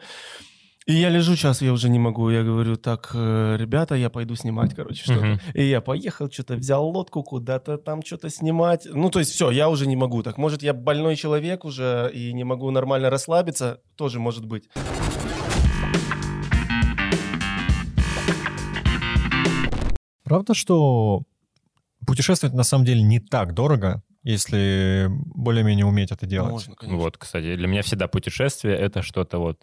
И 0.88 0.94
я 0.94 1.10
лежу 1.10 1.36
сейчас, 1.36 1.62
я 1.62 1.74
уже 1.74 1.90
не 1.90 2.00
могу. 2.00 2.32
Я 2.32 2.44
говорю, 2.44 2.76
так, 2.76 3.12
э, 3.14 3.56
ребята, 3.60 3.94
я 3.94 4.10
пойду 4.10 4.36
снимать, 4.36 4.74
короче, 4.74 5.04
что-то. 5.04 5.26
Мгм. 5.26 5.40
И 5.54 5.64
я 5.64 5.80
поехал, 5.80 6.32
что-то 6.32 6.56
взял 6.56 6.84
лодку, 6.88 7.22
куда-то 7.22 7.78
там 7.78 8.02
что-то 8.04 8.32
снимать. 8.32 8.88
Ну, 8.92 9.12
то 9.12 9.20
есть 9.20 9.32
все, 9.32 9.52
я 9.52 9.70
уже 9.70 9.86
не 9.86 9.96
могу 9.96 10.24
так. 10.24 10.40
Может, 10.40 10.64
я 10.64 10.74
больной 10.74 11.16
человек 11.16 11.66
уже 11.66 12.10
и 12.12 12.34
не 12.34 12.44
могу 12.44 12.72
нормально 12.72 13.12
расслабиться. 13.12 13.80
Тоже 13.96 14.20
может 14.20 14.46
быть. 14.48 14.70
Правда, 20.24 20.56
что 20.56 21.22
путешествовать 22.08 22.56
на 22.56 22.64
самом 22.64 22.86
деле 22.86 23.04
не 23.04 23.20
так 23.20 23.54
дорого, 23.54 24.02
если 24.24 25.08
более-менее 25.10 25.86
уметь 25.86 26.12
это 26.12 26.26
делать? 26.26 26.52
Можно, 26.52 26.76
конечно. 26.76 26.98
Вот, 27.00 27.18
кстати, 27.18 27.56
для 27.56 27.68
меня 27.68 27.82
всегда 27.82 28.08
путешествие— 28.08 28.76
это 28.78 29.02
что-то 29.02 29.40
вот 29.40 29.58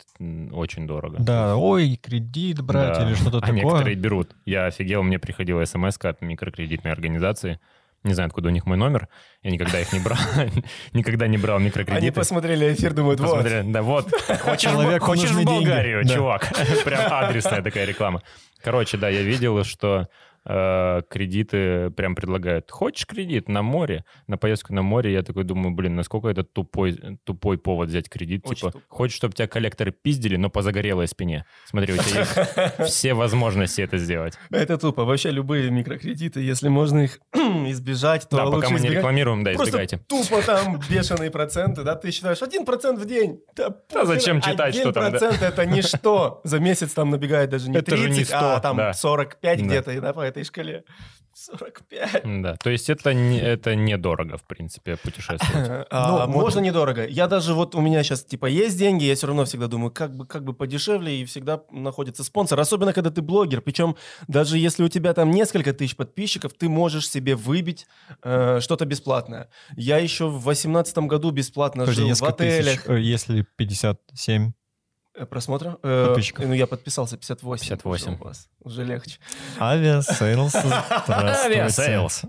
очень 0.52 0.86
дорого. 0.86 1.16
Да, 1.20 1.56
ой, 1.56 1.96
кредит 2.02 2.60
брать 2.60 2.98
Да. 2.98 3.06
или 3.08 3.14
что-то 3.14 3.38
а 3.38 3.40
такое. 3.40 3.54
некоторые 3.56 3.96
берут. 3.96 4.30
Я 4.44 4.66
офигел, 4.66 5.02
мне 5.02 5.18
приходила 5.18 5.64
смс 5.64 5.96
от 6.02 6.20
микрокредитной 6.20 6.92
организации. 6.92 7.60
Не 8.04 8.14
знаю, 8.14 8.28
откуда 8.28 8.48
у 8.48 8.52
них 8.52 8.64
мой 8.64 8.76
номер. 8.76 9.08
Я 9.42 9.50
никогда 9.50 9.80
их 9.80 9.92
не 9.92 9.98
брал. 9.98 10.18
Никогда 10.92 11.26
не 11.26 11.36
брал 11.36 11.56
Они 11.56 11.66
микрокредиты. 11.66 12.12
посмотрели 12.12 12.72
эфир, 12.72 12.94
думают, 12.94 13.18
вот. 13.18 13.28
Посмотрели, 13.38 13.72
да, 13.72 13.82
вот. 13.82 14.08
Хочешь, 14.42 14.70
Человеку 14.70 15.06
хочешь 15.06 15.30
в 15.30 15.36
деньги. 15.36 15.46
Болгарию, 15.66 16.04
Да. 16.04 16.14
чувак? 16.14 16.48
Прям 16.84 17.12
адресная 17.12 17.60
такая 17.60 17.86
реклама. 17.86 18.22
Короче, 18.62 18.96
да, 18.98 19.08
я 19.08 19.22
видел, 19.22 19.64
что 19.64 20.08
э, 20.48 21.02
кредиты 21.08 21.90
прям 21.90 22.14
предлагают. 22.14 22.70
Хочешь 22.70 23.06
кредит 23.06 23.48
на 23.48 23.62
море, 23.62 24.04
на 24.26 24.38
поездку 24.38 24.72
на 24.72 24.82
море? 24.82 25.12
Я 25.12 25.22
такой 25.22 25.44
думаю, 25.44 25.74
блин, 25.74 25.94
насколько 25.94 26.28
это 26.28 26.42
тупой, 26.42 26.98
тупой 27.24 27.58
повод 27.58 27.88
взять 27.88 28.08
кредит. 28.08 28.42
Очень 28.46 28.56
типа, 28.56 28.72
тупой. 28.72 28.82
хочешь, 28.88 29.16
чтобы 29.16 29.34
тебя 29.34 29.46
коллекторы 29.46 29.92
пиздили, 29.92 30.36
но 30.36 30.50
по 30.50 30.62
загорелой 30.62 31.06
спине. 31.06 31.44
Смотри, 31.66 31.94
у 31.94 31.98
тебя 31.98 32.20
есть 32.20 32.90
все 32.92 33.14
возможности 33.14 33.82
это 33.82 33.98
сделать. 33.98 34.38
Это 34.50 34.78
тупо. 34.78 35.04
Вообще 35.04 35.30
любые 35.30 35.70
микрокредиты, 35.70 36.40
если 36.40 36.68
можно 36.68 37.00
их 37.04 37.20
избежать, 37.34 38.28
то 38.28 38.36
Да, 38.36 38.46
пока 38.46 38.70
мы 38.70 38.80
не 38.80 38.88
рекламируем, 38.88 39.44
да, 39.44 39.52
избегайте. 39.54 39.98
тупо 40.08 40.42
там 40.42 40.80
бешеные 40.88 41.30
проценты, 41.30 41.82
да, 41.82 41.94
ты 41.94 42.10
считаешь, 42.10 42.42
один 42.42 42.64
процент 42.64 42.98
в 42.98 43.04
день. 43.06 43.40
Да, 43.54 43.74
зачем 44.04 44.40
читать, 44.40 44.74
что 44.74 44.92
там, 44.92 45.04
да? 45.04 45.10
процент 45.18 45.42
это 45.42 45.66
ничто. 45.66 46.40
За 46.44 46.58
месяц 46.58 46.92
там 46.92 47.10
набегает 47.10 47.50
даже 47.50 47.68
не 47.70 47.76
Это 47.76 47.96
же 47.96 48.04
30, 48.04 48.18
не 48.18 48.24
100, 48.24 48.36
а 48.38 48.60
там 48.60 48.76
да. 48.76 48.92
45 48.92 49.58
Да. 49.58 49.64
где-то, 49.64 50.00
да, 50.00 50.12
по 50.12 50.20
этой 50.40 50.44
шкале. 50.46 50.84
45. 51.34 52.42
Да, 52.42 52.56
то 52.56 52.68
есть 52.70 52.90
это, 52.90 53.14
не, 53.14 53.38
это 53.38 53.76
недорого, 53.76 54.36
в 54.38 54.42
принципе, 54.44 54.96
путешествовать. 54.96 55.86
А, 55.90 56.08
Ну, 56.08 56.18
вот- 56.18 56.28
можно 56.42 56.58
недорого. 56.60 57.06
Я 57.06 57.28
даже 57.28 57.54
вот 57.54 57.76
у 57.76 57.80
меня 57.80 58.02
сейчас 58.02 58.24
типа 58.24 58.46
есть 58.46 58.76
деньги, 58.76 59.04
я 59.04 59.14
все 59.14 59.28
равно 59.28 59.44
всегда 59.44 59.68
думаю, 59.68 59.92
как 59.92 60.16
бы 60.16 60.26
как 60.26 60.42
бы 60.42 60.52
подешевле 60.52 61.20
и 61.20 61.24
всегда 61.24 61.62
находится 61.70 62.24
спонсор. 62.24 62.58
Особенно 62.58 62.92
когда 62.92 63.10
ты 63.10 63.22
блогер, 63.22 63.60
причем 63.60 63.96
даже 64.26 64.58
если 64.58 64.82
у 64.82 64.88
тебя 64.88 65.14
там 65.14 65.30
несколько 65.30 65.72
тысяч 65.72 65.94
подписчиков, 65.94 66.54
ты 66.54 66.68
можешь 66.68 67.08
себе 67.08 67.36
выбить 67.36 67.86
э, 68.24 68.58
что-то 68.60 68.84
бесплатное. 68.84 69.48
Я 69.76 69.98
еще 69.98 70.26
в 70.28 70.42
восемнадцатом 70.42 71.06
году 71.06 71.30
бесплатно 71.30 71.82
Подожди, 71.84 72.00
жил 72.00 72.06
в 72.06 72.10
несколько 72.10 72.32
тысяч, 72.32 72.58
отелях. 72.78 72.90
э, 72.90 73.00
если 73.00 73.46
57. 73.56 74.52
Э, 75.18 75.26
Просмотра? 75.26 75.78
Э, 75.82 76.06
Подписчиков. 76.06 76.46
ну, 76.46 76.54
я 76.54 76.66
подписался 76.66 77.16
58. 77.16 77.60
58. 77.76 78.12
Уже 78.12 78.20
у 78.20 78.24
вас. 78.24 78.48
Уже 78.60 78.84
легче. 78.84 79.18
Aviasales. 79.58 80.54
Aviasales. 81.08 82.22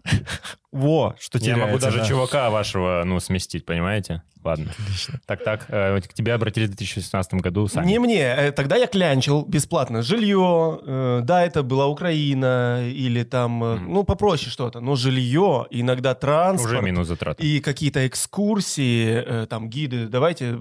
Во, 0.72 1.16
что 1.20 1.40
Я 1.40 1.54
могу 1.58 1.66
теряется, 1.80 1.88
даже 1.88 1.98
да. 2.00 2.06
чувака 2.06 2.50
вашего, 2.52 3.02
ну, 3.06 3.20
сместить, 3.20 3.66
понимаете? 3.66 4.22
Ладно. 4.44 4.72
Отлично. 4.80 5.20
Так, 5.26 5.44
так, 5.44 5.66
э, 5.68 6.00
к 6.02 6.14
тебе 6.14 6.34
обратились 6.34 6.68
в 6.70 6.76
2016 6.76 7.34
году 7.42 7.68
сами. 7.68 7.88
Не 7.88 8.00
мне. 8.00 8.22
э, 8.22 8.52
Тогда 8.52 8.76
я 8.78 8.86
клянчил 8.88 9.44
бесплатно 9.46 10.02
жилье. 10.04 10.80
э, 10.86 11.22
Да, 11.24 11.44
это 11.44 11.64
была 11.64 11.88
Украина 11.88 12.88
или 12.88 13.24
там, 13.24 13.64
э, 13.64 13.76
Мгм. 13.78 13.94
ну, 13.94 14.04
попроще 14.04 14.50
что-то. 14.52 14.80
Но 14.80 14.96
жилье, 14.96 15.66
иногда 15.72 16.14
транспорт. 16.16 16.72
Уже 16.74 16.82
минус 16.82 17.08
затраты. 17.08 17.44
И 17.44 17.60
какие-то 17.60 18.08
экскурсии, 18.08 19.24
э, 19.26 19.46
там, 19.48 19.70
гиды. 19.70 20.08
Давайте 20.08 20.58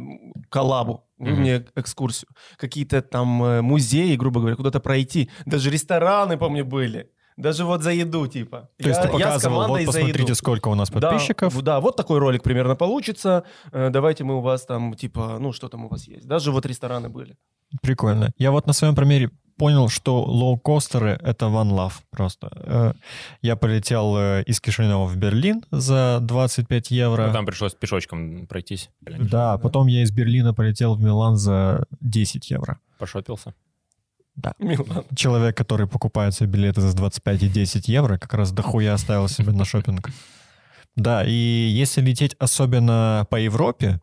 коллабу. 0.49 1.05
Вы 1.19 1.31
Мгм. 1.33 1.41
мне 1.41 1.65
экскурсию. 1.77 2.31
Какие-то 2.57 3.03
там 3.03 3.43
э, 3.45 3.61
музеи, 3.63 4.17
грубо 4.17 4.41
говоря, 4.41 4.57
куда-то 4.57 4.81
пройти. 4.81 5.31
Даже 5.47 5.71
рестораны, 5.71 6.37
помню, 6.39 6.65
были. 6.65 7.11
Даже 7.39 7.65
вот 7.65 7.83
за 7.83 7.91
еду, 7.93 8.27
типа. 8.27 8.69
То 8.83 8.89
есть 8.89 9.01
Я- 9.01 9.07
ты 9.09 9.17
я 9.19 9.29
с 9.31 9.43
показывал, 9.43 9.69
вот 9.69 9.87
посмотрите, 9.87 10.23
еду. 10.23 10.35
сколько 10.35 10.69
у 10.69 10.75
нас 10.75 10.91
Да, 10.91 11.01
подписчиков. 11.01 11.63
Да, 11.63 11.81
вот 11.81 11.97
такой 11.97 12.19
ролик 12.19 12.43
примерно 12.43 12.75
получится. 12.75 13.45
Э, 13.73 13.91
Давайте 13.91 14.25
мы 14.25 14.39
у 14.39 14.41
вас 14.41 14.67
там, 14.67 14.95
типа, 14.95 15.39
ну, 15.39 15.53
что 15.53 15.69
там 15.69 15.85
у 15.85 15.89
вас 15.89 16.09
есть. 16.09 16.27
Даже 16.27 16.51
вот 16.51 16.67
рестораны 16.67 17.09
были. 17.09 17.37
Прикольно. 17.81 18.33
Я 18.39 18.51
вот 18.51 18.67
на 18.67 18.73
своем 18.73 18.97
примере 18.97 19.31
понял, 19.57 19.89
что 19.89 20.23
лоукостеры— 20.25 21.19
это 21.23 21.47
one 21.47 21.71
love 21.71 21.93
просто. 22.11 22.51
Э, 22.57 22.93
Я 23.43 23.55
полетел 23.57 24.17
э, 24.17 24.43
из 24.45 24.61
Кишинева 24.61 25.05
в 25.07 25.17
Берлин 25.17 25.63
за 25.71 26.19
25 26.21 26.91
евро. 26.91 27.27
Ну, 27.29 27.33
Там 27.33 27.47
пришлось 27.47 27.75
пешочком 27.75 28.47
пройтись. 28.49 28.91
Да, 29.01 29.59
потом 29.59 29.87
я 29.87 30.03
из 30.03 30.11
Берлина 30.11 30.55
полетел 30.55 30.95
в 30.97 31.01
Милан 31.01 31.37
за 31.37 31.87
10 32.01 32.51
евро. 32.51 32.79
Пошопился. 32.99 33.55
Милан. 34.59 35.05
Человек, 35.15 35.57
который 35.57 35.87
покупает 35.87 36.35
себе 36.35 36.49
билеты 36.49 36.81
за 36.81 36.95
25 36.97 37.43
и 37.43 37.49
10 37.49 37.89
евро, 37.89 38.19
как 38.19 38.35
раз 38.35 38.53
дохуя 38.53 38.95
оставил 38.95 39.29
себе 39.29 39.53
на 39.53 39.65
шопинг. 39.65 40.11
Да, 40.97 41.25
и 41.25 41.31
если 41.33 42.01
лететь 42.01 42.35
особенно 42.39 43.27
по 43.31 43.37
Европе, 43.37 44.01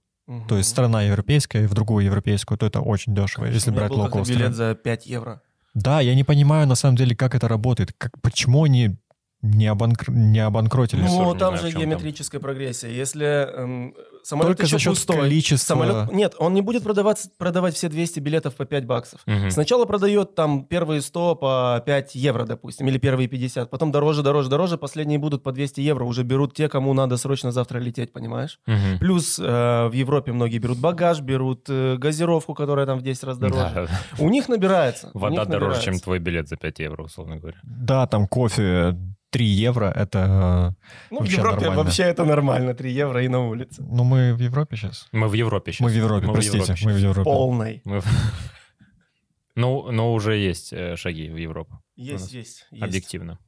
то 0.47 0.57
есть 0.57 0.69
страна 0.69 1.03
европейская 1.03 1.63
и 1.63 1.67
в 1.67 1.73
другую 1.73 2.05
европейскую, 2.05 2.57
то 2.57 2.65
это 2.65 2.81
очень 2.81 3.13
дешево, 3.13 3.45
если 3.45 3.69
У 3.69 3.73
меня 3.73 3.81
брать 3.81 3.91
лоукостеры. 3.97 4.39
билет 4.39 4.55
за 4.55 4.75
5 4.75 5.05
евро. 5.05 5.41
Да, 5.73 5.99
я 5.99 6.15
не 6.15 6.23
понимаю 6.23 6.67
на 6.67 6.75
самом 6.75 6.95
деле, 6.95 7.15
как 7.15 7.35
это 7.35 7.47
работает. 7.47 7.93
Как, 7.97 8.11
почему 8.21 8.63
они 8.63 8.97
не, 9.41 9.67
обанкр- 9.67 10.09
не 10.11 10.39
обанкротились? 10.39 11.03
Ну, 11.11 11.35
там 11.35 11.57
же 11.57 11.63
чем 11.69 11.81
там. 11.81 11.81
геометрическая 11.89 12.39
прогрессия. 12.41 12.89
Если 12.89 13.25
эм, 13.25 13.93
самолет 14.25 14.57
Только 14.57 14.63
еще 14.63 14.77
за 14.77 14.79
счет 14.79 14.93
пустой. 14.93 15.17
количества. 15.17 15.75
Самолет... 15.75 16.11
Нет, 16.11 16.35
он 16.39 16.53
не 16.53 16.61
будет 16.61 16.83
продаваться, 16.83 17.29
продавать 17.37 17.75
все 17.75 17.89
200 17.89 18.19
билетов 18.19 18.55
по 18.55 18.65
5 18.65 18.85
баксов. 18.85 19.21
Мгм. 19.25 19.51
Сначала 19.51 19.85
продает 19.85 20.35
там 20.35 20.65
первые 20.65 21.01
100 21.01 21.35
по 21.35 21.83
5 21.85 22.15
евро, 22.15 22.45
допустим, 22.45 22.87
или 22.87 22.97
первые 22.97 23.27
50. 23.27 23.69
Потом 23.69 23.91
дороже, 23.91 24.23
дороже, 24.23 24.49
дороже. 24.49 24.77
Последние 24.77 25.19
будут 25.19 25.43
по 25.43 25.51
200 25.51 25.81
евро. 25.81 26.05
Уже 26.05 26.23
берут 26.23 26.53
те, 26.53 26.67
кому 26.67 26.93
надо 26.93 27.17
срочно 27.17 27.51
завтра 27.51 27.79
лететь, 27.79 28.11
понимаешь? 28.11 28.59
Мгм. 28.65 28.99
Плюс 28.99 29.39
э, 29.39 29.87
в 29.87 29.91
Европе 29.93 30.31
многие 30.31 30.57
берут 30.57 30.79
багаж, 30.79 31.21
берут 31.21 31.65
э, 31.69 31.97
газировку, 31.97 32.53
которая 32.53 32.85
там 32.85 32.99
в 32.99 33.01
10 33.01 33.23
раз 33.23 33.37
дороже. 33.37 33.71
Да. 33.73 33.87
У 34.19 34.29
них 34.29 34.49
набирается. 34.49 35.11
Вода 35.13 35.29
них 35.29 35.39
дороже, 35.39 35.53
набирается. 35.53 35.85
чем 35.85 35.99
твой 35.99 36.19
билет 36.19 36.47
за 36.47 36.57
5 36.57 36.79
евро, 36.79 37.03
условно 37.03 37.37
говоря. 37.37 37.57
Да, 37.63 38.07
там 38.07 38.27
кофе 38.27 38.95
3 39.35 39.45
евро, 39.45 39.91
это... 39.95 40.73
Ну, 41.11 41.19
в 41.19 41.25
Европе 41.25 41.65
нормально. 41.65 41.83
вообще 41.83 42.03
это 42.03 42.23
нормально. 42.23 42.73
3 42.73 42.91
евро 42.91 43.21
и 43.21 43.27
на 43.27 43.39
улице. 43.49 43.83
Ну, 43.85 44.03
мы 44.05 44.14
в 44.33 44.39
Европе 44.39 44.75
сейчас. 44.75 45.07
Мы 45.11 45.27
в 45.27 45.33
Европе 45.33 45.71
сейчас. 45.71 45.81
Мы 45.81 45.89
в 45.89 45.95
Европе, 45.95 46.27
простите, 46.31 46.75
мы 46.85 46.93
в 46.93 46.97
Европе. 46.97 47.23
Полной. 47.23 47.81
Мы 47.85 47.99
в- 48.01 48.05
Ну, 49.55 49.89
но 49.91 50.13
уже 50.13 50.35
есть 50.35 50.73
э, 50.73 50.97
шаги 50.97 51.29
в 51.29 51.37
Европу, 51.37 51.81
Есть, 51.95 52.33
есть, 52.33 52.65
есть. 52.71 52.83
объективно. 52.83 53.39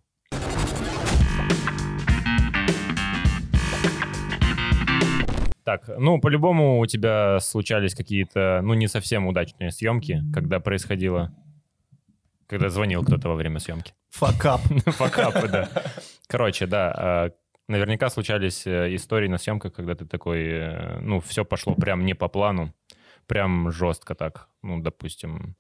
Так, 5.65 5.89
ну, 5.97 6.17
по-любому 6.21 6.79
у 6.79 6.85
тебя 6.85 7.39
случались 7.41 7.93
какие-то, 7.93 8.61
ну, 8.63 8.73
не 8.73 8.87
совсем 8.87 9.27
удачные 9.27 9.71
съемки, 9.71 10.23
когда 10.33 10.61
происходило... 10.61 11.35
Когда 12.47 12.69
звонил 12.69 13.03
кто-то 13.03 13.27
во 13.27 13.35
время 13.35 13.59
съемки. 13.59 13.93
Факап. 14.11 14.61
Факапы, 14.85 15.49
да. 15.49 15.69
Короче, 16.27 16.65
да, 16.67 16.93
а, 16.95 17.31
наверняка 17.67 18.09
случались 18.09 18.65
э, 18.67 18.95
истории 18.95 19.27
на 19.27 19.37
съемках, 19.37 19.73
когда 19.73 19.95
ты 19.95 20.05
такой, 20.05 20.43
э, 20.43 20.99
ну, 20.99 21.19
все 21.19 21.45
пошло 21.45 21.75
прям 21.75 22.05
не 22.05 22.13
по 22.13 22.27
плану, 22.27 22.73
прям 23.25 23.71
жестко 23.71 24.15
так, 24.15 24.47
ну, 24.63 24.79
допустим, 24.81 25.55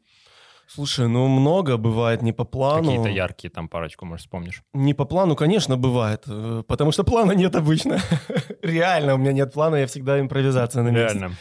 Слушай, 0.69 1.07
ну 1.07 1.27
много 1.29 1.77
бывает 1.77 2.21
не 2.21 2.33
по 2.33 2.43
плану. 2.43 2.83
какие-то 2.89 3.07
яркие 3.07 3.49
там 3.49 3.69
парочку, 3.69 4.05
может, 4.05 4.25
вспомнишь. 4.25 4.63
Не 4.73 4.93
по 4.93 5.05
плану, 5.05 5.35
конечно, 5.35 5.77
бывает. 5.77 6.23
э, 6.27 6.63
Потому 6.67 6.91
что 6.91 7.05
плана 7.05 7.31
нет 7.31 7.55
обычно. 7.55 7.99
Реально, 8.61 9.15
у 9.15 9.17
меня 9.17 9.31
нет 9.31 9.53
плана, 9.53 9.77
я 9.77 9.87
всегда 9.87 10.19
импровизация 10.19 10.83
на 10.83 10.89
месте. 10.89 11.19
Реально. 11.19 11.35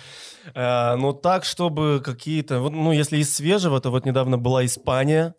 Э, 0.54 0.94
Но 0.96 1.12
так, 1.12 1.44
чтобы 1.44 2.00
какие-то... 2.04 2.60
Ну, 2.70 2.92
если 2.92 3.16
из 3.18 3.34
свежего, 3.34 3.80
то 3.80 3.90
вот 3.90 4.06
недавно 4.06 4.38
была 4.38 4.64
Испания. 4.64 5.34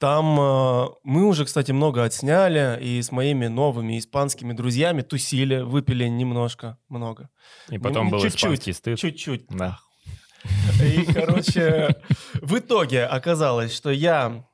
Там 0.00 0.40
э, 0.40 0.86
мы 1.04 1.26
уже, 1.26 1.44
кстати, 1.44 1.72
много 1.72 2.02
отсняли, 2.04 2.82
и 2.82 3.02
с 3.02 3.12
моими 3.12 3.48
новыми 3.48 3.98
испанскими 3.98 4.54
друзьями 4.54 5.02
тусили, 5.02 5.60
выпили 5.60 6.06
немножко, 6.08 6.78
много. 6.88 7.28
И 7.68 7.76
потом 7.76 8.06
Ну, 8.06 8.12
был 8.12 8.22
чуть-чуть, 8.22 8.40
испанский 8.40 8.72
стыд. 8.72 8.98
Чуть-чуть. 8.98 9.46
Да. 9.50 9.78
И, 10.82 11.04
короче, 11.04 11.96
в 12.34 12.56
итоге 12.58 13.04
оказалось, 13.04 13.76
что 13.76 13.90
я 13.90 14.46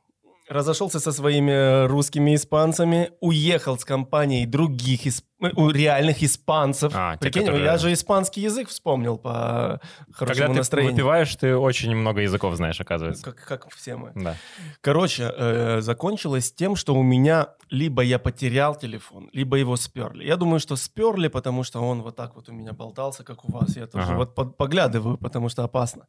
разошелся 0.48 1.00
со 1.00 1.12
своими 1.12 1.86
русскими 1.86 2.34
испанцами, 2.34 3.10
уехал 3.20 3.78
с 3.78 3.84
компанией 3.84 4.46
других 4.46 5.06
исп- 5.06 5.22
э, 5.40 5.48
реальных 5.72 6.22
испанцев. 6.22 6.92
А, 6.94 7.14
те, 7.16 7.20
Прикинь, 7.20 7.42
которые- 7.46 7.64
я 7.64 7.78
же 7.78 7.92
испанский 7.92 8.40
язык 8.42 8.68
вспомнил 8.68 9.18
по 9.18 9.80
хорошему 10.12 10.26
Когда 10.40 10.46
ты 10.46 10.58
настроению. 10.58 10.94
выпиваешь, 10.94 11.34
ты 11.36 11.56
очень 11.56 11.94
много 11.96 12.20
языков 12.22 12.54
знаешь, 12.56 12.80
оказывается. 12.80 13.24
Как, 13.24 13.44
как 13.44 13.74
все 13.74 13.96
мы. 13.96 14.12
Да. 14.14 14.36
Короче, 14.80 15.32
э, 15.36 15.80
закончилось 15.80 16.52
тем, 16.52 16.76
что 16.76 16.94
у 16.94 17.02
меня 17.02 17.48
либо 17.70 18.02
я 18.02 18.18
потерял 18.18 18.76
телефон, 18.76 19.28
либо 19.32 19.56
его 19.56 19.76
сперли. 19.76 20.24
Я 20.24 20.36
думаю, 20.36 20.60
что 20.60 20.76
сперли, 20.76 21.28
потому 21.28 21.64
что 21.64 21.80
он 21.80 22.02
вот 22.02 22.14
так 22.16 22.36
вот 22.36 22.48
у 22.48 22.52
меня 22.52 22.72
болтался, 22.72 23.24
как 23.24 23.44
у 23.44 23.52
вас. 23.52 23.76
Я 23.76 23.86
тоже 23.86 24.06
Ага. 24.12 24.16
вот 24.36 24.56
поглядываю, 24.56 25.18
потому 25.18 25.48
что 25.48 25.64
опасно 25.64 26.06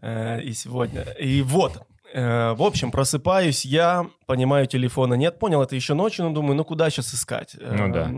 э, 0.00 0.40
и 0.42 0.52
сегодня. 0.54 1.02
И 1.20 1.42
вот, 1.42 1.76
э, 1.76 1.80
в 2.14 2.62
общем, 2.62 2.90
просыпаюсь 2.90 3.64
я, 3.64 4.06
понимаю, 4.26 4.66
телефона 4.66 5.14
нет. 5.14 5.38
Понял 5.38 5.62
это 5.62 5.74
еще 5.74 5.94
ночью, 5.94 6.24
но 6.24 6.32
думаю, 6.32 6.56
ну 6.56 6.64
куда 6.64 6.90
сейчас 6.90 7.14
искать? 7.14 7.56
Э, 7.58 7.76
Ну 7.76 7.92
да. 7.92 8.10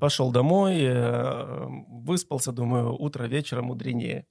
Пошел 0.00 0.30
домой, 0.30 0.78
э, 0.80 1.66
выспался, 1.88 2.52
думаю, 2.52 2.94
утро 3.00 3.24
вечера 3.24 3.62
мудренее. 3.62 4.26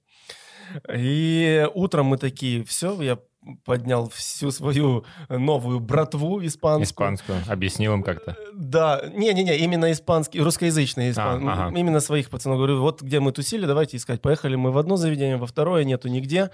И 0.92 1.66
утром 1.74 2.06
мы 2.06 2.18
такие, 2.18 2.64
все, 2.64 3.00
я 3.00 3.18
поднял 3.64 4.08
всю 4.08 4.50
свою 4.50 5.04
новую 5.28 5.80
братву 5.80 6.44
испанскую. 6.44 6.84
Испанскую. 6.84 7.38
Объяснил 7.48 7.94
им 7.94 8.02
как-то. 8.02 8.36
Да, 8.52 9.02
не-не-не, 9.14 9.56
именно 9.58 9.92
испанский, 9.92 10.40
русскоязычный 10.40 11.10
испан... 11.10 11.48
А, 11.48 11.66
ага. 11.68 11.78
Именно 11.78 12.00
своих 12.00 12.28
пацанов. 12.30 12.58
Говорю, 12.58 12.80
вот 12.80 13.02
где 13.02 13.20
мы 13.20 13.32
тусили, 13.32 13.66
давайте 13.66 13.96
искать. 13.96 14.20
Поехали 14.20 14.56
мы 14.56 14.72
в 14.72 14.78
одно 14.78 14.96
заведение, 14.96 15.36
во 15.36 15.46
второе, 15.46 15.84
нету 15.84 16.08
нигде. 16.08 16.50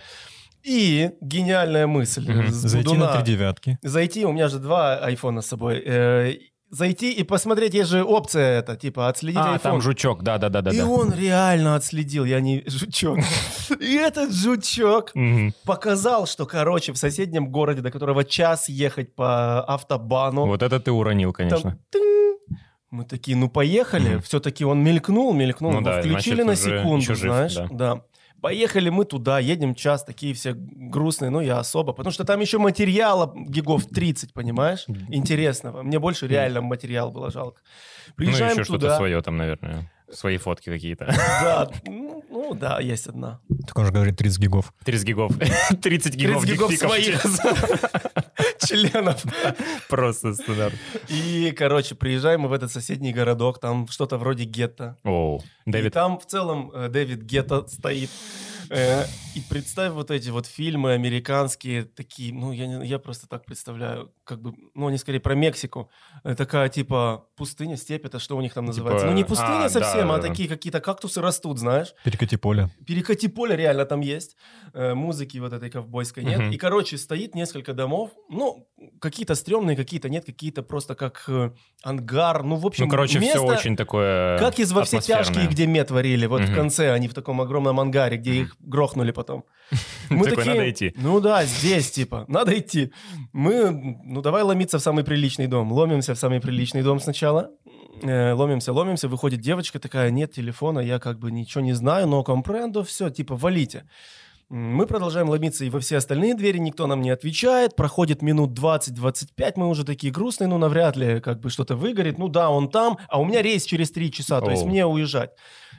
И 0.64 1.10
гениальная 1.20 1.86
мысль. 1.86 2.26
С 2.48 2.52
Зайти 2.54 2.96
на 2.96 3.12
три 3.14 3.22
девятки. 3.34 3.78
Зайти, 3.82 4.24
у 4.24 4.32
меня 4.32 4.48
же 4.48 4.58
два 4.58 4.96
айфона 4.96 5.42
с 5.42 5.46
собой. 5.46 5.82
Э, 5.84 6.34
зайти 6.70 7.12
и 7.12 7.22
посмотреть, 7.22 7.74
есть 7.74 7.90
же 7.90 8.02
опция 8.02 8.60
это, 8.60 8.76
типа 8.76 9.08
отследить 9.08 9.38
А, 9.38 9.52
айфон. 9.54 9.72
там 9.72 9.80
жучок, 9.82 10.22
да-да-да-да. 10.22 10.70
И 10.70 10.80
он 10.80 11.12
реально 11.12 11.76
отследил, 11.76 12.24
я 12.24 12.40
не 12.40 12.64
жучок. 12.66 13.18
И 13.80 13.94
этот 13.94 14.32
жучок 14.32 15.12
показал, 15.64 16.26
что, 16.26 16.46
короче, 16.46 16.92
в 16.92 16.96
соседнем 16.98 17.50
городе, 17.50 17.82
до 17.82 17.90
которого 17.90 18.24
час 18.24 18.68
ехать 18.68 19.14
по 19.14 19.62
автобану, 19.64 20.46
Вот 20.46 20.62
это 20.62 20.80
ты 20.80 20.90
уронил, 20.90 21.32
конечно. 21.32 21.78
мы 22.90 23.04
такие, 23.04 23.36
ну 23.36 23.48
поехали. 23.48 24.18
Все-таки 24.20 24.64
он 24.64 24.82
мелькнул, 24.82 25.32
мелькнул. 25.34 25.72
Ну 25.72 25.80
да, 25.80 26.00
включили 26.00 26.42
на 26.42 26.56
секунду, 26.56 27.14
знаешь. 27.14 27.56
да. 27.70 28.02
Поехали 28.42 28.88
мы 28.90 29.04
туда, 29.04 29.38
едем 29.38 29.76
час, 29.76 30.02
такие 30.02 30.34
все 30.34 30.54
грустные, 30.56 31.30
ну 31.30 31.40
я 31.40 31.60
особо, 31.60 31.92
потому 31.92 32.12
что 32.12 32.24
там 32.24 32.40
еще 32.40 32.58
материала 32.58 33.32
гигов 33.36 33.86
30, 33.86 34.32
понимаешь, 34.34 34.84
интересного. 35.08 35.82
Мне 35.82 36.00
больше 36.00 36.26
реально 36.26 36.60
материал 36.60 37.12
было 37.12 37.30
жалко. 37.30 37.60
Ну, 38.08 38.14
Приезжаем 38.16 38.54
еще 38.54 38.64
что-то 38.64 38.96
свое 38.96 39.22
там, 39.22 39.36
наверное. 39.36 39.88
Свои 40.10 40.38
фотки 40.38 40.70
какие-то. 40.70 41.06
Да, 41.06 41.70
ну, 41.86 42.24
ну 42.28 42.54
да, 42.54 42.80
есть 42.80 43.06
одна. 43.06 43.40
Так 43.66 43.78
он 43.78 43.86
же 43.86 43.92
говорит 43.92 44.16
30 44.18 44.40
гигов. 44.40 44.74
30 44.84 45.06
гигов. 45.06 45.32
30 45.80 46.14
гигов 46.16 46.42
30 46.42 46.52
гигов 46.52 46.74
своих 46.74 47.24
членов. 48.66 49.24
Просто 49.88 50.34
стандарт. 50.34 50.74
И, 51.08 51.52
короче, 51.56 51.94
приезжаем 51.94 52.42
мы 52.42 52.48
в 52.48 52.52
этот 52.52 52.72
соседний 52.72 53.12
городок, 53.12 53.60
там 53.60 53.88
что-то 53.88 54.18
вроде 54.18 54.44
гетто. 54.44 54.96
Оу. 55.04 55.42
И 55.66 55.70
Дэвид, 55.70 55.92
там 55.92 56.18
в 56.18 56.26
целом 56.26 56.70
э, 56.74 56.88
Дэвид 56.88 57.22
Гетто 57.22 57.66
стоит. 57.68 58.10
Э, 58.72 59.04
И 59.34 59.40
представь 59.48 59.92
вот 59.92 60.10
эти 60.10 60.28
вот 60.28 60.46
фильмы 60.46 60.92
американские, 60.92 61.84
такие, 61.84 62.34
ну, 62.34 62.52
я, 62.52 62.66
не- 62.66 62.86
я 62.86 62.98
просто 62.98 63.26
так 63.26 63.46
представляю, 63.46 64.12
как 64.24 64.42
бы, 64.42 64.52
ну, 64.74 64.88
они 64.88 64.98
скорее 64.98 65.20
про 65.20 65.34
Мексику. 65.34 65.90
Э, 66.22 66.34
Такая, 66.34 66.68
типа, 66.68 67.24
пустыня, 67.36 67.76
степь, 67.78 68.04
это 68.04 68.18
что 68.18 68.36
у 68.36 68.42
них 68.42 68.52
там 68.52 68.66
называется? 68.66 69.06
ну, 69.06 69.12
не 69.14 69.24
пустыня 69.24 69.64
а, 69.64 69.70
совсем, 69.70 70.08
да, 70.08 70.14
а 70.16 70.18
да. 70.18 70.28
такие 70.28 70.48
какие-то 70.50 70.80
кактусы 70.80 71.22
растут, 71.22 71.58
знаешь? 71.58 71.94
Перекати 72.04 72.36
поле. 72.36 72.68
Перекати 72.86 73.28
поле 73.28 73.56
реально 73.56 73.84
там 73.86 74.00
есть. 74.00 74.36
Э, 74.74 74.92
музыки 74.94 75.38
вот 75.38 75.52
этой 75.54 75.70
ковбойской 75.70 76.24
нет. 76.24 76.38
Мгм. 76.40 76.50
И, 76.52 76.56
короче, 76.58 76.98
стоит 76.98 77.34
несколько 77.34 77.72
домов. 77.72 78.10
Ну, 78.28 78.68
какие-то 79.00 79.34
стрёмные, 79.34 79.76
какие-то 79.76 80.10
нет, 80.10 80.24
какие-то 80.26 80.62
просто 80.62 80.94
как 80.94 81.26
ангар. 81.82 82.42
Ну, 82.42 82.56
в 82.56 82.66
общем, 82.66 82.84
ну, 82.84 82.90
короче, 82.90 83.18
все 83.18 83.28
место- 83.28 83.42
очень 83.42 83.76
такое 83.76 84.38
как 84.38 84.58
из 84.58 84.72
«Во 84.72 84.84
все 84.84 85.00
тяжкие», 85.00 85.46
где 85.46 85.66
мед 85.66 85.90
варили, 85.90 86.26
вот 86.26 86.42
в 86.42 86.48
Мгм. 86.48 86.54
конце, 86.54 86.92
они 86.92 87.08
в 87.08 87.14
таком 87.14 87.40
огромном 87.40 87.80
ангаре, 87.80 88.16
где 88.18 88.32
их 88.42 88.56
грохнули 88.62 89.10
потом. 89.10 89.44
Мы 90.10 90.26
Такой, 90.26 90.44
«Надо 90.44 90.70
идти». 90.70 90.94
Ну 90.96 91.20
да, 91.20 91.44
здесь 91.44 91.90
типа, 91.90 92.24
надо 92.28 92.58
идти. 92.58 92.92
Мы, 93.32 93.70
ну 94.04 94.22
давай 94.22 94.42
ломиться 94.42 94.78
в 94.78 94.82
самый 94.82 95.04
приличный 95.04 95.46
дом. 95.46 95.72
Ломимся 95.72 96.14
в 96.14 96.18
самый 96.18 96.40
приличный 96.40 96.82
дом 96.82 97.00
сначала. 97.00 97.50
Э, 98.02 98.32
ломимся, 98.32 98.72
ломимся, 98.72 99.08
выходит 99.08 99.40
девочка 99.40 99.78
такая, 99.78 100.10
нет 100.10 100.32
телефона, 100.32 100.80
я 100.80 100.98
как 100.98 101.18
бы 101.18 101.30
ничего 101.30 101.62
не 101.62 101.72
знаю, 101.72 102.08
но 102.08 102.24
компрендо, 102.24 102.82
все, 102.82 103.10
типа, 103.10 103.36
валите. 103.36 103.84
Мы 104.48 104.86
продолжаем 104.86 105.30
ломиться 105.30 105.64
и 105.64 105.70
во 105.70 105.80
все 105.80 105.96
остальные 105.96 106.34
двери, 106.34 106.58
никто 106.58 106.86
нам 106.86 107.00
не 107.00 107.08
отвечает. 107.08 107.74
Проходит 107.74 108.20
минут 108.20 108.58
20-25, 108.58 109.52
мы 109.56 109.68
уже 109.68 109.84
такие 109.84 110.12
грустные, 110.12 110.48
ну, 110.48 110.58
навряд 110.58 110.96
ли 110.96 111.20
как 111.20 111.40
бы 111.40 111.48
что-то 111.48 111.74
выгорит. 111.74 112.18
Ну 112.18 112.28
да, 112.28 112.50
он 112.50 112.68
там, 112.68 112.98
а 113.08 113.18
у 113.18 113.24
меня 113.24 113.40
рейс 113.40 113.64
через 113.64 113.90
3 113.92 114.12
часа, 114.12 114.40
то 114.40 114.50
есть 114.50 114.64
мне 114.64 114.84
уезжать. 114.84 115.30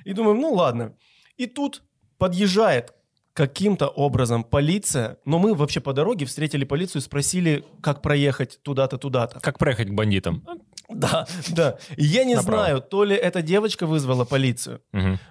И 0.06 0.14
думаем, 0.14 0.40
ну 0.40 0.54
ладно. 0.54 0.96
И 1.38 1.46
тут 1.46 1.84
подъезжает 2.24 2.94
каким-то 3.34 3.90
образом 3.90 4.46
полиция, 4.46 5.18
но 5.26 5.40
мы 5.40 5.54
вообще 5.56 5.82
по 5.82 5.92
дороге 5.92 6.26
встретили 6.26 6.64
полицию, 6.64 7.02
спросили, 7.02 7.66
как 7.82 8.02
проехать 8.02 8.60
туда-то, 8.64 8.98
туда-то. 8.98 9.42
Как 9.42 9.58
проехать 9.60 9.90
к 9.90 9.92
бандитам? 9.92 10.42
Да, 10.88 11.28
да. 11.50 11.78
И 11.98 12.06
я 12.06 12.24
не 12.24 12.36
Направо. 12.36 12.64
знаю, 12.64 12.82
то 12.82 13.04
ли 13.04 13.14
эта 13.14 13.42
девочка 13.42 13.86
вызвала 13.86 14.24
полицию, 14.24 14.80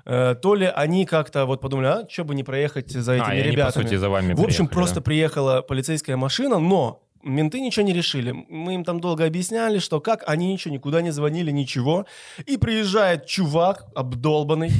э, 0.05 0.35
то 0.43 0.55
ли 0.55 0.67
они 0.67 1.07
как-то 1.07 1.47
вот 1.47 1.63
подумали, 1.63 1.87
а, 1.87 2.07
что 2.11 2.25
бы 2.25 2.35
не 2.35 2.45
проехать 2.45 2.91
за 2.91 3.15
этими 3.15 3.27
А, 3.31 3.35
и 3.37 3.41
они, 3.41 3.49
по 3.49 3.53
ребятами. 3.53 3.85
сути, 3.85 3.95
за 3.95 4.11
вами 4.11 4.35
В 4.35 4.43
общем, 4.43 4.67
просто 4.69 4.97
да? 4.97 5.01
приехала 5.01 5.63
полицейская 5.63 6.17
машина, 6.19 6.59
но 6.59 7.01
менты 7.23 7.59
ничего 7.61 7.87
не 7.87 7.95
решили. 7.95 8.33
Мы 8.51 8.75
им 8.75 8.85
там 8.85 9.01
долго 9.01 9.25
объясняли, 9.25 9.79
что 9.79 10.01
как, 10.01 10.25
они 10.27 10.53
ничего, 10.53 10.75
никуда 10.75 11.01
не 11.01 11.11
звонили, 11.11 11.51
ничего. 11.53 12.05
И 12.45 12.59
приезжает 12.59 13.25
чувак 13.25 13.87
обдолбанный, 13.95 14.73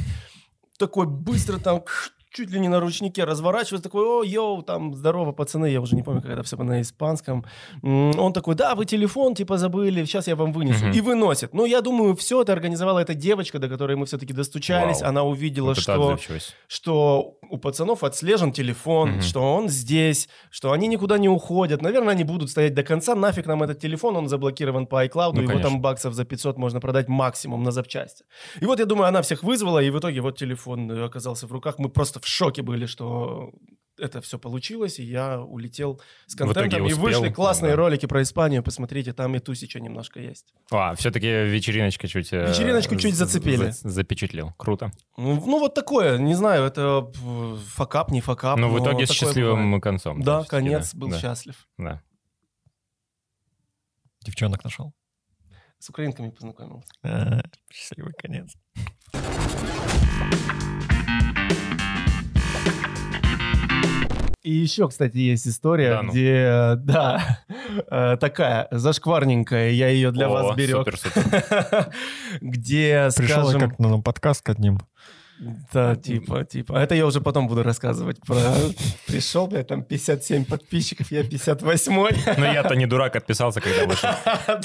такой 0.83 1.07
быстро 1.07 1.59
там 1.59 1.83
чуть 2.33 2.49
ли 2.51 2.59
не 2.59 2.67
на 2.67 2.79
ручнике 2.79 3.23
разворачивается, 3.23 3.83
такой, 3.83 4.05
о, 4.05 4.23
йоу, 4.23 4.63
там, 4.63 4.93
здорово, 4.95 5.31
пацаны, 5.31 5.67
я 5.67 5.79
уже 5.81 5.95
не 5.95 6.01
помню, 6.03 6.21
как 6.21 6.31
это 6.31 6.43
все 6.43 6.57
на 6.57 6.81
испанском. 6.81 7.45
Он 7.83 8.33
такой, 8.33 8.55
да, 8.55 8.73
вы 8.75 8.85
телефон, 8.85 9.35
типа, 9.35 9.57
забыли, 9.57 10.03
сейчас 10.05 10.27
я 10.27 10.35
вам 10.35 10.51
вынесу. 10.51 10.85
Мгм. 10.85 10.93
И 10.97 11.01
выносит. 11.01 11.53
Ну, 11.53 11.65
я 11.65 11.81
думаю, 11.81 12.15
все 12.15 12.41
это 12.41 12.51
организовала 12.53 12.99
эта 12.99 13.13
девочка, 13.13 13.59
до 13.59 13.69
которой 13.69 13.95
мы 13.95 14.05
все-таки 14.05 14.33
достучались. 14.33 15.01
Вау. 15.01 15.09
Она 15.09 15.23
увидела, 15.23 15.67
Вот 15.67 15.77
что 15.79 16.17
что 16.67 17.37
у 17.49 17.57
пацанов 17.57 18.03
отслежен 18.03 18.51
телефон, 18.51 19.11
Мгм. 19.11 19.21
что 19.21 19.53
он 19.55 19.69
здесь, 19.69 20.27
что 20.49 20.71
они 20.71 20.87
никуда 20.87 21.17
не 21.17 21.29
уходят. 21.29 21.81
Наверное, 21.81 22.13
они 22.13 22.23
будут 22.23 22.49
стоять 22.49 22.73
до 22.73 22.83
конца. 22.83 23.15
Нафиг 23.15 23.45
нам 23.45 23.61
этот 23.63 23.79
телефон, 23.79 24.15
он 24.17 24.27
заблокирован 24.27 24.87
по 24.87 25.05
iCloud, 25.05 25.33
Ну, 25.33 25.41
его 25.41 25.51
конечно. 25.51 25.69
там 25.69 25.81
баксов 25.81 26.13
за 26.13 26.25
500 26.25 26.57
можно 26.57 26.79
продать 26.79 27.07
максимум 27.07 27.63
на 27.63 27.71
запчасти. 27.71 28.25
И 28.61 28.65
вот 28.65 28.79
я 28.79 28.85
думаю, 28.85 29.07
она 29.07 29.21
всех 29.21 29.43
вызвала, 29.43 29.79
и 29.83 29.89
в 29.91 29.99
итоге 29.99 30.21
вот 30.21 30.37
телефон 30.37 30.89
э, 30.91 31.05
оказался 31.05 31.47
в 31.47 31.51
руках. 31.51 31.75
Мы 31.77 31.89
просто 31.89 32.19
в 32.23 32.27
шоке 32.27 32.61
были, 32.61 32.85
что 32.85 33.51
это 33.99 34.21
все 34.21 34.39
получилось, 34.39 34.97
и 34.99 35.03
я 35.03 35.39
улетел 35.39 36.01
с 36.25 36.35
контентом. 36.35 36.79
И 36.87 36.93
успел, 36.93 37.03
вышли 37.21 37.31
классные 37.31 37.73
да. 37.73 37.75
ролики 37.77 38.07
про 38.07 38.23
Испанию, 38.23 38.63
посмотрите, 38.63 39.13
там 39.13 39.35
и 39.35 39.39
Тусича 39.39 39.79
немножко 39.79 40.19
есть. 40.19 40.53
А, 40.71 40.95
все-таки 40.95 41.27
вечериночка 41.27 42.07
чуть... 42.07 42.33
э, 42.33 42.49
Вечериночку 42.49 42.95
чуть 42.95 43.13
зацепили. 43.15 43.69
за- 43.69 43.89
Запечатлел. 43.89 44.51
Круто. 44.57 44.91
Ну, 45.15 45.35
ну, 45.35 45.59
вот 45.59 45.75
такое, 45.75 46.17
не 46.17 46.33
знаю, 46.33 46.63
это 46.63 47.11
э, 47.23 47.55
факап, 47.67 48.09
не 48.11 48.21
факап. 48.21 48.57
Но 48.57 48.67
Ну, 48.67 48.73
в 48.79 48.83
итоге 48.83 49.05
с 49.05 49.11
счастливым 49.11 49.65
бывает. 49.65 49.83
концом. 49.83 50.21
Да, 50.23 50.43
конец 50.43 50.91
да. 50.93 50.99
был 50.99 51.09
Да, 51.09 51.19
счастлив. 51.19 51.67
да. 51.77 52.01
Девчонок 54.25 54.63
нашел. 54.63 54.91
С 55.77 55.89
украинками 55.89 56.29
познакомился. 56.31 56.89
А, 57.03 57.43
Счастливый 57.71 58.13
конец. 58.17 58.53
И 64.43 64.51
еще, 64.51 64.89
кстати, 64.89 65.17
есть 65.17 65.47
история, 65.47 65.89
Да 65.91 66.01
ну. 66.01 66.11
где, 66.11 66.73
да, 66.77 67.39
э, 67.89 68.17
такая 68.19 68.67
зашкварненькая, 68.71 69.69
я 69.71 69.87
ее 69.87 70.11
для 70.11 70.27
О, 70.27 70.31
вас 70.31 70.57
берег. 70.57 70.75
Супер-супер. 70.75 71.89
Где, 72.41 73.09
Пришел 73.15 73.45
скажем, 73.45 73.61
как-то 73.69 73.83
на 73.83 74.01
подкаст 74.01 74.43
к 74.43 74.49
одним. 74.49 74.79
Да, 75.73 75.95
типа, 75.95 76.43
типа. 76.43 76.73
Это 76.73 76.95
я 76.95 77.05
уже 77.05 77.21
потом 77.21 77.47
буду 77.47 77.63
рассказывать 77.63 78.19
про... 78.21 78.35
Пришел, 79.07 79.47
блядь, 79.47 79.67
там 79.67 79.83
57 79.83 80.45
подписчиков, 80.45 81.11
я 81.11 81.21
58-й. 81.21 82.37
Но 82.37 82.45
я-то 82.45 82.75
не 82.75 82.85
дурак, 82.85 83.15
отписался, 83.15 83.61
когда 83.61 83.85
вышел. 83.87 84.09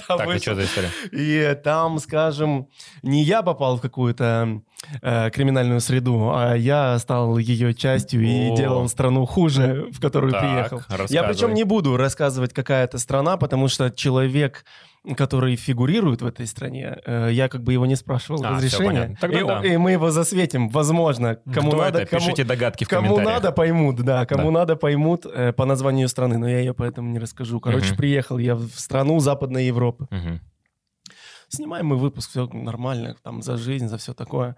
Так, 0.07 0.35
и 0.35 0.39
что 0.39 0.55
за 0.55 0.65
история? 0.65 0.91
И 1.13 1.57
там, 1.63 1.99
скажем, 1.99 2.69
не 3.03 3.23
я 3.23 3.43
попал 3.43 3.77
в 3.77 3.81
какую-то 3.81 4.63
э, 5.03 5.31
криминальную 5.31 5.81
среду, 5.81 6.31
а 6.35 6.55
я 6.55 6.99
стал 6.99 7.39
ее 7.39 7.75
частью 7.75 8.23
и 8.23 8.57
делал 8.57 8.89
страну 8.89 9.27
хуже, 9.27 9.87
в 9.91 10.01
которую 10.01 10.33
приехал. 10.33 10.83
Я 11.09 11.25
причем 11.25 11.55
не 11.55 11.65
буду 11.65 11.97
рассказывать, 11.97 12.53
какая 12.53 12.85
это 12.85 12.99
страна, 12.99 13.37
потому 13.37 13.69
что 13.69 13.91
человек, 13.91 14.65
который 15.17 15.57
фигурирует 15.57 16.23
в 16.23 16.27
этой 16.27 16.47
стране, 16.47 16.99
э, 17.05 17.31
я 17.33 17.49
как 17.49 17.63
бы 17.63 17.73
его 17.73 17.87
не 17.87 17.97
спрашивал 17.97 18.45
А, 18.45 18.51
разрешения. 18.57 19.17
Тогда 19.21 19.41
и, 19.41 19.45
да. 19.45 19.65
и 19.65 19.77
мы 19.77 19.93
его 19.93 20.11
засветим, 20.11 20.69
возможно. 20.69 21.37
Кому 21.53 21.71
Кто 21.71 21.79
надо, 21.83 22.01
это? 22.01 22.11
кому, 22.11 22.21
Пишите 22.21 22.45
догадки 22.45 22.85
в 22.85 22.89
Кому 22.89 23.19
надо, 23.21 23.53
поймут, 23.53 23.97
да. 23.97 24.27
Кому 24.27 24.47
Да. 24.53 24.61
надо, 24.61 24.77
поймут 24.77 25.25
э, 25.27 25.53
по 25.53 25.65
названию 25.65 26.09
страны, 26.09 26.39
но 26.39 26.49
я 26.49 26.59
ее 26.59 26.75
поэтому 26.75 27.11
не 27.11 27.19
расскажу. 27.19 27.61
Короче, 27.61 27.89
Мгм. 27.89 27.97
приехал 27.97 28.39
я 28.39 28.55
в 28.55 28.69
страну 28.71 29.19
Западной 29.21 29.67
Европы. 29.67 30.07
Мгм. 30.11 30.41
Снимаем 31.51 31.87
мы 31.87 31.97
выпуск, 31.97 32.29
все 32.29 32.47
нормально, 32.53 33.17
там, 33.23 33.41
за 33.41 33.57
жизнь, 33.57 33.89
за 33.89 33.97
все 33.97 34.13
такое. 34.13 34.57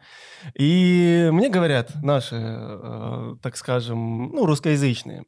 И 0.58 1.28
мне 1.32 1.48
говорят 1.48 1.92
наши, 2.02 2.34
э, 2.36 3.36
так 3.40 3.56
скажем, 3.56 4.30
ну, 4.32 4.44
русскоязычные, 4.44 5.20
э, 5.20 5.24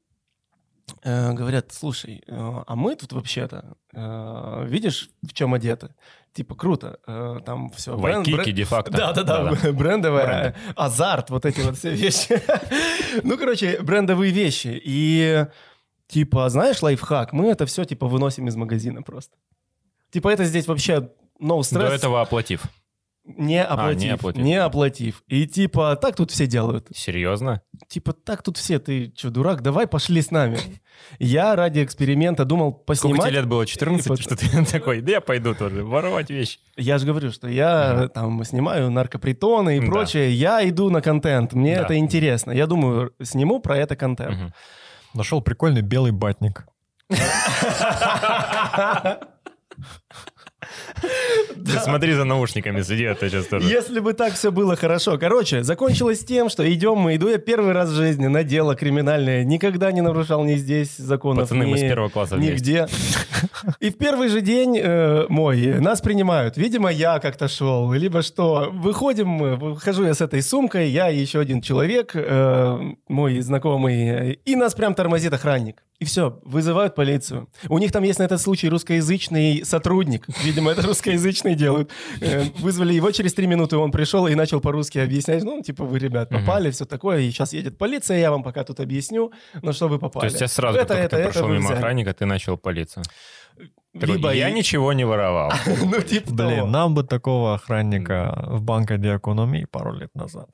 говорят, 1.04 1.72
слушай, 1.72 2.22
э, 2.26 2.62
а 2.66 2.76
мы 2.76 2.94
тут 2.96 3.12
вообще-то, 3.12 3.76
э, 3.92 4.64
видишь, 4.66 5.10
в 5.22 5.32
чем 5.32 5.54
одеты? 5.54 5.94
Типа, 6.32 6.54
круто, 6.54 6.98
э, 7.06 7.40
там 7.44 7.70
все. 7.70 7.96
Вайкики 7.96 8.52
де-факто. 8.52 8.92
Да-да-да, 8.92 9.52
брендовая, 9.72 10.26
Бренды. 10.26 10.54
азарт, 10.76 11.30
вот 11.30 11.44
эти 11.44 11.60
вот 11.60 11.76
все 11.76 11.90
вещи. 11.94 12.40
Ну, 13.22 13.36
короче, 13.36 13.80
брендовые 13.82 14.32
вещи. 14.32 14.80
И, 14.84 15.46
типа, 16.08 16.48
знаешь, 16.48 16.82
лайфхак, 16.82 17.32
мы 17.32 17.48
это 17.50 17.66
все, 17.66 17.84
типа, 17.84 18.06
выносим 18.06 18.48
из 18.48 18.56
магазина 18.56 19.02
просто. 19.02 19.36
Типа, 20.10 20.28
это 20.28 20.44
здесь 20.44 20.66
вообще 20.66 21.10
no 21.40 21.58
До 21.58 21.62
стресс. 21.62 21.92
этого 21.92 22.20
оплатив. 22.22 22.64
Не 23.24 23.62
оплатив, 23.64 24.02
не 24.02 24.10
оплатив. 24.14 24.42
не 24.42 24.56
оплатив. 24.56 25.22
И 25.28 25.46
типа, 25.46 25.94
так 25.96 26.16
тут 26.16 26.30
все 26.32 26.46
делают. 26.48 26.88
Серьезно? 26.92 27.60
Типа, 27.88 28.12
так 28.12 28.42
тут 28.42 28.56
все, 28.56 28.80
ты 28.80 29.12
что, 29.16 29.30
дурак? 29.30 29.62
Давай 29.62 29.86
пошли 29.86 30.20
с 30.22 30.32
нами. 30.32 30.58
Я 31.20 31.54
ради 31.54 31.84
эксперимента 31.84 32.44
думал 32.44 32.70
Сколько 32.72 32.84
поснимать. 32.86 33.22
тебе 33.28 33.38
лет 33.40 33.46
было? 33.46 33.64
14? 33.64 34.18
И 34.18 34.22
Что 34.22 34.34
ты 34.36 34.64
такой, 34.72 35.00
да 35.02 35.12
я 35.12 35.20
пойду 35.20 35.54
тоже 35.54 35.84
воровать 35.84 36.30
вещи. 36.30 36.58
Я 36.76 36.98
же 36.98 37.06
говорю, 37.06 37.30
что 37.30 37.46
я 37.48 38.08
там 38.12 38.42
снимаю 38.44 38.90
наркопритоны 38.90 39.76
и 39.76 39.80
Да. 39.80 39.86
прочее. 39.86 40.32
Я 40.32 40.68
иду 40.68 40.90
на 40.90 41.00
контент, 41.00 41.52
мне 41.52 41.76
Да. 41.76 41.82
это 41.82 41.96
интересно. 41.96 42.50
Я 42.50 42.66
думаю, 42.66 43.12
сниму 43.22 43.60
про 43.60 43.76
это 43.78 43.94
контент. 43.94 44.36
Мгм. 44.36 44.52
Нашел 45.14 45.40
прикольный 45.42 45.82
белый 45.82 46.10
батник. 46.10 46.66
Ты 51.64 51.78
смотри 51.84 52.12
за 52.14 52.24
наушниками, 52.24 52.82
сиди, 52.82 53.04
а 53.04 53.14
то 53.14 53.28
сейчас 53.28 53.46
тоже. 53.46 53.68
Если 53.68 54.00
бы 54.00 54.12
так 54.12 54.34
все 54.34 54.50
было 54.50 54.76
хорошо. 54.76 55.18
Короче, 55.18 55.62
закончилось 55.62 56.24
тем, 56.24 56.48
что 56.48 56.70
идем 56.72 56.98
мы, 56.98 57.16
иду 57.16 57.28
я 57.28 57.38
первый 57.38 57.72
раз 57.72 57.90
в 57.90 57.94
жизни 57.94 58.26
на 58.26 58.42
дело 58.44 58.74
криминальное. 58.74 59.44
Никогда 59.44 59.92
не 59.92 60.00
нарушал 60.00 60.44
ни 60.44 60.54
здесь 60.56 60.96
законов, 60.96 61.44
Пацаны, 61.44 61.66
мы 61.66 61.72
ни- 61.76 61.78
с 61.78 61.80
первого 61.80 62.08
класса 62.08 62.36
вместе. 62.36 62.54
Нигде. 62.54 62.86
И 63.80 63.90
в 63.90 63.96
первый 63.98 64.28
же 64.28 64.40
день 64.40 64.78
э, 64.82 65.26
мой 65.28 65.80
нас 65.80 66.00
принимают. 66.00 66.56
Видимо, 66.56 66.90
я 66.90 67.18
как-то 67.18 67.48
шел, 67.48 67.92
либо 67.92 68.22
что. 68.22 68.70
Выходим 68.72 69.28
мы, 69.28 69.56
выхожу 69.56 70.04
я 70.04 70.14
с 70.14 70.20
этой 70.20 70.42
сумкой, 70.42 70.88
я 70.90 71.10
и 71.10 71.18
еще 71.18 71.40
один 71.40 71.60
человек, 71.60 72.12
э, 72.14 72.78
мой 73.08 73.40
знакомый, 73.40 74.32
и 74.44 74.56
нас 74.56 74.74
прям 74.74 74.94
тормозит 74.94 75.32
охранник. 75.32 75.82
И 76.02 76.04
все, 76.04 76.40
вызывают 76.42 76.96
полицию. 76.96 77.48
У 77.68 77.78
них 77.78 77.92
там 77.92 78.02
есть 78.02 78.18
на 78.18 78.24
этот 78.24 78.40
случай 78.40 78.68
русскоязычный 78.68 79.64
сотрудник. 79.64 80.26
Видимо, 80.42 80.72
это 80.72 80.82
русскоязычный 80.82 81.54
делают. 81.54 81.92
Э, 82.20 82.42
Вызвали 82.58 82.92
его 82.92 83.12
через 83.12 83.34
три 83.34 83.46
минуты, 83.46 83.76
он 83.76 83.92
пришел 83.92 84.26
и 84.26 84.34
начал 84.34 84.60
по-русски 84.60 84.98
объяснять. 84.98 85.44
Ну, 85.44 85.62
типа, 85.62 85.84
вы, 85.84 86.00
ребят, 86.00 86.28
попали, 86.28 86.72
все 86.72 86.86
такое. 86.86 87.20
И 87.20 87.30
сейчас 87.30 87.52
едет 87.52 87.78
полиция, 87.78 88.18
я 88.18 88.32
вам 88.32 88.42
пока 88.42 88.64
тут 88.64 88.80
объясню, 88.80 89.30
на 89.62 89.72
что 89.72 89.86
вы 89.86 90.00
попали. 90.00 90.22
То 90.22 90.32
есть 90.32 90.40
я 90.40 90.48
сразу, 90.48 90.76
Это, 90.76 90.94
как 90.94 91.04
это, 91.04 91.16
ты 91.16 91.22
это 91.22 91.30
прошел 91.30 91.48
вы 91.48 91.54
мимо 91.58 91.70
охранника, 91.72 92.12
ты 92.14 92.26
начал 92.26 92.56
палиться. 92.56 93.02
Такой, 93.92 94.16
Либо 94.16 94.32
я 94.34 94.48
и- 94.48 94.52
ничего 94.52 94.92
не 94.92 95.04
воровал. 95.04 95.52
Ну, 95.84 96.00
типа 96.00 96.36
того. 96.36 96.50
Блин, 96.50 96.70
нам 96.72 96.94
бы 96.94 97.04
такого 97.04 97.54
охранника 97.54 98.44
в 98.48 98.62
банке 98.62 98.96
экономии 98.96 99.66
пару 99.70 99.92
лет 99.92 100.10
назад. 100.14 100.48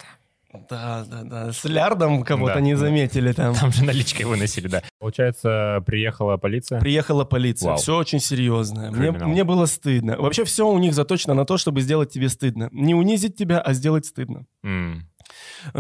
Да, 0.71 1.05
да, 1.11 1.23
да. 1.25 1.53
С 1.53 1.65
лярдом 1.65 2.23
кого-то 2.23 2.55
Да. 2.55 2.61
не 2.61 2.75
заметили 2.75 3.33
там. 3.33 3.55
Там 3.55 3.71
же 3.71 3.85
наличкой 3.85 4.25
выносили, 4.25 4.67
да. 4.69 4.83
Получается, 4.99 5.83
приехала 5.85 6.37
полиция. 6.39 6.81
Приехала 6.81 7.25
полиция. 7.25 7.69
Вау. 7.71 7.77
Все 7.79 7.97
очень 7.97 8.19
серьезно. 8.21 8.91
Мне, 8.91 9.11
мне 9.11 9.45
было 9.45 9.67
стыдно. 9.67 10.17
Вообще 10.17 10.45
все 10.45 10.67
у 10.67 10.79
них 10.79 10.95
заточено 10.95 11.35
на 11.35 11.45
то, 11.45 11.59
чтобы 11.59 11.83
сделать 11.83 12.11
тебе 12.11 12.29
стыдно. 12.31 12.69
Не 12.73 12.95
унизить 12.95 13.37
тебя, 13.37 13.61
а 13.61 13.75
сделать 13.75 14.07
стыдно. 14.07 14.47
М. 14.65 15.07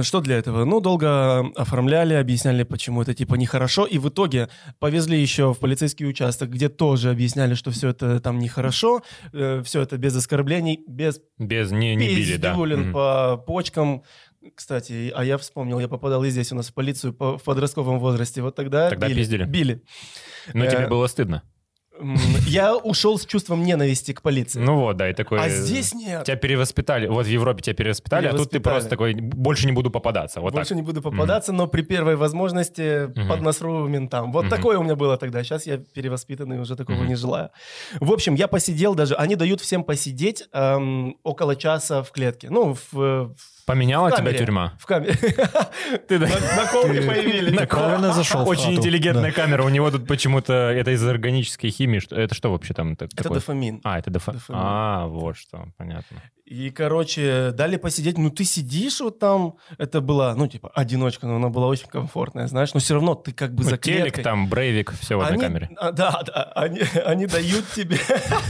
Что 0.02 0.20
для 0.20 0.36
этого? 0.36 0.64
Ну, 0.64 0.80
долго 0.80 1.40
оформляли, 1.56 2.12
объясняли, 2.12 2.64
почему 2.64 3.00
это 3.02 3.14
типа 3.14 3.36
нехорошо. 3.36 3.86
И 3.86 3.96
в 3.98 4.08
итоге 4.08 4.48
повезли 4.78 5.18
еще 5.18 5.54
в 5.54 5.58
полицейский 5.58 6.06
участок, 6.06 6.50
где 6.50 6.68
тоже 6.68 7.10
объясняли, 7.10 7.54
что 7.54 7.70
все 7.70 7.90
это 7.90 8.20
там 8.20 8.38
нехорошо. 8.38 9.02
все 9.32 9.80
это 9.82 9.96
без 9.96 10.14
оскорблений, 10.16 10.80
без 10.86 11.20
Без, 11.38 11.70
не, 11.70 11.94
не 11.96 12.08
били, 12.08 12.36
да. 12.36 12.54
по 12.92 13.42
почкам. 13.46 14.02
Кстати, 14.54 15.12
а 15.14 15.24
я 15.24 15.36
вспомнил, 15.38 15.78
я 15.80 15.88
попадал 15.88 16.24
и 16.24 16.30
здесь 16.30 16.52
у 16.52 16.56
нас 16.56 16.68
в 16.68 16.74
полицию 16.74 17.12
по- 17.12 17.38
в 17.38 17.42
подростковом 17.44 17.98
возрасте. 18.00 18.42
Вот 18.42 18.54
тогда, 18.56 18.90
Тогда 18.90 19.08
били. 19.08 19.16
пиздили? 19.18 19.44
Били. 19.44 19.82
Но 20.54 20.64
Э, 20.64 20.70
тебе 20.70 20.86
было 20.86 21.06
стыдно. 21.06 21.42
Я 22.46 22.76
ушел 22.76 23.18
с 23.18 23.26
чувством 23.26 23.64
ненависти 23.64 24.12
к 24.12 24.22
полиции. 24.22 24.60
Ну 24.60 24.76
вот, 24.78 24.96
да, 24.96 25.10
и 25.10 25.14
такой... 25.14 25.40
а 25.40 25.48
здесь 25.48 25.92
нет. 25.94 26.22
Тебя 26.24 26.36
перевоспитали. 26.36 27.08
Вот 27.08 27.26
в 27.26 27.28
Европе 27.28 27.60
тебя 27.60 27.74
перевоспитали, 27.74 28.26
а 28.28 28.30
тут 28.30 28.50
ты 28.50 28.60
Перевоспитали. 28.60 28.72
просто 28.74 28.88
такой, 28.90 29.14
больше 29.14 29.66
не 29.66 29.72
буду 29.72 29.90
попадаться. 29.90 30.40
Вот 30.40 30.52
Больше 30.52 30.68
так. 30.68 30.76
не 30.76 30.82
буду 30.82 31.02
попадаться, 31.02 31.52
но 31.52 31.66
при 31.66 31.82
первой 31.82 32.14
возможности 32.14 33.06
Мгм. 33.08 33.28
под 33.28 33.40
насру 33.42 33.88
ментам. 33.88 34.30
Вот 34.30 34.42
Мгм. 34.44 34.50
такое 34.50 34.78
у 34.78 34.84
меня 34.84 34.94
было 34.94 35.16
тогда. 35.16 35.42
Сейчас 35.42 35.66
я 35.66 35.78
перевоспитанный, 35.78 36.60
уже 36.60 36.76
такого 36.76 36.98
Мгм. 36.98 37.08
не 37.08 37.16
желаю. 37.16 37.50
В 37.98 38.12
общем, 38.12 38.36
я 38.36 38.46
посидел 38.46 38.94
даже. 38.94 39.16
Они 39.16 39.34
дают 39.34 39.60
всем 39.60 39.82
посидеть 39.82 40.44
эм, 40.52 41.16
около 41.24 41.56
часа 41.56 42.04
в 42.04 42.12
клетке. 42.12 42.48
Ну, 42.48 42.74
в, 42.74 42.92
в 42.92 43.34
Поменяла 43.68 44.08
В 44.10 44.16
тебя 44.16 44.32
тюрьма? 44.32 44.72
в 44.78 44.86
камере. 44.86 45.12
Ты 46.08 46.18
На 46.18 46.26
наколки 46.56 47.06
появились. 47.06 47.68
Правильно 47.68 48.12
зашел 48.14 48.48
Очень 48.48 48.76
интеллигентная 48.76 49.30
камера. 49.30 49.62
У 49.62 49.68
него 49.68 49.90
тут 49.90 50.06
почему-то 50.06 50.54
это 50.54 50.90
из 50.92 51.06
органической 51.06 51.68
химии 51.68 52.00
это 52.10 52.34
что 52.34 52.50
вообще 52.50 52.72
там 52.72 52.94
Это 52.94 53.08
дофамин. 53.28 53.82
А, 53.84 53.98
это 53.98 54.10
дофа... 54.10 54.32
дофамин. 54.32 54.60
А, 54.64 55.06
вот 55.06 55.36
что, 55.36 55.66
понятно. 55.76 56.22
И, 56.46 56.70
короче, 56.70 57.50
дали 57.52 57.76
посидеть. 57.76 58.16
Ну, 58.16 58.30
ты 58.30 58.42
сидишь 58.44 59.00
вот 59.00 59.18
там. 59.18 59.56
Это 59.76 60.00
была, 60.00 60.34
ну, 60.34 60.46
типа, 60.46 60.70
одиночка, 60.74 61.26
но 61.26 61.36
она 61.36 61.50
была 61.50 61.66
очень 61.66 61.88
комфортная, 61.88 62.46
знаешь. 62.46 62.72
Но 62.72 62.80
все 62.80 62.94
равно 62.94 63.14
ты 63.14 63.32
как 63.32 63.52
бы 63.54 63.64
Ну, 63.64 63.68
за 63.68 63.76
телек 63.76 64.04
клеткой. 64.04 64.24
там, 64.24 64.48
брейвик, 64.48 64.94
все 64.98 65.16
в 65.16 65.20
одной 65.20 65.34
Они- 65.34 65.42
камере. 65.42 65.70
а, 65.76 65.92
да, 65.92 66.22
да, 66.24 66.44
они, 66.54 66.80
они 67.04 67.26
дают 67.26 67.66
тебе, 67.76 67.98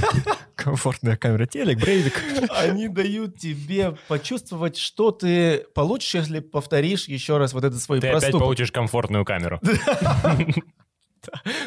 Комфортная 0.59 1.17
камера, 1.17 1.47
телек, 1.47 1.79
брейвик. 1.79 2.21
они 2.51 2.89
дают 2.89 3.39
тебе 3.39 3.97
почувствовать, 4.09 4.77
что 4.77 5.13
ты 5.13 5.59
получишь, 5.73 6.17
если 6.17 6.41
повторишь 6.41 7.07
еще 7.07 7.39
раз 7.39 7.53
вот 7.53 7.63
этот 7.63 7.81
свой 7.81 8.01
Ты 8.01 8.09
опять 8.09 8.23
проступок. 8.23 8.45
получишь 8.45 8.73
комфортную 8.73 9.25
камеру. 9.25 9.61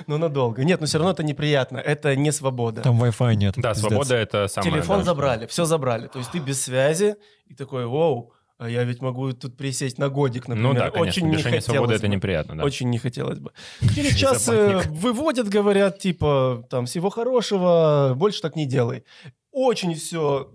Но 0.08 0.18
надолго. 0.18 0.64
Нет, 0.64 0.82
но 0.82 0.88
все 0.88 0.98
равно 0.98 1.12
это 1.12 1.24
неприятно. 1.24 1.78
Это 1.78 2.16
не 2.16 2.32
свобода. 2.32 2.82
Там 2.82 3.02
Wi-Fi 3.02 3.36
нет. 3.36 3.54
Да, 3.58 3.74
свобода 3.74 4.16
это 4.16 4.48
самое... 4.48 4.72
Телефон 4.72 5.04
забрали, 5.04 5.46
все 5.46 5.66
забрали. 5.66 6.08
То 6.08 6.20
есть 6.20 6.32
ты 6.32 6.40
без 6.40 6.62
связи 6.62 7.16
и 7.48 7.54
такой, 7.54 7.86
воу, 7.86 8.34
а 8.62 8.70
я 8.70 8.84
ведь 8.84 9.02
могу 9.02 9.34
тут 9.34 9.58
присесть 9.58 9.98
на 9.98 10.10
годик, 10.10 10.44
что- 10.44 10.52
например. 10.52 10.74
Ну 10.74 10.80
да, 10.80 10.92
конечно, 10.92 11.10
Очень 11.10 11.26
не 11.30 11.38
лишение 11.38 11.60
хотелось 11.62 11.66
свободы 11.66 11.94
это 11.96 12.08
бы. 12.08 12.16
неприятно, 12.16 12.58
да. 12.58 12.64
Очень 12.64 12.90
не 12.92 13.00
хотелось 13.00 13.40
бы. 13.40 13.52
Через 13.96 14.16
час 14.16 14.48
э, 14.50 14.82
выводят, 14.90 15.50
говорят, 15.50 15.98
типа, 15.98 16.64
там, 16.70 16.86
всего 16.86 17.10
хорошего, 17.10 18.14
больше 18.16 18.40
так 18.42 18.56
не 18.56 18.68
делай. 18.68 19.04
Очень 19.52 19.96
все 19.96 20.54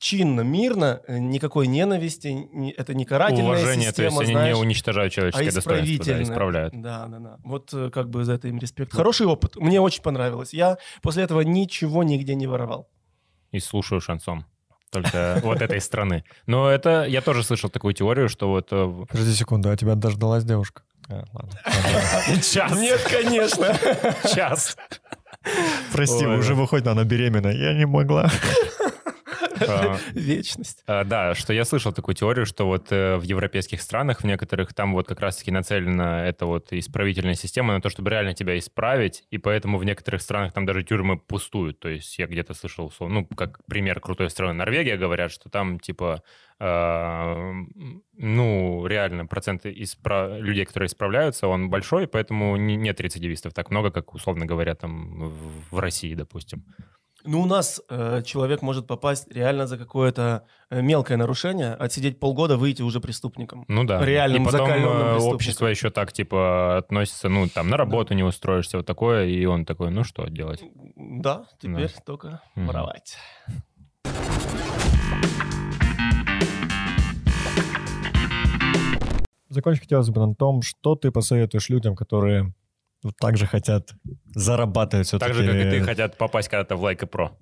чинно, 0.00 0.40
мирно, 0.40 1.00
э, 1.06 1.18
никакой 1.18 1.68
ненависти, 1.68 2.28
не- 2.28 2.72
это 2.72 2.94
не 2.94 3.04
карательная 3.04 3.44
Уважение, 3.44 3.92
то 3.92 4.02
система, 4.02 4.22
есть 4.22 4.22
они 4.22 4.32
знаешь, 4.32 4.56
не 4.56 4.60
уничтожают 4.60 5.12
а 5.12 5.14
человеческое 5.14 5.52
достоинство, 5.52 6.04
да, 6.04 6.22
исправляют. 6.22 6.74
Да, 6.82 7.06
да, 7.06 7.18
да. 7.20 7.38
Вот 7.44 7.72
э, 7.72 7.90
как 7.90 8.10
бы 8.10 8.24
за 8.24 8.32
это 8.32 8.48
им 8.48 8.58
респект. 8.58 8.92
Хороший 8.92 9.26
опыт. 9.28 9.54
Мне 9.54 9.80
очень 9.80 10.02
понравилось. 10.02 10.52
Я 10.52 10.78
после 11.00 11.22
этого 11.22 11.42
ничего 11.42 12.02
нигде 12.02 12.34
не 12.34 12.48
воровал. 12.48 12.90
И 13.52 13.60
слушаю 13.60 14.00
шансон. 14.00 14.44
Только 14.90 15.40
вот 15.44 15.60
этой 15.62 15.80
страны. 15.80 16.24
Но 16.46 16.68
это, 16.70 17.04
я 17.04 17.20
тоже 17.20 17.42
слышал 17.42 17.70
такую 17.70 17.94
теорию, 17.94 18.28
что 18.28 18.48
вот... 18.48 18.68
э, 18.70 19.04
Подожди 19.08 19.32
секунду, 19.34 19.70
а 19.70 19.76
тебя 19.76 19.94
дождалась 19.94 20.44
девушка? 20.44 20.82
А, 21.08 21.24
ладно. 21.32 22.40
Час. 22.42 22.76
Нет, 22.78 23.00
конечно. 23.10 23.76
Час. 24.34 24.76
Прости, 25.92 26.26
Ой, 26.26 26.38
уже 26.38 26.54
выходит, 26.54 26.86
она 26.88 27.04
беременна. 27.04 27.48
Я 27.48 27.74
не 27.74 27.86
могла. 27.86 28.30
А, 29.68 29.98
Вечность. 30.14 30.82
а, 30.86 31.04
Да, 31.04 31.34
что 31.34 31.52
я 31.52 31.64
слышал 31.64 31.92
такую 31.92 32.14
теорию, 32.14 32.46
что 32.46 32.66
вот 32.66 32.90
э, 32.90 33.16
в 33.16 33.22
европейских 33.22 33.80
странах, 33.82 34.22
в 34.22 34.24
некоторых, 34.24 34.74
там 34.74 34.92
вот 34.92 35.06
как 35.06 35.20
раз-таки 35.20 35.50
нацелена 35.50 36.26
эта 36.26 36.46
вот 36.46 36.72
исправительная 36.72 37.34
система 37.34 37.74
на 37.74 37.80
то, 37.80 37.88
чтобы 37.90 38.10
реально 38.10 38.34
тебя 38.34 38.58
исправить, 38.58 39.24
и 39.30 39.38
поэтому 39.38 39.78
в 39.78 39.84
некоторых 39.84 40.22
странах 40.22 40.52
там 40.52 40.66
даже 40.66 40.82
тюрьмы 40.82 41.18
пустуют. 41.18 41.78
То 41.80 41.88
есть 41.88 42.18
я 42.18 42.26
где-то 42.26 42.54
слышал, 42.54 42.92
ну, 43.00 43.26
как 43.26 43.64
пример 43.66 44.00
крутой 44.00 44.30
страны 44.30 44.52
Норвегия, 44.54 44.96
говорят, 44.96 45.30
что 45.32 45.48
там 45.48 45.78
типа 45.80 46.22
э, 46.58 47.52
ну, 48.18 48.86
реально 48.86 49.26
процент 49.26 49.66
испра- 49.66 50.38
людей, 50.38 50.64
которые 50.64 50.86
исправляются, 50.86 51.48
он 51.48 51.68
большой, 51.70 52.06
поэтому 52.06 52.56
не- 52.56 52.76
нет 52.76 53.00
рецидивистов 53.00 53.52
так 53.54 53.70
много, 53.70 53.90
как, 53.90 54.14
условно 54.14 54.46
говоря, 54.46 54.74
там 54.74 55.32
в 55.70 55.78
России, 55.78 56.14
допустим. 56.14 56.64
Ну, 57.26 57.42
у 57.42 57.46
нас 57.46 57.82
э, 57.88 58.22
человек 58.24 58.62
может 58.62 58.86
попасть 58.86 59.26
реально 59.32 59.66
за 59.66 59.76
какое-то 59.76 60.46
э, 60.70 60.80
мелкое 60.80 61.16
нарушение, 61.16 61.74
отсидеть 61.74 62.20
полгода, 62.20 62.56
выйти 62.56 62.82
уже 62.82 63.00
преступником. 63.00 63.64
Ну 63.66 63.84
да. 63.84 64.04
Реальным 64.04 64.42
и 64.42 64.44
потом 64.46 64.66
закаленным 64.66 65.16
э, 65.16 65.18
общество 65.18 65.66
еще 65.66 65.90
так, 65.90 66.12
типа, 66.12 66.76
относится, 66.76 67.28
ну, 67.28 67.48
там, 67.48 67.68
на 67.68 67.76
работу 67.76 68.14
не 68.14 68.22
устроишься, 68.22 68.76
вот 68.76 68.86
такое, 68.86 69.26
и 69.26 69.44
он 69.44 69.64
такой, 69.64 69.90
ну, 69.90 70.04
что 70.04 70.26
делать? 70.28 70.62
Да, 70.94 71.46
теперь 71.60 71.90
только 72.04 72.40
Мгм. 72.54 72.66
воровать. 72.68 73.16
Закончить 79.48 79.82
хотелось 79.82 80.10
бы 80.10 80.24
на 80.24 80.34
том, 80.34 80.62
что 80.62 80.94
ты 80.94 81.10
посоветуешь 81.10 81.70
людям, 81.70 81.96
которые 81.96 82.52
вот 83.02 83.16
так 83.18 83.36
же 83.36 83.46
хотят 83.46 83.90
зарабатывать 84.34 85.06
все-таки. 85.06 85.32
Так 85.32 85.42
же, 85.42 85.46
как 85.46 85.56
и 85.56 85.70
ты, 85.70 85.82
хотят 85.82 86.16
попасть 86.16 86.48
когда-то 86.48 86.76
в 86.76 86.82
Лайка 86.82 87.06
Про. 87.06 87.38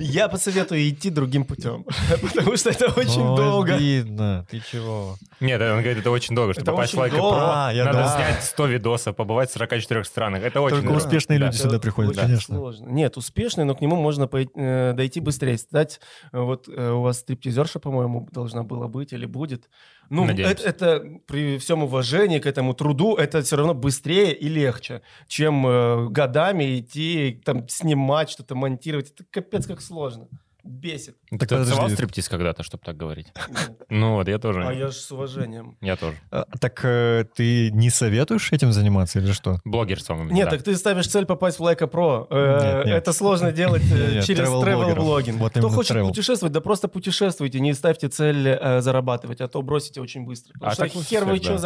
Я 0.00 0.28
посоветую 0.28 0.88
идти 0.88 1.10
другим 1.10 1.44
путем, 1.44 1.84
потому 2.22 2.56
что 2.56 2.70
это 2.70 2.86
очень 2.98 3.36
долго. 3.36 3.76
Видно, 3.76 4.46
ты 4.50 4.60
чего? 4.60 5.16
Нет, 5.40 5.60
он 5.60 5.80
говорит, 5.80 5.98
это 5.98 6.10
очень 6.10 6.34
долго, 6.34 6.54
чтобы 6.54 6.64
Это 6.64 6.72
попасть 6.72 6.94
в 6.94 6.98
Лайка. 6.98 7.16
Про, 7.16 7.68
А, 7.68 7.72
надо 7.72 8.08
снять 8.08 8.42
100 8.42 8.66
видосов, 8.66 9.16
побывать 9.16 9.50
в 9.50 9.52
44 9.52 10.04
странах. 10.04 10.42
Это 10.42 10.62
очень 10.62 10.78
Только 10.78 10.92
успешные 10.92 11.38
люди 11.38 11.56
сюда 11.56 11.78
приходят, 11.78 12.16
конечно. 12.16 12.72
Нет, 12.80 13.18
успешный, 13.18 13.64
но 13.64 13.74
к 13.74 13.82
нему 13.82 13.96
можно 13.96 14.28
э, 14.32 14.92
дойти 14.94 15.20
быстрее. 15.20 15.58
Стать, 15.58 16.00
э, 16.32 16.40
вот 16.40 16.68
э, 16.68 16.90
у 16.90 17.02
вас 17.02 17.18
стриптизерша, 17.18 17.78
по-моему, 17.78 18.26
должна 18.32 18.62
была 18.62 18.88
быть 18.88 19.12
или 19.12 19.26
будет. 19.26 19.68
Ну, 20.10 20.26
это, 20.26 20.62
это 20.64 21.04
при 21.26 21.58
всем 21.58 21.84
уважении 21.84 22.40
к 22.40 22.46
этому 22.46 22.74
труду, 22.74 23.14
это 23.14 23.42
все 23.42 23.56
равно 23.56 23.74
быстрее 23.74 24.34
и 24.34 24.48
легче, 24.48 25.02
чем 25.28 25.64
э, 25.64 26.08
годами 26.08 26.80
идти, 26.80 27.40
там, 27.44 27.68
снимать, 27.68 28.28
что-то 28.28 28.56
монтировать. 28.56 29.12
Это 29.12 29.24
капец 29.30 29.68
как 29.68 29.80
сложно. 29.90 30.28
Бесит. 30.64 31.16
Ты 31.30 31.38
Так 31.38 31.48
танцевал 31.48 31.78
подожди. 31.78 31.94
стриптиз 31.94 32.28
когда-то, 32.28 32.62
чтобы 32.62 32.82
так 32.84 32.96
говорить? 32.96 33.28
Нет. 33.48 33.82
Ну 33.88 34.14
вот, 34.14 34.28
я 34.28 34.38
тоже. 34.38 34.64
А 34.66 34.72
я 34.72 34.88
же 34.88 34.92
с 34.94 35.10
уважением. 35.12 35.76
Я 35.80 35.96
тоже. 35.96 36.16
А, 36.30 36.44
Так 36.60 36.80
э, 36.84 37.24
ты 37.34 37.70
не 37.70 37.90
советуешь 37.90 38.52
этим 38.52 38.72
заниматься 38.72 39.18
или 39.18 39.32
что? 39.32 39.60
Блогерством. 39.64 40.28
Нет, 40.30 40.50
так 40.50 40.62
ты 40.62 40.76
ставишь 40.76 41.08
цель 41.08 41.26
попасть 41.26 41.58
в 41.58 41.62
Лайка 41.62 41.86
Про. 41.86 42.26
Нет. 42.30 42.86
Это 42.86 43.12
сложно 43.12 43.52
делать 43.60 43.82
э, 43.92 44.22
через 44.22 44.48
travel-блогинг. 44.48 45.50
Кто 45.50 45.68
хочет 45.68 46.00
путешествовать, 46.02 46.52
да 46.52 46.60
просто 46.60 46.88
путешествуйте, 46.88 47.60
не 47.60 47.74
ставьте 47.74 48.08
цель 48.08 48.48
э, 48.48 48.80
зарабатывать, 48.80 49.40
а 49.40 49.48
то 49.48 49.62
бросите 49.62 50.00
очень 50.00 50.24
быстро. 50.24 50.54
А 50.60 50.74
так 50.74 50.90
хер 50.90 51.24
вы 51.24 51.36
что 51.38 51.58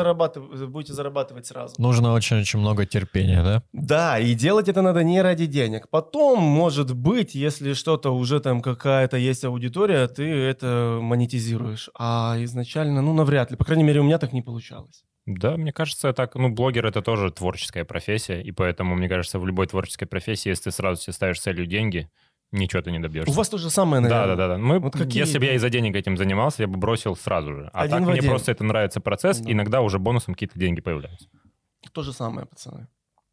будете 0.67 0.93
зарабатывать 0.93 1.47
сразу. 1.47 1.75
Нужно 1.79 2.13
очень-очень 2.13 2.59
много 2.59 2.87
терпения, 2.87 3.43
да? 3.43 3.63
Да, 3.73 4.19
и 4.19 4.35
делать 4.35 4.69
это 4.69 4.83
надо 4.83 5.03
не 5.05 5.23
ради 5.23 5.47
денег. 5.47 5.89
Потом, 5.89 6.41
может 6.43 6.95
быть, 6.95 7.35
если 7.35 7.73
что-то 7.73 8.11
уже 8.11 8.41
там 8.41 8.63
какая-то 8.95 9.17
есть 9.17 9.45
аудитория, 9.45 10.07
ты 10.07 10.23
это 10.25 10.99
монетизируешь. 11.03 11.91
А 11.99 12.37
изначально, 12.45 13.03
ну, 13.03 13.13
навряд 13.13 13.51
ли. 13.51 13.57
По 13.57 13.65
крайней 13.65 13.83
мере, 13.85 14.01
у 14.01 14.05
меня 14.05 14.19
так 14.19 14.33
не 14.33 14.43
получалось. 14.43 15.05
Да, 15.27 15.57
мне 15.57 15.73
кажется, 15.73 16.13
так, 16.13 16.35
ну, 16.37 16.49
блогер 16.51 16.87
это 16.87 17.03
тоже 17.03 17.31
творческая 17.31 17.85
профессия, 17.85 18.41
и 18.43 18.53
поэтому, 18.53 18.95
мне 18.95 19.09
кажется, 19.09 19.39
в 19.39 19.47
любой 19.47 19.67
творческой 19.67 20.07
профессии, 20.07 20.51
если 20.51 20.65
ты 20.65 20.71
сразу 20.71 21.01
себе 21.03 21.13
ставишь 21.15 21.41
целью 21.41 21.67
деньги, 21.67 22.09
ничего 22.53 22.83
ты 22.83 22.93
не 22.93 22.99
добьешься. 23.01 23.31
У 23.33 23.35
вас 23.35 23.49
то 23.49 23.59
же 23.59 23.71
самое, 23.71 24.01
наверное. 24.03 24.37
да, 24.37 24.37
да, 24.37 24.49
да. 24.55 24.59
Мы, 24.59 24.79
Вот 24.79 24.93
какие- 24.93 25.19
если 25.23 25.39
бы 25.39 25.47
я 25.47 25.55
из-за 25.55 25.71
денег 25.71 25.97
этим 25.97 26.17
занимался, 26.17 26.63
я 26.63 26.69
бы 26.69 26.77
бросил 26.79 27.17
сразу 27.17 27.53
же. 27.55 27.71
А 27.73 27.81
Один 27.83 27.99
так 27.99 28.07
мне 28.09 28.19
один. 28.19 28.31
просто 28.31 28.53
это 28.53 28.65
нравится 28.65 29.01
процесс, 29.01 29.39
Да. 29.39 29.51
иногда 29.51 29.81
уже 29.81 29.99
бонусом 29.99 30.35
какие-то 30.35 30.59
деньги 30.59 30.81
появляются. 30.81 31.27
То 31.93 32.03
же 32.03 32.13
самое, 32.13 32.47
пацаны. 32.47 32.87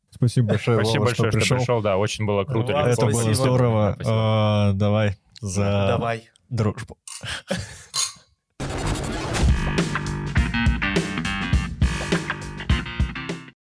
Спасибо 0.09 0.49
большое, 0.49 0.77
Спасибо 0.77 0.99
Вова, 0.99 1.05
большое, 1.09 1.31
что 1.31 1.39
что 1.39 1.39
пришел. 1.39 1.57
пришел. 1.57 1.81
Да, 1.81 1.97
очень 1.97 2.25
было 2.25 2.43
круто. 2.45 2.73
Это 2.73 3.05
было 3.05 3.33
здорово. 3.33 3.91
Спасибо. 3.95 4.15
А, 4.17 4.73
Давай 4.73 5.17
за 5.41 5.87
Давай. 5.87 6.29
дружбу. 6.49 6.97